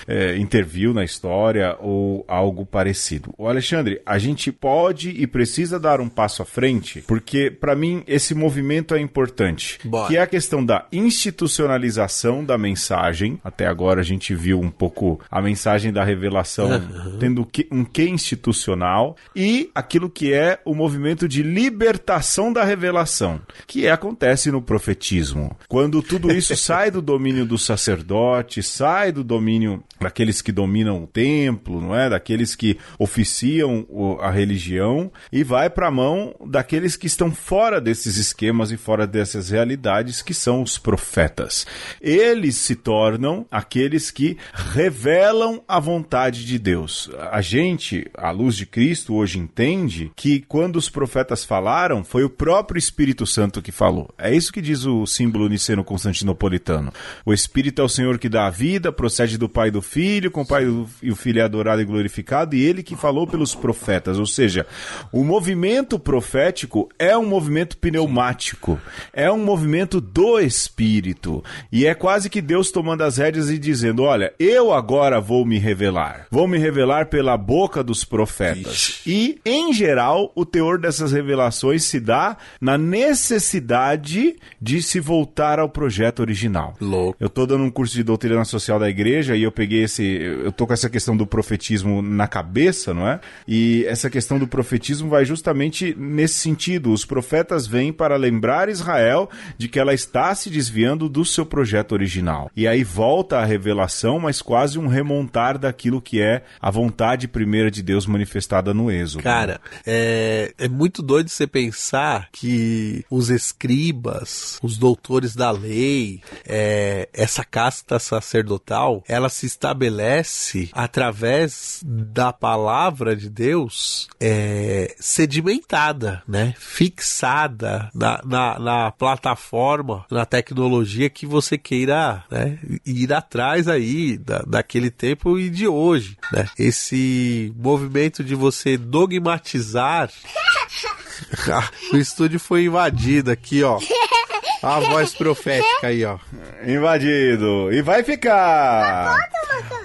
é, 0.07 0.38
interviu 0.38 0.93
na 0.93 1.03
história 1.03 1.76
ou 1.80 2.24
algo 2.28 2.65
parecido. 2.65 3.34
O 3.38 3.47
Alexandre, 3.47 4.01
a 4.05 4.17
gente 4.17 4.51
pode 4.51 5.09
e 5.09 5.26
precisa 5.28 5.80
dar 5.80 5.99
um 5.99 6.09
passo 6.09 6.41
à 6.41 6.45
frente, 6.45 7.03
porque 7.07 7.49
para 7.49 7.76
mim 7.76 8.03
esse 8.07 8.36
movimento 8.36 8.93
é 8.93 8.99
importante, 8.99 9.80
Bora. 9.84 10.07
que 10.07 10.17
é 10.17 10.21
a 10.21 10.28
questão 10.28 10.63
da 10.63 10.88
institucionalização 10.91 12.43
da 12.43 12.57
mensagem. 12.57 13.39
Até 13.43 13.65
agora 13.65 14.01
a 14.01 14.03
gente 14.03 14.36
viu 14.36 14.59
um 14.59 14.69
pouco 14.69 15.19
a 15.30 15.41
mensagem 15.41 15.91
da 15.91 16.03
revelação 16.03 16.69
uhum. 16.69 17.17
tendo 17.19 17.47
um 17.71 17.84
que 17.84 18.03
institucional 18.03 19.15
e 19.36 19.69
aquilo 19.74 20.09
que 20.09 20.34
é 20.34 20.59
o 20.65 20.74
movimento 20.74 21.28
de 21.28 21.43
libertação 21.43 22.51
da 22.51 22.63
revelação, 22.63 23.41
que 23.67 23.86
é, 23.86 23.91
acontece 23.91 24.51
no 24.51 24.61
profetismo. 24.61 25.55
Quando 25.67 26.01
tudo 26.01 26.32
isso 26.32 26.55
sai 26.57 26.91
do 26.91 27.01
domínio 27.01 27.45
do 27.45 27.57
sacerdote, 27.57 28.61
sai 28.61 29.11
do 29.14 29.24
domínio 29.24 29.84
daqueles 29.99 30.41
que 30.41 30.51
dominam 30.51 31.03
o 31.03 31.07
templo, 31.07 31.80
não 31.80 31.95
é? 31.95 32.09
Daqueles 32.09 32.55
que 32.55 32.78
oficiam 32.99 33.86
a 34.20 34.30
religião 34.30 35.11
e 35.32 35.43
vai 35.43 35.70
para 35.70 35.88
a 35.88 35.91
mão 35.91 36.36
daqueles 36.45 36.95
que 36.95 37.07
estão 37.07 37.32
fora 37.32 37.80
desses 37.80 38.18
esquemas 38.18 38.72
e 38.72 38.78
fora 38.78 39.07
dessas 39.07 39.49
realidades, 39.49 40.22
que 40.22 40.34
são 40.34 40.61
os 40.61 40.78
profetas. 40.78 41.66
Eles 42.01 42.55
se 42.55 42.76
tornam 42.76 43.45
aqueles 43.49 44.11
que 44.11 44.38
revelam 44.53 45.61
a 45.68 45.80
vontade 45.80 46.45
de 46.45 46.59
Deus. 46.59 47.09
A 47.32 47.41
gente, 47.41 48.09
à 48.16 48.32
luz 48.32 48.55
de 48.55 48.66
Cristo, 48.66 49.16
hoje 49.16 49.39
entende 49.39 50.11
que 50.16 50.41
quando 50.41 50.76
os 50.76 50.89
profetas 50.89 51.43
falaram, 51.43 52.03
foi 52.03 52.24
o 52.24 52.30
próprio 52.30 52.80
Espírito 52.80 53.26
Santo 53.26 53.61
que 53.61 53.72
falou. 53.72 54.14
É 54.18 54.34
isso 54.34 54.51
que 54.51 54.61
diz 54.61 54.86
o 54.86 55.05
símbolo 55.05 55.47
niceno 55.47 55.84
constantinopolitano. 55.84 56.91
O 57.26 57.34
Espírito 57.34 57.82
é 57.82 57.86
o 57.86 57.89
Senhor 57.89 58.18
que 58.18 58.30
dá 58.30 58.47
a 58.47 58.49
vida, 58.49 58.91
procede 59.04 59.38
do 59.38 59.49
Pai 59.49 59.68
e 59.68 59.72
do 59.72 59.82
Filho, 59.82 60.32
com 60.32 60.43
o 60.43 60.45
Pai 60.45 60.64
e 61.01 61.12
o 61.12 61.16
Filho 61.16 61.41
é 61.41 61.43
adorado 61.43 61.82
e 61.82 61.86
glorificado, 61.86 62.56
e 62.56 62.64
ele 62.64 62.82
que 62.82 62.95
falou 62.95 63.28
pelos 63.28 63.54
profetas. 63.54 64.18
Ou 64.18 64.26
seja, 64.26 64.66
o 65.12 65.26
movimento 65.26 65.99
profético 65.99 66.88
é 66.97 67.18
um 67.18 67.26
movimento 67.26 67.76
pneumático, 67.76 68.80
é 69.12 69.30
um 69.30 69.43
movimento 69.43 69.99
do 69.99 70.39
Espírito. 70.39 71.43
E 71.70 71.86
é 71.86 71.93
quase 71.93 72.30
que 72.30 72.41
Deus 72.41 72.72
tomando 72.72 73.01
as 73.01 73.18
rédeas 73.18 73.49
e 73.49 73.58
dizendo: 73.58 74.04
Olha, 74.04 74.34
eu 74.39 74.72
agora 74.72 75.20
vou 75.20 75.45
me 75.45 75.60
revelar. 75.60 76.28
Vou 76.32 76.47
me 76.47 76.58
revelar 76.58 77.08
pela 77.08 77.36
boca 77.36 77.84
dos 77.84 78.06
profetas. 78.06 78.74
Ixi. 78.74 79.01
E, 79.06 79.41
em 79.45 79.74
geral, 79.74 80.32
o 80.34 80.45
teor 80.45 80.80
dessas 80.80 81.12
revelações 81.12 81.84
se 81.84 81.99
dá 81.99 82.38
na 82.62 82.78
necessidade 82.78 84.38
de 84.62 84.82
se 84.82 85.01
voltar 85.01 85.60
ao 85.60 85.68
projeto 85.68 86.22
original. 86.22 86.74
Louco. 86.80 87.18
Eu 87.20 87.28
estou 87.28 87.45
dando 87.45 87.66
um 87.66 87.70
curso 87.70 87.93
de 87.95 88.04
doutrina 88.04 88.45
social 88.45 88.80
da 88.80 88.88
igreja 88.88 88.92
e 89.35 89.43
eu 89.43 89.51
peguei 89.51 89.83
esse. 89.83 90.03
Eu 90.03 90.51
tô 90.51 90.67
com 90.67 90.73
essa 90.73 90.89
questão 90.89 91.15
do 91.15 91.25
profetismo 91.25 92.01
na 92.01 92.27
cabeça, 92.27 92.93
não 92.93 93.07
é? 93.07 93.19
E 93.47 93.85
essa 93.87 94.09
questão 94.09 94.37
do 94.37 94.47
profetismo 94.47 95.09
vai 95.09 95.25
justamente 95.25 95.95
nesse 95.97 96.35
sentido. 96.35 96.91
Os 96.91 97.05
profetas 97.05 97.67
vêm 97.67 97.91
para 97.91 98.15
lembrar 98.15 98.69
Israel 98.69 99.29
de 99.57 99.67
que 99.67 99.79
ela 99.79 99.93
está 99.93 100.33
se 100.35 100.49
desviando 100.49 101.09
do 101.09 101.25
seu 101.25 101.45
projeto 101.45 101.93
original. 101.93 102.51
E 102.55 102.67
aí 102.67 102.83
volta 102.83 103.39
a 103.39 103.45
revelação, 103.45 104.19
mas 104.19 104.41
quase 104.41 104.77
um 104.77 104.87
remontar 104.87 105.57
daquilo 105.57 106.01
que 106.01 106.21
é 106.21 106.43
a 106.61 106.69
vontade 106.69 107.27
primeira 107.27 107.71
de 107.71 107.81
Deus 107.81 108.05
manifestada 108.05 108.73
no 108.73 108.91
Êxodo. 108.91 109.23
Cara, 109.23 109.59
é, 109.85 110.53
é 110.57 110.67
muito 110.67 111.01
doido 111.01 111.29
você 111.29 111.47
pensar 111.47 112.29
que 112.31 113.05
os 113.09 113.29
escribas, 113.29 114.59
os 114.61 114.77
doutores 114.77 115.35
da 115.35 115.51
lei, 115.51 116.21
é, 116.45 117.07
essa 117.13 117.43
casta 117.43 117.99
sacerdotal, 117.99 118.82
ela 119.07 119.29
se 119.29 119.45
estabelece 119.45 120.69
através 120.73 121.81
da 121.84 122.34
palavra 122.34 123.15
de 123.15 123.29
Deus 123.29 124.07
é, 124.19 124.95
sedimentada, 124.99 126.23
né? 126.27 126.53
Fixada 126.57 127.89
na, 127.93 128.21
na, 128.23 128.59
na, 128.59 128.91
plataforma, 128.91 130.05
na 130.09 130.25
tecnologia 130.25 131.09
que 131.09 131.25
você 131.25 131.57
queira 131.57 132.23
né? 132.29 132.59
ir 132.86 133.11
atrás 133.13 133.67
aí 133.67 134.17
da, 134.17 134.39
daquele 134.39 134.89
tempo 134.89 135.38
e 135.39 135.49
de 135.49 135.67
hoje, 135.67 136.17
né? 136.31 136.47
Esse 136.57 137.53
movimento 137.55 138.23
de 138.23 138.36
você 138.36 138.77
dogmatizar 138.77 140.09
o 141.93 141.97
estúdio 141.97 142.39
foi 142.39 142.65
invadido 142.65 143.31
aqui, 143.31 143.63
ó. 143.63 143.79
A 144.64 144.80
voz 144.80 145.14
profética 145.14 145.88
aí, 145.88 146.05
ó. 146.05 146.18
Invadido. 146.66 147.72
E 147.74 147.82
vai 147.82 148.01
ficar. 148.01 149.14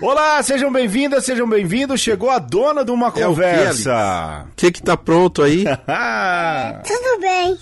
Olá, 0.01 0.41
sejam 0.43 0.73
bem-vindas, 0.73 1.25
sejam 1.25 1.49
bem-vindos. 1.49 2.01
Chegou 2.01 2.31
a 2.31 2.39
dona 2.39 2.85
de 2.85 2.93
uma 2.93 3.11
conversa. 3.11 4.47
O 4.49 4.55
que, 4.55 4.71
que 4.71 4.81
tá 4.81 4.97
pronto 4.97 5.43
aí? 5.43 5.65
Tudo 6.87 7.21
bem. 7.21 7.59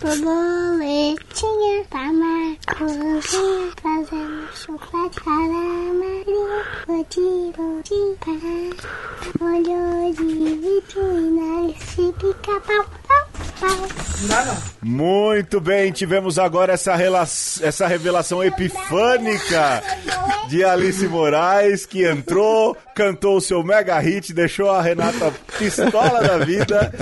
Borboletinha, 0.00 1.84
pra 1.88 2.12
Marcozinha, 2.12 3.72
fazendo 3.82 4.48
chocolate 4.54 5.20
para 5.20 5.34
Maria. 5.94 6.64
Boti, 6.86 7.52
boti, 7.56 8.16
pá, 8.20 9.44
olho 9.44 10.14
de 10.14 10.58
vitrina, 10.60 11.70
esse 11.70 12.12
pica-pau, 12.12 12.84
pau, 13.08 13.26
pau. 13.60 14.56
Muito 14.82 15.60
bem, 15.60 15.92
tivemos 15.92 16.38
agora 16.38 16.72
essa, 16.74 16.94
rela- 16.94 17.22
essa 17.22 17.86
revelação 17.86 18.42
epifânica 18.44 19.82
de 20.48 20.62
Alice 20.64 21.06
Moraes, 21.08 21.86
que 21.86 22.04
entrou, 22.06 22.76
cantou 22.94 23.36
o 23.36 23.40
seu 23.40 23.62
mega 23.62 23.98
hit, 23.98 24.32
deixou 24.32 24.70
a 24.70 24.82
Renata 24.82 25.32
pistola 25.58 26.20
da 26.22 26.38
vida. 26.38 26.92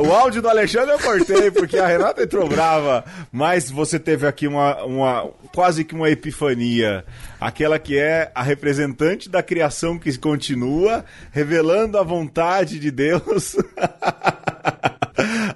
O 0.00 0.12
áudio 0.12 0.40
do 0.42 0.48
Alexandre 0.48 0.92
eu 0.94 0.98
cortei, 0.98 1.50
porque 1.50 1.78
a 1.78 1.86
Renata 1.86 2.22
entrou 2.22 2.48
brava, 2.48 3.04
mas 3.32 3.70
você 3.70 3.98
teve 3.98 4.26
aqui 4.26 4.46
uma, 4.46 4.82
uma 4.84 5.30
quase 5.54 5.84
que 5.84 5.94
uma 5.94 6.08
epifania. 6.10 7.04
Aquela 7.40 7.78
que 7.78 7.98
é 7.98 8.30
a 8.34 8.42
representante 8.42 9.28
da 9.28 9.42
criação 9.42 9.98
que 9.98 10.16
continua, 10.18 11.04
revelando 11.32 11.98
a 11.98 12.02
vontade 12.02 12.78
de 12.78 12.90
Deus. 12.90 13.56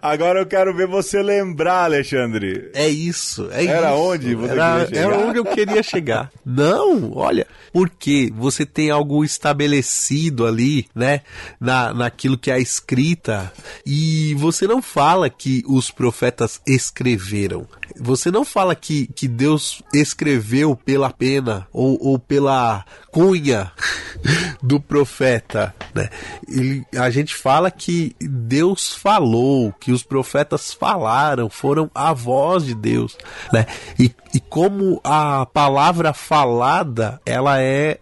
Agora 0.02 0.40
eu 0.40 0.46
quero 0.46 0.74
ver 0.74 0.86
você 0.88 1.22
lembrar, 1.22 1.84
Alexandre. 1.84 2.70
É 2.74 2.88
isso, 2.88 3.48
é 3.52 3.64
Era 3.64 3.92
isso. 3.92 4.02
onde 4.02 4.34
você 4.34 4.52
era, 4.52 4.72
queria 4.80 4.86
chegar? 4.88 5.00
era 5.14 5.18
onde 5.18 5.38
eu 5.38 5.44
queria 5.44 5.82
chegar. 5.82 6.30
Não, 6.44 7.12
olha, 7.14 7.46
porque 7.72 8.32
você 8.36 8.66
tem 8.66 8.90
algo 8.90 9.24
estabelecido 9.24 10.46
ali, 10.46 10.86
né, 10.94 11.22
na, 11.58 11.94
naquilo 11.94 12.38
que 12.38 12.50
é 12.50 12.54
a 12.54 12.58
escrita, 12.58 13.52
e 13.84 14.34
você 14.34 14.66
não 14.66 14.82
fala 14.82 15.30
que 15.30 15.62
os 15.66 15.90
profetas 15.90 16.60
escreveram. 16.66 17.66
Você 18.00 18.30
não 18.30 18.44
fala 18.44 18.74
que, 18.74 19.06
que 19.08 19.28
Deus 19.28 19.82
escreveu 19.92 20.76
pela 20.76 21.10
pena 21.10 21.66
ou, 21.72 21.98
ou 22.00 22.18
pela 22.18 22.84
cunha 23.10 23.70
do 24.62 24.80
profeta, 24.80 25.74
né? 25.94 26.08
Ele, 26.48 26.84
a 26.96 27.10
gente 27.10 27.34
fala 27.34 27.70
que 27.70 28.16
Deus 28.20 28.94
falou, 28.94 29.72
que 29.78 29.92
os 29.92 30.02
profetas 30.02 30.72
falaram, 30.72 31.50
foram 31.50 31.90
a 31.94 32.12
voz 32.12 32.64
de 32.64 32.74
Deus, 32.74 33.16
né? 33.52 33.66
E, 33.98 34.10
e 34.34 34.40
como 34.40 35.00
a 35.04 35.44
palavra 35.46 36.12
falada, 36.12 37.20
ela 37.26 37.60
é 37.60 37.98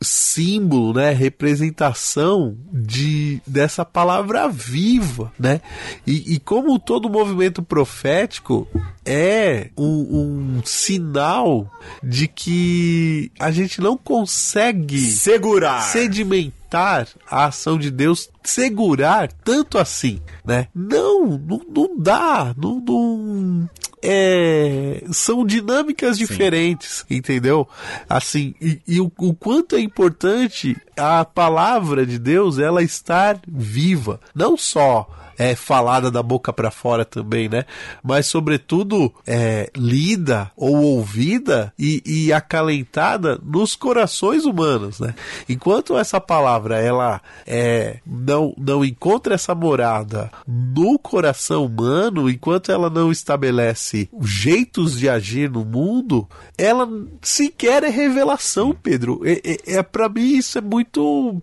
símbolo, 0.00 0.94
né? 0.94 1.10
Representação 1.12 2.56
de 2.72 3.40
dessa 3.46 3.84
palavra 3.84 4.48
viva, 4.48 5.32
né? 5.38 5.60
E, 6.06 6.34
e 6.34 6.38
como 6.38 6.78
todo 6.78 7.10
movimento 7.10 7.62
profético 7.62 8.68
é 9.04 9.70
um, 9.76 10.58
um 10.58 10.62
sinal 10.64 11.70
de 12.02 12.28
que 12.28 13.30
a 13.38 13.50
gente 13.50 13.80
não 13.80 13.96
consegue 13.96 14.98
Segurar. 14.98 15.82
sedimentar 15.82 17.08
a 17.30 17.46
ação 17.46 17.78
de 17.78 17.90
Deus, 17.90 18.30
segurar 18.42 19.30
tanto 19.44 19.76
assim, 19.78 20.20
né? 20.44 20.68
Não, 20.74 21.26
não, 21.38 21.60
não 21.74 21.98
dá, 21.98 22.54
não, 22.56 22.80
não- 22.80 23.68
é, 24.04 25.04
são 25.12 25.46
dinâmicas 25.46 26.18
diferentes, 26.18 27.04
entendeu? 27.08 27.68
Assim, 28.08 28.52
e, 28.60 28.80
e 28.88 29.00
o, 29.00 29.12
o 29.18 29.32
quanto 29.34 29.76
é 29.76 29.80
importante 29.80 30.76
a 30.96 31.24
palavra 31.24 32.04
de 32.04 32.18
Deus 32.18 32.58
ela 32.58 32.82
estar 32.82 33.40
viva, 33.46 34.18
não 34.34 34.56
só 34.56 35.08
é 35.38 35.54
falada 35.54 36.10
da 36.10 36.22
boca 36.22 36.52
para 36.52 36.70
fora 36.70 37.04
também, 37.04 37.48
né? 37.48 37.64
Mas 38.02 38.26
sobretudo 38.26 39.12
é, 39.26 39.70
lida 39.76 40.50
ou 40.56 40.76
ouvida 40.76 41.72
e, 41.78 42.02
e 42.04 42.32
acalentada 42.32 43.38
nos 43.42 43.74
corações 43.76 44.44
humanos, 44.44 45.00
né? 45.00 45.14
Enquanto 45.48 45.96
essa 45.96 46.20
palavra 46.20 46.78
ela 46.78 47.20
é, 47.46 47.98
não 48.06 48.54
não 48.56 48.84
encontra 48.84 49.34
essa 49.34 49.54
morada 49.54 50.30
no 50.46 50.98
coração 50.98 51.66
humano, 51.66 52.28
enquanto 52.28 52.70
ela 52.70 52.88
não 52.88 53.10
estabelece 53.10 54.08
jeitos 54.22 54.98
de 54.98 55.08
agir 55.08 55.50
no 55.50 55.64
mundo, 55.64 56.28
ela 56.56 56.88
sequer 57.20 57.84
é 57.84 57.88
revelação, 57.88 58.76
Pedro. 58.82 59.20
É, 59.24 59.40
é, 59.44 59.76
é 59.78 59.82
para 59.82 60.08
mim 60.08 60.36
isso 60.36 60.58
é 60.58 60.60
muito 60.60 61.40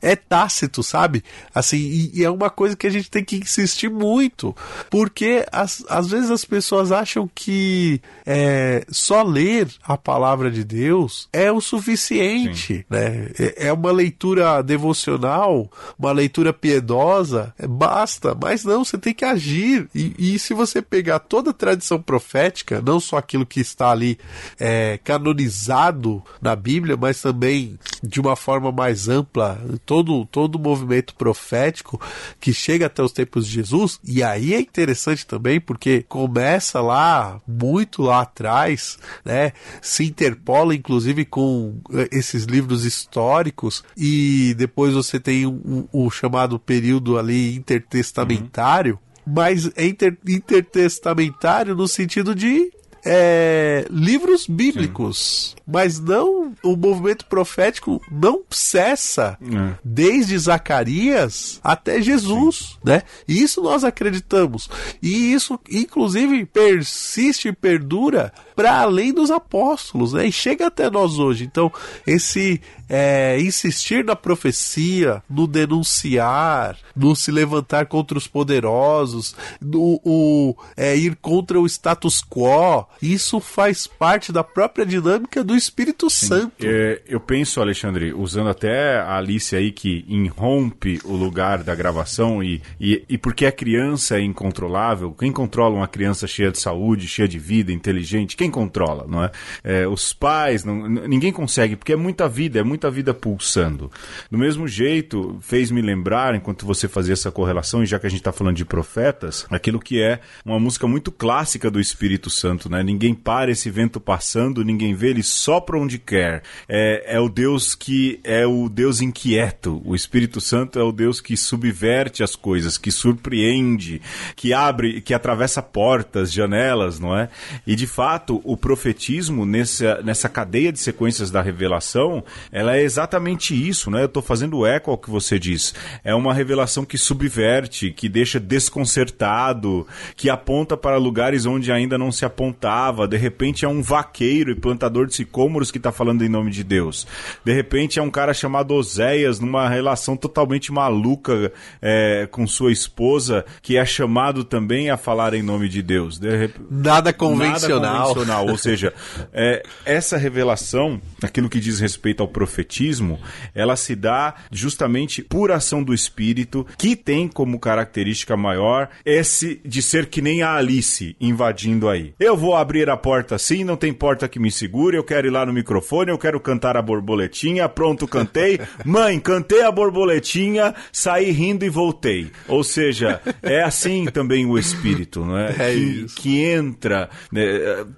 é 0.00 0.16
tácito, 0.16 0.82
sabe? 0.82 1.22
Assim, 1.54 1.76
e, 1.76 2.20
e 2.20 2.24
é 2.24 2.30
uma 2.30 2.50
coisa 2.50 2.76
que 2.76 2.86
a 2.86 2.90
gente 2.90 3.10
tem 3.10 3.24
que 3.24 3.31
insistir 3.36 3.90
muito, 3.90 4.54
porque 4.90 5.46
as, 5.52 5.84
às 5.88 6.08
vezes 6.08 6.30
as 6.30 6.44
pessoas 6.44 6.92
acham 6.92 7.28
que 7.34 8.00
é, 8.26 8.84
só 8.90 9.22
ler 9.22 9.68
a 9.82 9.96
palavra 9.96 10.50
de 10.50 10.64
Deus 10.64 11.28
é 11.32 11.50
o 11.50 11.60
suficiente, 11.60 12.86
né? 12.88 13.30
É, 13.38 13.68
é 13.68 13.72
uma 13.72 13.90
leitura 13.90 14.62
devocional, 14.62 15.70
uma 15.98 16.12
leitura 16.12 16.52
piedosa, 16.52 17.54
é, 17.58 17.66
basta, 17.66 18.36
mas 18.40 18.64
não, 18.64 18.84
você 18.84 18.98
tem 18.98 19.14
que 19.14 19.24
agir. 19.24 19.88
E, 19.94 20.14
e 20.18 20.38
se 20.38 20.54
você 20.54 20.80
pegar 20.80 21.18
toda 21.18 21.50
a 21.50 21.54
tradição 21.54 22.00
profética, 22.00 22.82
não 22.84 23.00
só 23.00 23.16
aquilo 23.16 23.46
que 23.46 23.60
está 23.60 23.90
ali 23.90 24.18
é, 24.58 24.98
canonizado 25.02 26.22
na 26.40 26.54
Bíblia, 26.54 26.96
mas 26.96 27.20
também 27.20 27.78
de 28.02 28.20
uma 28.20 28.36
forma 28.36 28.72
mais 28.72 29.08
ampla, 29.08 29.60
todo, 29.84 30.24
todo 30.26 30.56
o 30.56 30.60
movimento 30.60 31.14
profético 31.14 32.00
que 32.40 32.52
chega 32.52 32.86
até 32.86 33.02
os 33.02 33.12
tempos 33.22 33.46
de 33.46 33.54
Jesus, 33.54 34.00
e 34.04 34.22
aí 34.22 34.52
é 34.52 34.60
interessante 34.60 35.26
também, 35.26 35.60
porque 35.60 36.04
começa 36.08 36.80
lá, 36.80 37.40
muito 37.46 38.02
lá 38.02 38.22
atrás, 38.22 38.98
né? 39.24 39.52
Se 39.80 40.04
interpola 40.04 40.74
inclusive 40.74 41.24
com 41.24 41.80
eh, 41.92 42.08
esses 42.10 42.44
livros 42.44 42.84
históricos, 42.84 43.84
e 43.96 44.54
depois 44.54 44.94
você 44.94 45.20
tem 45.20 45.46
o 45.92 46.10
chamado 46.10 46.58
período 46.58 47.18
ali 47.18 47.54
intertestamentário, 47.54 48.98
mas 49.26 49.70
é 49.76 49.86
inter, 49.86 50.18
intertestamentário 50.26 51.74
no 51.74 51.86
sentido 51.86 52.34
de 52.34 52.72
é, 53.04 53.86
livros 53.90 54.46
bíblicos, 54.46 55.56
mas 55.66 55.98
não 55.98 56.52
o 56.62 56.76
movimento 56.76 57.26
profético 57.26 58.00
não 58.10 58.42
cessa 58.50 59.36
É. 59.42 59.74
desde 59.84 60.38
Zacarias 60.38 61.60
até 61.64 62.00
Jesus, 62.00 62.78
né? 62.84 63.02
Isso 63.26 63.60
nós 63.62 63.82
acreditamos 63.84 64.68
e 65.02 65.32
isso 65.32 65.58
inclusive 65.70 66.44
persiste 66.46 67.48
e 67.48 67.52
perdura 67.52 68.32
para 68.54 68.80
além 68.80 69.12
dos 69.12 69.30
apóstolos, 69.30 70.12
né? 70.12 70.26
E 70.26 70.32
chega 70.32 70.66
até 70.66 70.90
nós 70.90 71.18
hoje. 71.18 71.44
Então 71.44 71.72
esse 72.06 72.60
é, 72.88 73.40
insistir 73.40 74.04
na 74.04 74.14
profecia, 74.14 75.22
no 75.28 75.46
denunciar, 75.46 76.76
no 76.94 77.16
se 77.16 77.30
levantar 77.30 77.86
contra 77.86 78.18
os 78.18 78.26
poderosos, 78.26 79.34
no 79.60 79.98
o, 80.04 80.54
é, 80.76 80.94
ir 80.94 81.16
contra 81.16 81.58
o 81.58 81.66
status 81.66 82.22
quo, 82.22 82.86
isso 83.00 83.40
faz 83.40 83.86
parte 83.86 84.30
da 84.30 84.44
própria 84.44 84.84
dinâmica 84.84 85.42
do 85.42 85.56
Espírito 85.56 86.10
Santo. 86.10 86.66
É, 86.66 87.00
eu 87.06 87.18
penso, 87.18 87.60
Alexandre, 87.60 88.12
usando 88.12 88.50
até 88.50 88.98
a 88.98 89.16
Alice 89.16 89.56
aí 89.56 89.72
que 89.72 90.04
irrompe 90.06 91.00
o 91.04 91.14
lugar 91.14 91.62
da 91.62 91.74
gravação 91.74 92.42
e, 92.42 92.60
e, 92.78 93.04
e 93.08 93.16
porque 93.16 93.46
a 93.46 93.52
criança 93.52 94.18
é 94.18 94.20
incontrolável, 94.20 95.12
quem 95.12 95.32
controla 95.32 95.76
uma 95.76 95.88
criança 95.88 96.26
cheia 96.26 96.50
de 96.50 96.58
saúde, 96.58 97.08
cheia 97.08 97.28
de 97.28 97.38
vida, 97.38 97.72
inteligente? 97.72 98.36
Quem 98.42 98.50
controla, 98.50 99.06
não 99.08 99.22
é? 99.22 99.30
É, 99.62 99.86
os 99.86 100.12
pais, 100.12 100.64
não- 100.64 100.88
ninguém 100.88 101.30
consegue, 101.30 101.76
porque 101.76 101.92
é 101.92 101.96
muita 101.96 102.28
vida, 102.28 102.58
é 102.58 102.62
muita 102.64 102.90
vida 102.90 103.14
pulsando. 103.14 103.88
Do 104.28 104.36
mesmo 104.36 104.66
jeito, 104.66 105.38
fez 105.40 105.70
me 105.70 105.80
lembrar, 105.80 106.34
enquanto 106.34 106.66
você 106.66 106.88
fazia 106.88 107.12
essa 107.12 107.30
correlação, 107.30 107.84
e 107.84 107.86
já 107.86 108.00
que 108.00 108.06
a 108.08 108.10
gente 108.10 108.18
está 108.18 108.32
falando 108.32 108.56
de 108.56 108.64
profetas, 108.64 109.46
aquilo 109.48 109.78
que 109.78 110.02
é 110.02 110.18
uma 110.44 110.58
música 110.58 110.88
muito 110.88 111.12
clássica 111.12 111.70
do 111.70 111.78
Espírito 111.78 112.28
Santo, 112.30 112.68
né? 112.68 112.82
Ninguém 112.82 113.14
para 113.14 113.52
esse 113.52 113.70
vento 113.70 114.00
passando, 114.00 114.64
ninguém 114.64 114.92
vê, 114.92 115.10
ele 115.10 115.22
sopra 115.22 115.78
onde 115.78 116.00
quer. 116.00 116.42
É, 116.68 117.14
é 117.14 117.20
o 117.20 117.28
Deus 117.28 117.76
que 117.76 118.18
é 118.24 118.44
o 118.44 118.68
Deus 118.68 119.00
inquieto. 119.00 119.80
O 119.84 119.94
Espírito 119.94 120.40
Santo 120.40 120.80
é 120.80 120.82
o 120.82 120.90
Deus 120.90 121.20
que 121.20 121.36
subverte 121.36 122.24
as 122.24 122.34
coisas, 122.34 122.76
que 122.76 122.90
surpreende, 122.90 124.02
que 124.34 124.52
abre, 124.52 125.00
que 125.00 125.14
atravessa 125.14 125.62
portas, 125.62 126.32
janelas, 126.32 126.98
não 126.98 127.16
é? 127.16 127.28
E 127.64 127.76
de 127.76 127.86
fato, 127.86 128.31
o 128.44 128.56
profetismo 128.56 129.44
nessa, 129.44 130.00
nessa 130.02 130.28
cadeia 130.28 130.72
de 130.72 130.78
sequências 130.78 131.30
da 131.30 131.42
revelação, 131.42 132.22
ela 132.52 132.76
é 132.76 132.82
exatamente 132.82 133.54
isso, 133.54 133.90
né? 133.90 134.02
Eu 134.02 134.06
estou 134.06 134.22
fazendo 134.22 134.64
eco 134.64 134.90
ao 134.90 134.98
que 134.98 135.10
você 135.10 135.38
diz. 135.38 135.74
É 136.04 136.14
uma 136.14 136.32
revelação 136.32 136.84
que 136.84 136.96
subverte, 136.96 137.90
que 137.90 138.08
deixa 138.08 138.38
desconcertado, 138.38 139.86
que 140.16 140.30
aponta 140.30 140.76
para 140.76 140.96
lugares 140.98 141.46
onde 141.46 141.72
ainda 141.72 141.98
não 141.98 142.12
se 142.12 142.24
apontava. 142.24 143.08
De 143.08 143.16
repente 143.16 143.64
é 143.64 143.68
um 143.68 143.82
vaqueiro 143.82 144.50
e 144.50 144.54
plantador 144.54 145.06
de 145.06 145.14
sicômoros 145.14 145.70
que 145.70 145.78
está 145.78 145.90
falando 145.90 146.12
falando 146.12 146.22
em 146.22 146.28
nome 146.28 146.50
de 146.50 146.62
Deus. 146.62 147.06
De 147.44 147.52
repente 147.52 147.98
é 147.98 148.02
um 148.02 148.10
cara 148.10 148.34
chamado 148.34 148.74
Oséias, 148.74 149.40
numa 149.40 149.68
relação 149.68 150.16
totalmente 150.16 150.72
maluca 150.72 151.52
é, 151.80 152.28
com 152.30 152.46
sua 152.46 152.72
esposa, 152.72 153.44
que 153.62 153.76
é 153.76 153.84
chamado 153.84 154.44
também 154.44 154.90
a 154.90 154.96
falar 154.96 155.34
em 155.34 155.42
nome 155.42 155.68
de 155.68 155.82
Deus. 155.82 156.18
De 156.18 156.36
rep... 156.36 156.54
Nada 156.70 157.12
convencional. 157.12 157.80
Nada 157.80 158.02
convencional. 158.02 158.21
Ou 158.50 158.58
seja, 158.58 158.92
é, 159.32 159.62
essa 159.84 160.16
revelação, 160.16 161.00
aquilo 161.22 161.48
que 161.48 161.60
diz 161.60 161.80
respeito 161.80 162.22
ao 162.22 162.28
profetismo, 162.28 163.20
ela 163.54 163.76
se 163.76 163.94
dá 163.94 164.34
justamente 164.50 165.22
por 165.22 165.50
ação 165.50 165.82
do 165.82 165.94
Espírito, 165.94 166.66
que 166.76 166.96
tem 166.96 167.28
como 167.28 167.58
característica 167.58 168.36
maior 168.36 168.88
esse 169.04 169.60
de 169.64 169.82
ser 169.82 170.06
que 170.06 170.20
nem 170.20 170.42
a 170.42 170.54
Alice 170.54 171.16
invadindo 171.20 171.88
aí. 171.88 172.14
Eu 172.18 172.36
vou 172.36 172.56
abrir 172.56 172.88
a 172.88 172.96
porta 172.96 173.34
assim, 173.34 173.64
não 173.64 173.76
tem 173.76 173.92
porta 173.92 174.28
que 174.28 174.38
me 174.38 174.50
segure, 174.50 174.96
eu 174.96 175.04
quero 175.04 175.26
ir 175.26 175.30
lá 175.30 175.46
no 175.46 175.52
microfone, 175.52 176.10
eu 176.10 176.18
quero 176.18 176.40
cantar 176.40 176.76
a 176.76 176.82
borboletinha, 176.82 177.68
pronto, 177.68 178.06
cantei. 178.06 178.60
Mãe, 178.84 179.18
cantei 179.18 179.62
a 179.62 179.70
borboletinha, 179.70 180.74
saí 180.92 181.30
rindo 181.30 181.64
e 181.64 181.68
voltei. 181.68 182.30
Ou 182.48 182.62
seja, 182.62 183.20
é 183.42 183.62
assim 183.62 184.06
também 184.06 184.46
o 184.46 184.58
Espírito, 184.58 185.24
não 185.24 185.38
é? 185.38 185.50
É 185.58 185.72
que, 185.72 185.78
isso. 185.78 186.16
que 186.16 186.42
entra, 186.42 187.08
né? 187.30 187.42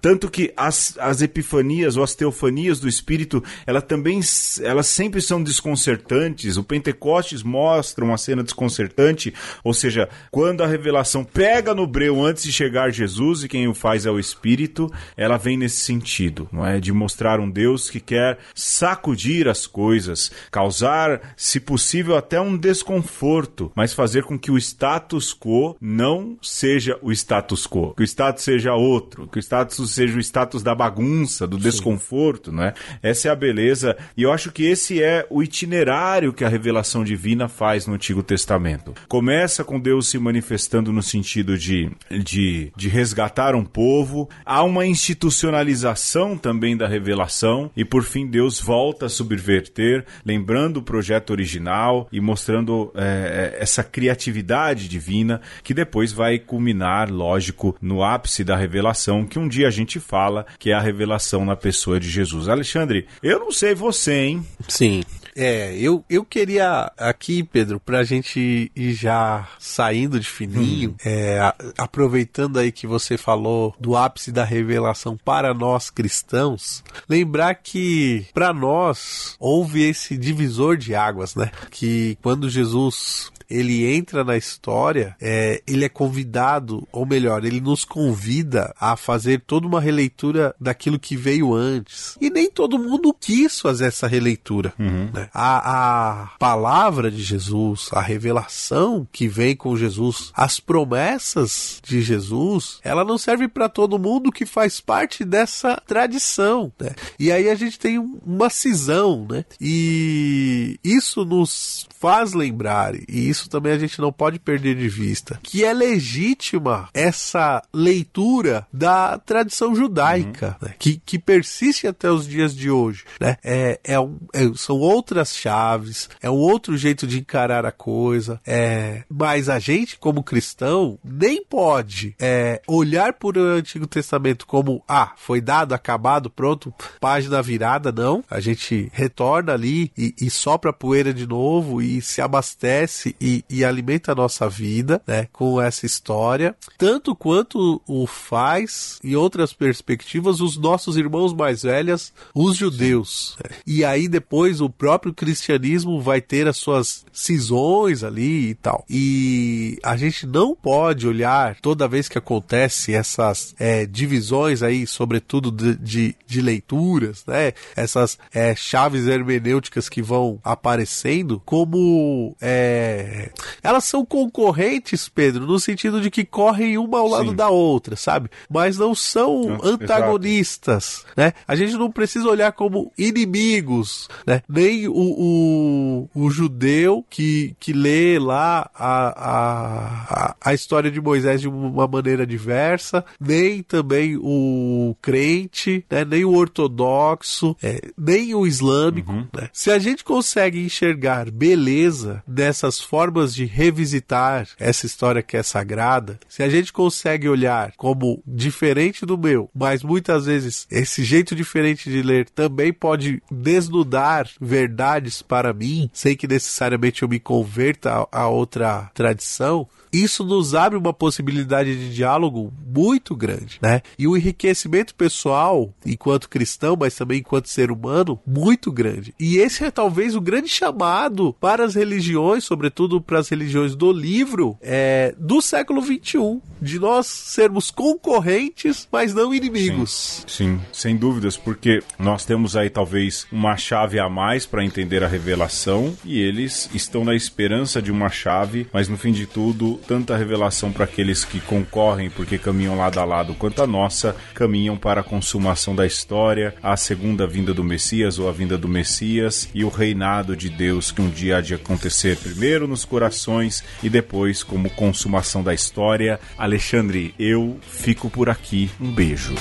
tanto 0.01 0.14
que 0.19 0.53
as, 0.57 0.97
as 0.99 1.23
epifanias 1.23 1.97
ou 1.97 2.03
as 2.03 2.15
teofanias 2.15 2.81
do 2.81 2.89
Espírito, 2.89 3.43
ela 3.67 3.81
também, 3.81 4.21
elas 4.63 4.87
sempre 4.87 5.21
são 5.21 5.43
desconcertantes. 5.43 6.57
O 6.57 6.65
Pentecostes 6.65 7.43
mostra 7.43 8.05
uma 8.05 8.19
cena 8.19 8.43
desconcertante, 8.43 9.33
ou 9.63 9.75
seja, 9.75 10.09
quando 10.31 10.63
a 10.63 10.67
revelação 10.67 11.25
pega 11.25 11.75
no 11.75 11.87
breu 11.87 12.25
antes 12.25 12.45
de 12.45 12.53
chegar 12.53 12.91
Jesus 12.91 13.45
e 13.45 13.49
quem 13.49 13.69
o 13.69 13.75
faz 13.75 14.07
é 14.07 14.11
o 14.11 14.19
Espírito, 14.19 14.93
ela 15.17 15.37
vem 15.37 15.57
nesse 15.57 15.79
sentido, 15.79 16.49
não 16.53 16.67
é? 16.67 16.81
De 16.81 16.93
mostrar 16.93 17.41
um 17.41 17.51
Deus 17.51 17.91
que 17.91 18.01
quer 18.01 18.39
sacudir 18.55 19.49
as 19.49 19.67
coisas, 19.67 20.31
causar, 20.51 21.35
se 21.37 21.61
possível, 21.61 22.17
até 22.17 22.41
um 22.41 22.57
desconforto, 22.57 23.73
mas 23.75 23.93
fazer 23.93 24.25
com 24.25 24.39
que 24.39 24.51
o 24.51 24.59
status 24.59 25.35
quo 25.35 25.77
não 25.81 26.37
seja 26.43 26.99
o 27.03 27.13
status 27.13 27.67
quo, 27.67 27.95
que 27.95 28.03
o 28.03 28.05
status 28.05 28.45
seja 28.45 28.75
outro, 28.75 29.27
que 29.29 29.39
o 29.39 29.43
status 29.43 29.91
seja 29.91 30.04
o 30.13 30.21
status 30.21 30.63
da 30.63 30.75
bagunça, 30.75 31.47
do 31.47 31.57
desconforto, 31.57 32.53
não 32.53 32.65
é? 32.65 32.75
Essa 33.03 33.29
é 33.29 33.31
a 33.31 33.37
beleza, 33.37 33.97
e 34.17 34.23
eu 34.23 34.33
acho 34.33 34.53
que 34.53 34.65
esse 34.65 35.03
é 35.03 35.27
o 35.31 35.43
itinerário 35.43 36.33
que 36.33 36.45
a 36.45 36.49
revelação 36.49 37.05
divina 37.05 37.49
faz 37.49 37.87
no 37.87 37.95
Antigo 37.95 38.23
Testamento. 38.23 38.95
Começa 39.09 39.65
com 39.65 39.81
Deus 39.81 40.09
se 40.09 40.19
manifestando 40.19 40.93
no 40.93 41.03
sentido 41.03 41.57
de, 41.57 41.91
de, 42.11 42.73
de 42.77 42.89
resgatar 42.89 43.55
um 43.55 43.65
povo, 43.65 44.29
há 44.45 44.63
uma 44.63 44.87
institucionalização 44.87 46.37
também 46.37 46.77
da 46.77 46.87
revelação, 46.87 47.71
e 47.77 47.85
por 47.85 48.03
fim 48.03 48.27
Deus 48.27 48.61
volta 48.61 49.07
a 49.07 49.09
subverter, 49.09 50.05
lembrando 50.25 50.79
o 50.79 50.83
projeto 50.83 51.31
original 51.31 52.09
e 52.13 52.21
mostrando 52.21 52.93
é, 52.95 53.57
essa 53.59 53.83
criatividade 53.83 54.89
divina 54.89 55.41
que 55.63 55.75
depois 55.75 56.13
vai 56.13 56.39
culminar, 56.39 57.11
lógico, 57.11 57.77
no 57.81 58.03
ápice 58.03 58.45
da 58.45 58.57
revelação, 58.57 59.25
que 59.25 59.39
um 59.39 59.49
dia 59.49 59.69
a 59.69 59.71
gente 59.71 59.94
fala 60.01 60.47
que 60.59 60.71
é 60.71 60.75
a 60.75 60.81
revelação 60.81 61.45
na 61.45 61.57
pessoa 61.57 61.99
de 62.01 62.09
Jesus. 62.11 62.49
Alexandre, 62.49 63.07
eu 63.23 63.39
não 63.39 63.51
sei 63.53 63.75
você, 63.75 64.13
hein? 64.15 64.47
Sim. 64.69 65.03
É, 65.37 65.77
eu, 65.77 66.05
eu 66.09 66.25
queria 66.25 66.93
aqui, 66.97 67.43
Pedro, 67.43 67.81
pra 67.81 68.05
gente 68.05 68.71
ir 68.77 68.93
já 68.95 69.49
saindo 69.59 70.21
de 70.21 70.29
fininho, 70.29 70.95
é, 71.05 71.41
a- 71.41 71.55
aproveitando 71.77 72.57
aí 72.59 72.71
que 72.71 72.87
você 72.87 73.19
falou 73.19 73.75
do 73.81 73.97
ápice 73.97 74.31
da 74.31 74.45
revelação 74.45 75.17
para 75.17 75.53
nós 75.53 75.91
cristãos, 75.91 76.85
lembrar 77.09 77.55
que 77.57 78.27
pra 78.33 78.53
nós 78.53 79.35
houve 79.41 79.83
esse 79.83 80.17
divisor 80.17 80.77
de 80.77 80.95
águas, 80.95 81.35
né? 81.35 81.51
Que 81.69 82.17
quando 82.23 82.49
Jesus 82.49 83.33
ele 83.49 83.95
entra 83.95 84.25
na 84.25 84.37
história, 84.37 85.17
é, 85.21 85.63
ele 85.67 85.85
é 85.85 85.89
convidado, 85.89 86.87
ou 86.93 87.05
melhor, 87.07 87.45
ele 87.45 87.61
nos 87.61 87.85
convida 87.85 88.75
a 88.81 88.97
fazer 88.97 89.43
toda 89.47 89.67
uma 89.67 89.81
releitura 89.81 90.55
daquilo 90.61 90.99
que 90.99 91.17
veio 91.17 91.55
antes. 91.55 92.17
E 92.21 92.31
nem 92.31 92.51
todo 92.51 92.79
mundo 92.79 93.15
quis 93.19 93.61
fazer 93.61 93.87
essa 93.87 94.07
releitura. 94.07 94.73
né? 94.79 95.29
A, 95.33 96.23
a 96.23 96.27
palavra 96.39 97.11
de 97.11 97.23
Jesus, 97.23 97.89
a 97.93 98.01
revelação 98.01 99.07
que 99.13 99.29
vem 99.29 99.55
com 99.57 99.77
Jesus, 99.77 100.31
as 100.35 100.59
promessas 100.61 101.81
de 101.83 102.01
Jesus, 102.03 102.79
ela 102.83 103.05
não 103.05 103.19
serve 103.19 103.49
para 103.49 103.69
todo 103.69 103.99
mundo 103.99 104.33
que 104.33 104.47
faz 104.47 104.81
parte 104.81 105.25
dessa 105.25 105.81
tradição. 105.87 106.73
né? 106.81 106.91
E 107.19 107.31
aí 107.31 107.49
a 107.49 107.55
gente 107.55 107.79
tem 107.79 107.99
um- 107.99 108.19
uma 108.25 108.49
cisão, 108.51 109.27
né? 109.31 109.45
E 109.61 110.79
isso 110.83 111.25
nos 111.25 111.87
faz 112.01 112.33
lembrar, 112.33 112.95
e 113.09 113.29
isso 113.29 113.44
também 113.49 113.73
a 113.73 113.79
gente 113.79 114.01
não 114.01 114.13
pode 114.13 114.39
perder 114.39 114.75
de 114.77 114.89
vista, 114.89 115.39
que 115.43 115.65
é 115.65 115.73
legítima 115.73 116.89
essa 116.93 117.63
leitura 117.73 118.67
da 118.73 119.19
tradição 119.19 119.75
judaica, 119.75 120.57
né? 120.61 120.75
que, 120.79 121.01
que 121.05 121.19
persiste 121.19 121.87
até 121.87 122.11
os 122.11 122.27
dias 122.27 122.55
de 122.55 122.71
hoje. 122.71 123.05
Né? 123.21 123.37
É, 123.43 123.81
é 123.85 124.01
um- 124.01 124.19
é- 124.33 124.51
são 124.57 124.77
outras 124.79 125.35
chaves, 125.35 126.09
é 126.23 126.31
um 126.31 126.35
outro 126.35 126.77
jeito 126.77 127.07
de 127.07 127.19
encarar 127.19 127.65
a 127.67 127.73
coisa, 127.73 128.41
é, 128.47 129.03
mas 129.09 129.49
a 129.49 129.59
gente, 129.59 129.99
como 129.99 130.23
cristão, 130.23 130.99
nem 131.05 131.45
pode 131.45 132.15
é, 132.19 132.61
olhar 132.67 133.13
por 133.15 133.37
o 133.37 133.41
Antigo 133.55 133.87
Testamento 133.87 134.47
como, 134.47 134.83
ah, 134.89 135.13
foi 135.17 135.41
dado, 135.41 135.73
acabado, 135.75 136.31
pronto, 136.31 136.73
página 137.01 137.43
virada, 137.43 137.91
não. 137.93 138.23
A 138.31 138.41
gente 138.41 138.89
retorna 138.93 139.53
ali 139.53 139.91
e, 139.97 140.15
e 140.21 140.31
sopra 140.31 140.71
a 140.71 140.73
poeira 140.73 141.13
de 141.13 141.27
novo 141.27 141.83
e 141.83 142.01
se 142.01 142.21
abastece 142.21 143.15
e, 143.25 143.43
e 143.49 143.65
alimenta 143.65 144.13
a 144.13 144.15
nossa 144.15 144.47
vida, 144.51 145.01
né, 145.07 145.27
com 145.33 145.59
essa 145.59 145.87
história, 145.87 146.55
tanto 146.77 147.17
quanto 147.17 147.81
o 147.89 148.07
faz, 148.07 148.99
em 149.03 149.17
outras 149.17 149.55
perspectivas, 149.55 150.43
os 150.43 150.59
nossos 150.59 150.99
irmãos 150.99 151.33
mais 151.33 151.63
velhos, 151.63 152.13
os 152.35 152.55
judeus. 152.55 153.39
E 153.67 153.83
aí 153.83 154.09
depois 154.09 154.61
o 154.61 154.69
próprio 154.69 155.15
cristianismo 155.15 156.03
vai 156.03 156.21
ter 156.21 156.47
as 156.47 156.59
suas 156.59 157.07
cisões 157.11 158.05
ali 158.05 158.51
e 158.51 158.55
tal. 158.57 158.85
E 158.91 159.79
a 159.83 159.97
gente 159.97 160.27
não 160.27 160.55
pode 160.55 161.09
olhar 161.09 161.57
toda 161.63 161.89
vez 161.89 162.09
que 162.09 162.19
acontece 162.19 162.93
essas 162.93 163.55
é, 163.59 163.87
divisões 163.87 164.63
aí, 164.63 164.87
sobretudo 164.87 165.51
de, 165.51 165.77
de, 165.77 166.17
de 166.27 166.43
leituras, 166.43 167.25
né? 167.27 167.53
Essas 167.75 168.19
é, 168.35 168.55
chaves 168.55 169.07
hermenêuticas 169.07 169.89
que 169.89 170.03
vão 170.03 170.39
aparecendo, 170.45 171.41
como 171.45 172.37
é, 172.41 173.14
elas 173.63 173.85
são 173.85 174.05
concorrentes, 174.05 175.09
Pedro, 175.09 175.47
no 175.47 175.59
sentido 175.59 176.01
de 176.01 176.11
que 176.11 176.25
correm 176.25 176.77
uma 176.79 176.99
ao 176.99 177.09
lado 177.09 177.31
Sim. 177.31 177.37
da 177.37 177.49
outra, 177.49 177.97
sabe? 177.97 178.31
Mas 178.51 178.79
não 178.79 178.95
são 178.95 179.59
Ah, 179.63 179.69
antagonistas, 179.69 181.05
né? 181.17 181.33
A 181.47 181.55
gente 181.55 181.75
não 181.75 181.91
precisa 181.91 182.29
olhar 182.29 182.53
como 182.53 182.93
inimigos, 182.99 184.09
né? 184.27 184.43
Nem 184.49 184.89
o, 184.89 184.93
o, 184.95 186.09
o 186.15 186.31
judeu 186.31 187.05
que, 187.09 187.55
que 187.61 187.73
lê 187.73 188.19
lá 188.19 188.71
a, 188.75 190.29
a, 190.29 190.37
a, 190.41 190.55
história 190.55 190.91
de 190.91 191.01
Moisés 191.01 191.41
de 191.41 191.49
uma 191.49 191.87
maneira 191.87 192.27
diversa, 192.27 193.05
nem 193.21 193.63
também 193.63 194.17
o 194.17 194.97
crente, 195.01 195.85
né? 195.91 196.05
nem 196.05 196.25
o 196.25 196.35
ortodoxo, 196.35 197.57
é, 197.63 197.81
nem 197.97 198.35
o 198.35 198.47
islâmico. 198.47 199.13
né? 199.13 199.49
Se 199.53 199.71
a 199.71 199.79
gente 199.79 200.05
consegue 200.05 200.61
enxergar 200.65 201.31
beleza 201.31 202.23
nessas 202.27 202.81
formas 202.81 203.04
de 203.35 203.45
revisitar 203.45 204.49
essa 204.59 204.87
história 204.87 205.23
que 205.23 205.37
é 205.37 205.43
sagrada, 205.43 206.19
se 206.29 206.43
a 206.43 206.49
gente 206.49 206.73
consegue 206.73 207.29
olhar 207.29 207.73
como 207.77 208.23
diferente 208.27 209.07
do 209.07 209.19
meu, 209.19 209.51
mas 209.55 209.83
muitas 209.83 210.27
vezes 210.27 210.67
esse 210.71 211.05
jeito 211.05 211.35
diferente 211.35 211.91
de 211.91 212.03
ler 212.03 212.29
também 212.29 212.73
pode 212.73 213.23
desnudar 213.31 214.29
verdades 214.41 215.23
para 215.23 215.53
mim, 215.53 215.91
sem 215.93 216.17
que 216.17 216.29
necessariamente 216.29 217.03
eu 217.03 217.09
me 217.09 217.21
converta 217.21 218.07
a 218.11 218.29
outra 218.29 218.91
tradição, 218.95 219.69
isso 220.03 220.25
nos 220.25 220.55
abre 220.55 220.79
uma 220.79 220.93
possibilidade 220.93 221.77
de 221.77 221.95
diálogo 221.95 222.53
muito 222.67 223.15
grande, 223.15 223.59
né? 223.63 223.83
E 223.99 224.09
o 224.09 224.17
enriquecimento 224.17 224.95
pessoal, 224.95 225.73
enquanto 225.87 226.29
cristão, 226.29 226.77
mas 226.79 226.95
também 226.95 227.21
enquanto 227.21 227.49
ser 227.49 227.71
humano, 227.71 228.19
muito 228.27 228.73
grande. 228.73 229.15
E 229.19 229.37
esse 229.37 229.65
é 229.65 229.71
talvez 229.71 230.17
o 230.17 230.21
grande 230.21 230.49
chamado 230.49 231.35
para 231.41 231.65
as 231.65 231.75
religiões, 231.75 232.45
sobretudo 232.45 233.01
para 233.01 233.19
as 233.19 233.29
religiões 233.29 233.77
do 233.77 233.93
livro, 233.93 234.57
é, 234.61 235.15
do 235.19 235.41
século 235.41 235.81
XXI, 235.81 236.41
de 236.61 236.79
nós 236.79 237.07
sermos 237.07 237.71
concorrentes, 237.71 238.89
mas 238.91 239.15
não 239.15 239.35
inimigos. 239.35 240.25
Sim, 240.27 240.61
sem 240.73 240.97
dúvidas, 240.97 241.37
porque 241.37 241.83
nós 241.99 242.25
temos 242.25 242.57
aí 242.57 242.71
talvez 242.71 243.27
uma 243.31 243.57
chave 243.57 243.99
a 243.99 244.09
mais 244.09 244.47
para 244.47 244.65
entender 244.65 245.05
a 245.05 245.09
revelação 245.09 245.97
e 246.05 246.21
eles 246.21 246.69
estão 246.75 247.05
na 247.05 247.15
esperança 247.15 247.81
de 247.81 247.93
uma 247.93 248.09
chave, 248.09 248.67
mas 248.73 248.89
no 248.89 248.97
fim 248.97 249.13
de 249.13 249.27
tudo 249.27 249.79
tanta 249.87 250.17
revelação 250.17 250.73
para 250.73 250.85
aqueles 250.85 251.25
que 251.25 251.41
concorrem 251.41 252.11
porque 252.11 252.39
caminham 252.39 252.77
lado 252.77 252.99
a 252.99 253.05
lado 253.05 253.35
quanto 253.35 253.63
a 253.63 253.67
nossa, 253.67 254.17
caminham 254.35 254.77
para 254.77 255.01
a 255.01 255.05
consumação 255.05 255.75
da 255.75 255.87
história, 255.87 256.55
a 256.63 256.77
segunda 256.77 257.27
vinda 257.27 257.53
do 257.53 257.63
Messias 257.63 258.19
ou 258.19 258.29
a 258.29 258.33
vinda 258.33 258.57
do 258.57 258.69
Messias 258.69 259.49
e 259.55 259.65
o 259.65 259.69
reinado 259.69 260.37
de 260.37 260.49
Deus 260.49 260.91
que 260.91 261.03
um 261.03 261.11
dia 261.11 261.39
há 261.39 261.41
de 261.41 261.55
acontecer 261.55 262.17
primeiro 262.17 262.67
nos 262.67 262.85
corações 262.85 263.63
e 263.83 263.89
depois 263.89 264.43
como 264.43 264.71
consumação 264.71 265.43
da 265.43 265.55
história. 265.55 266.19
Alexandre, 266.39 267.15
eu 267.19 267.59
fico 267.63 268.09
por 268.11 268.29
aqui. 268.29 268.71
Um 268.81 268.91
beijo. 268.93 269.35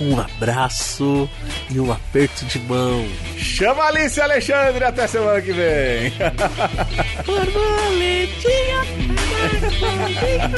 Um 0.00 0.18
abraço 0.18 1.28
e 1.70 1.80
um 1.80 1.90
aperto 1.90 2.44
de 2.44 2.58
mão. 2.60 3.04
Chama 3.36 3.82
a 3.84 3.88
Alice 3.88 4.20
Alexandre 4.20 4.84
até 4.84 5.06
semana 5.06 5.40
que 5.40 5.52
vem. 5.52 6.12
Borboletinha. 7.26 8.78
Ha 9.80 10.48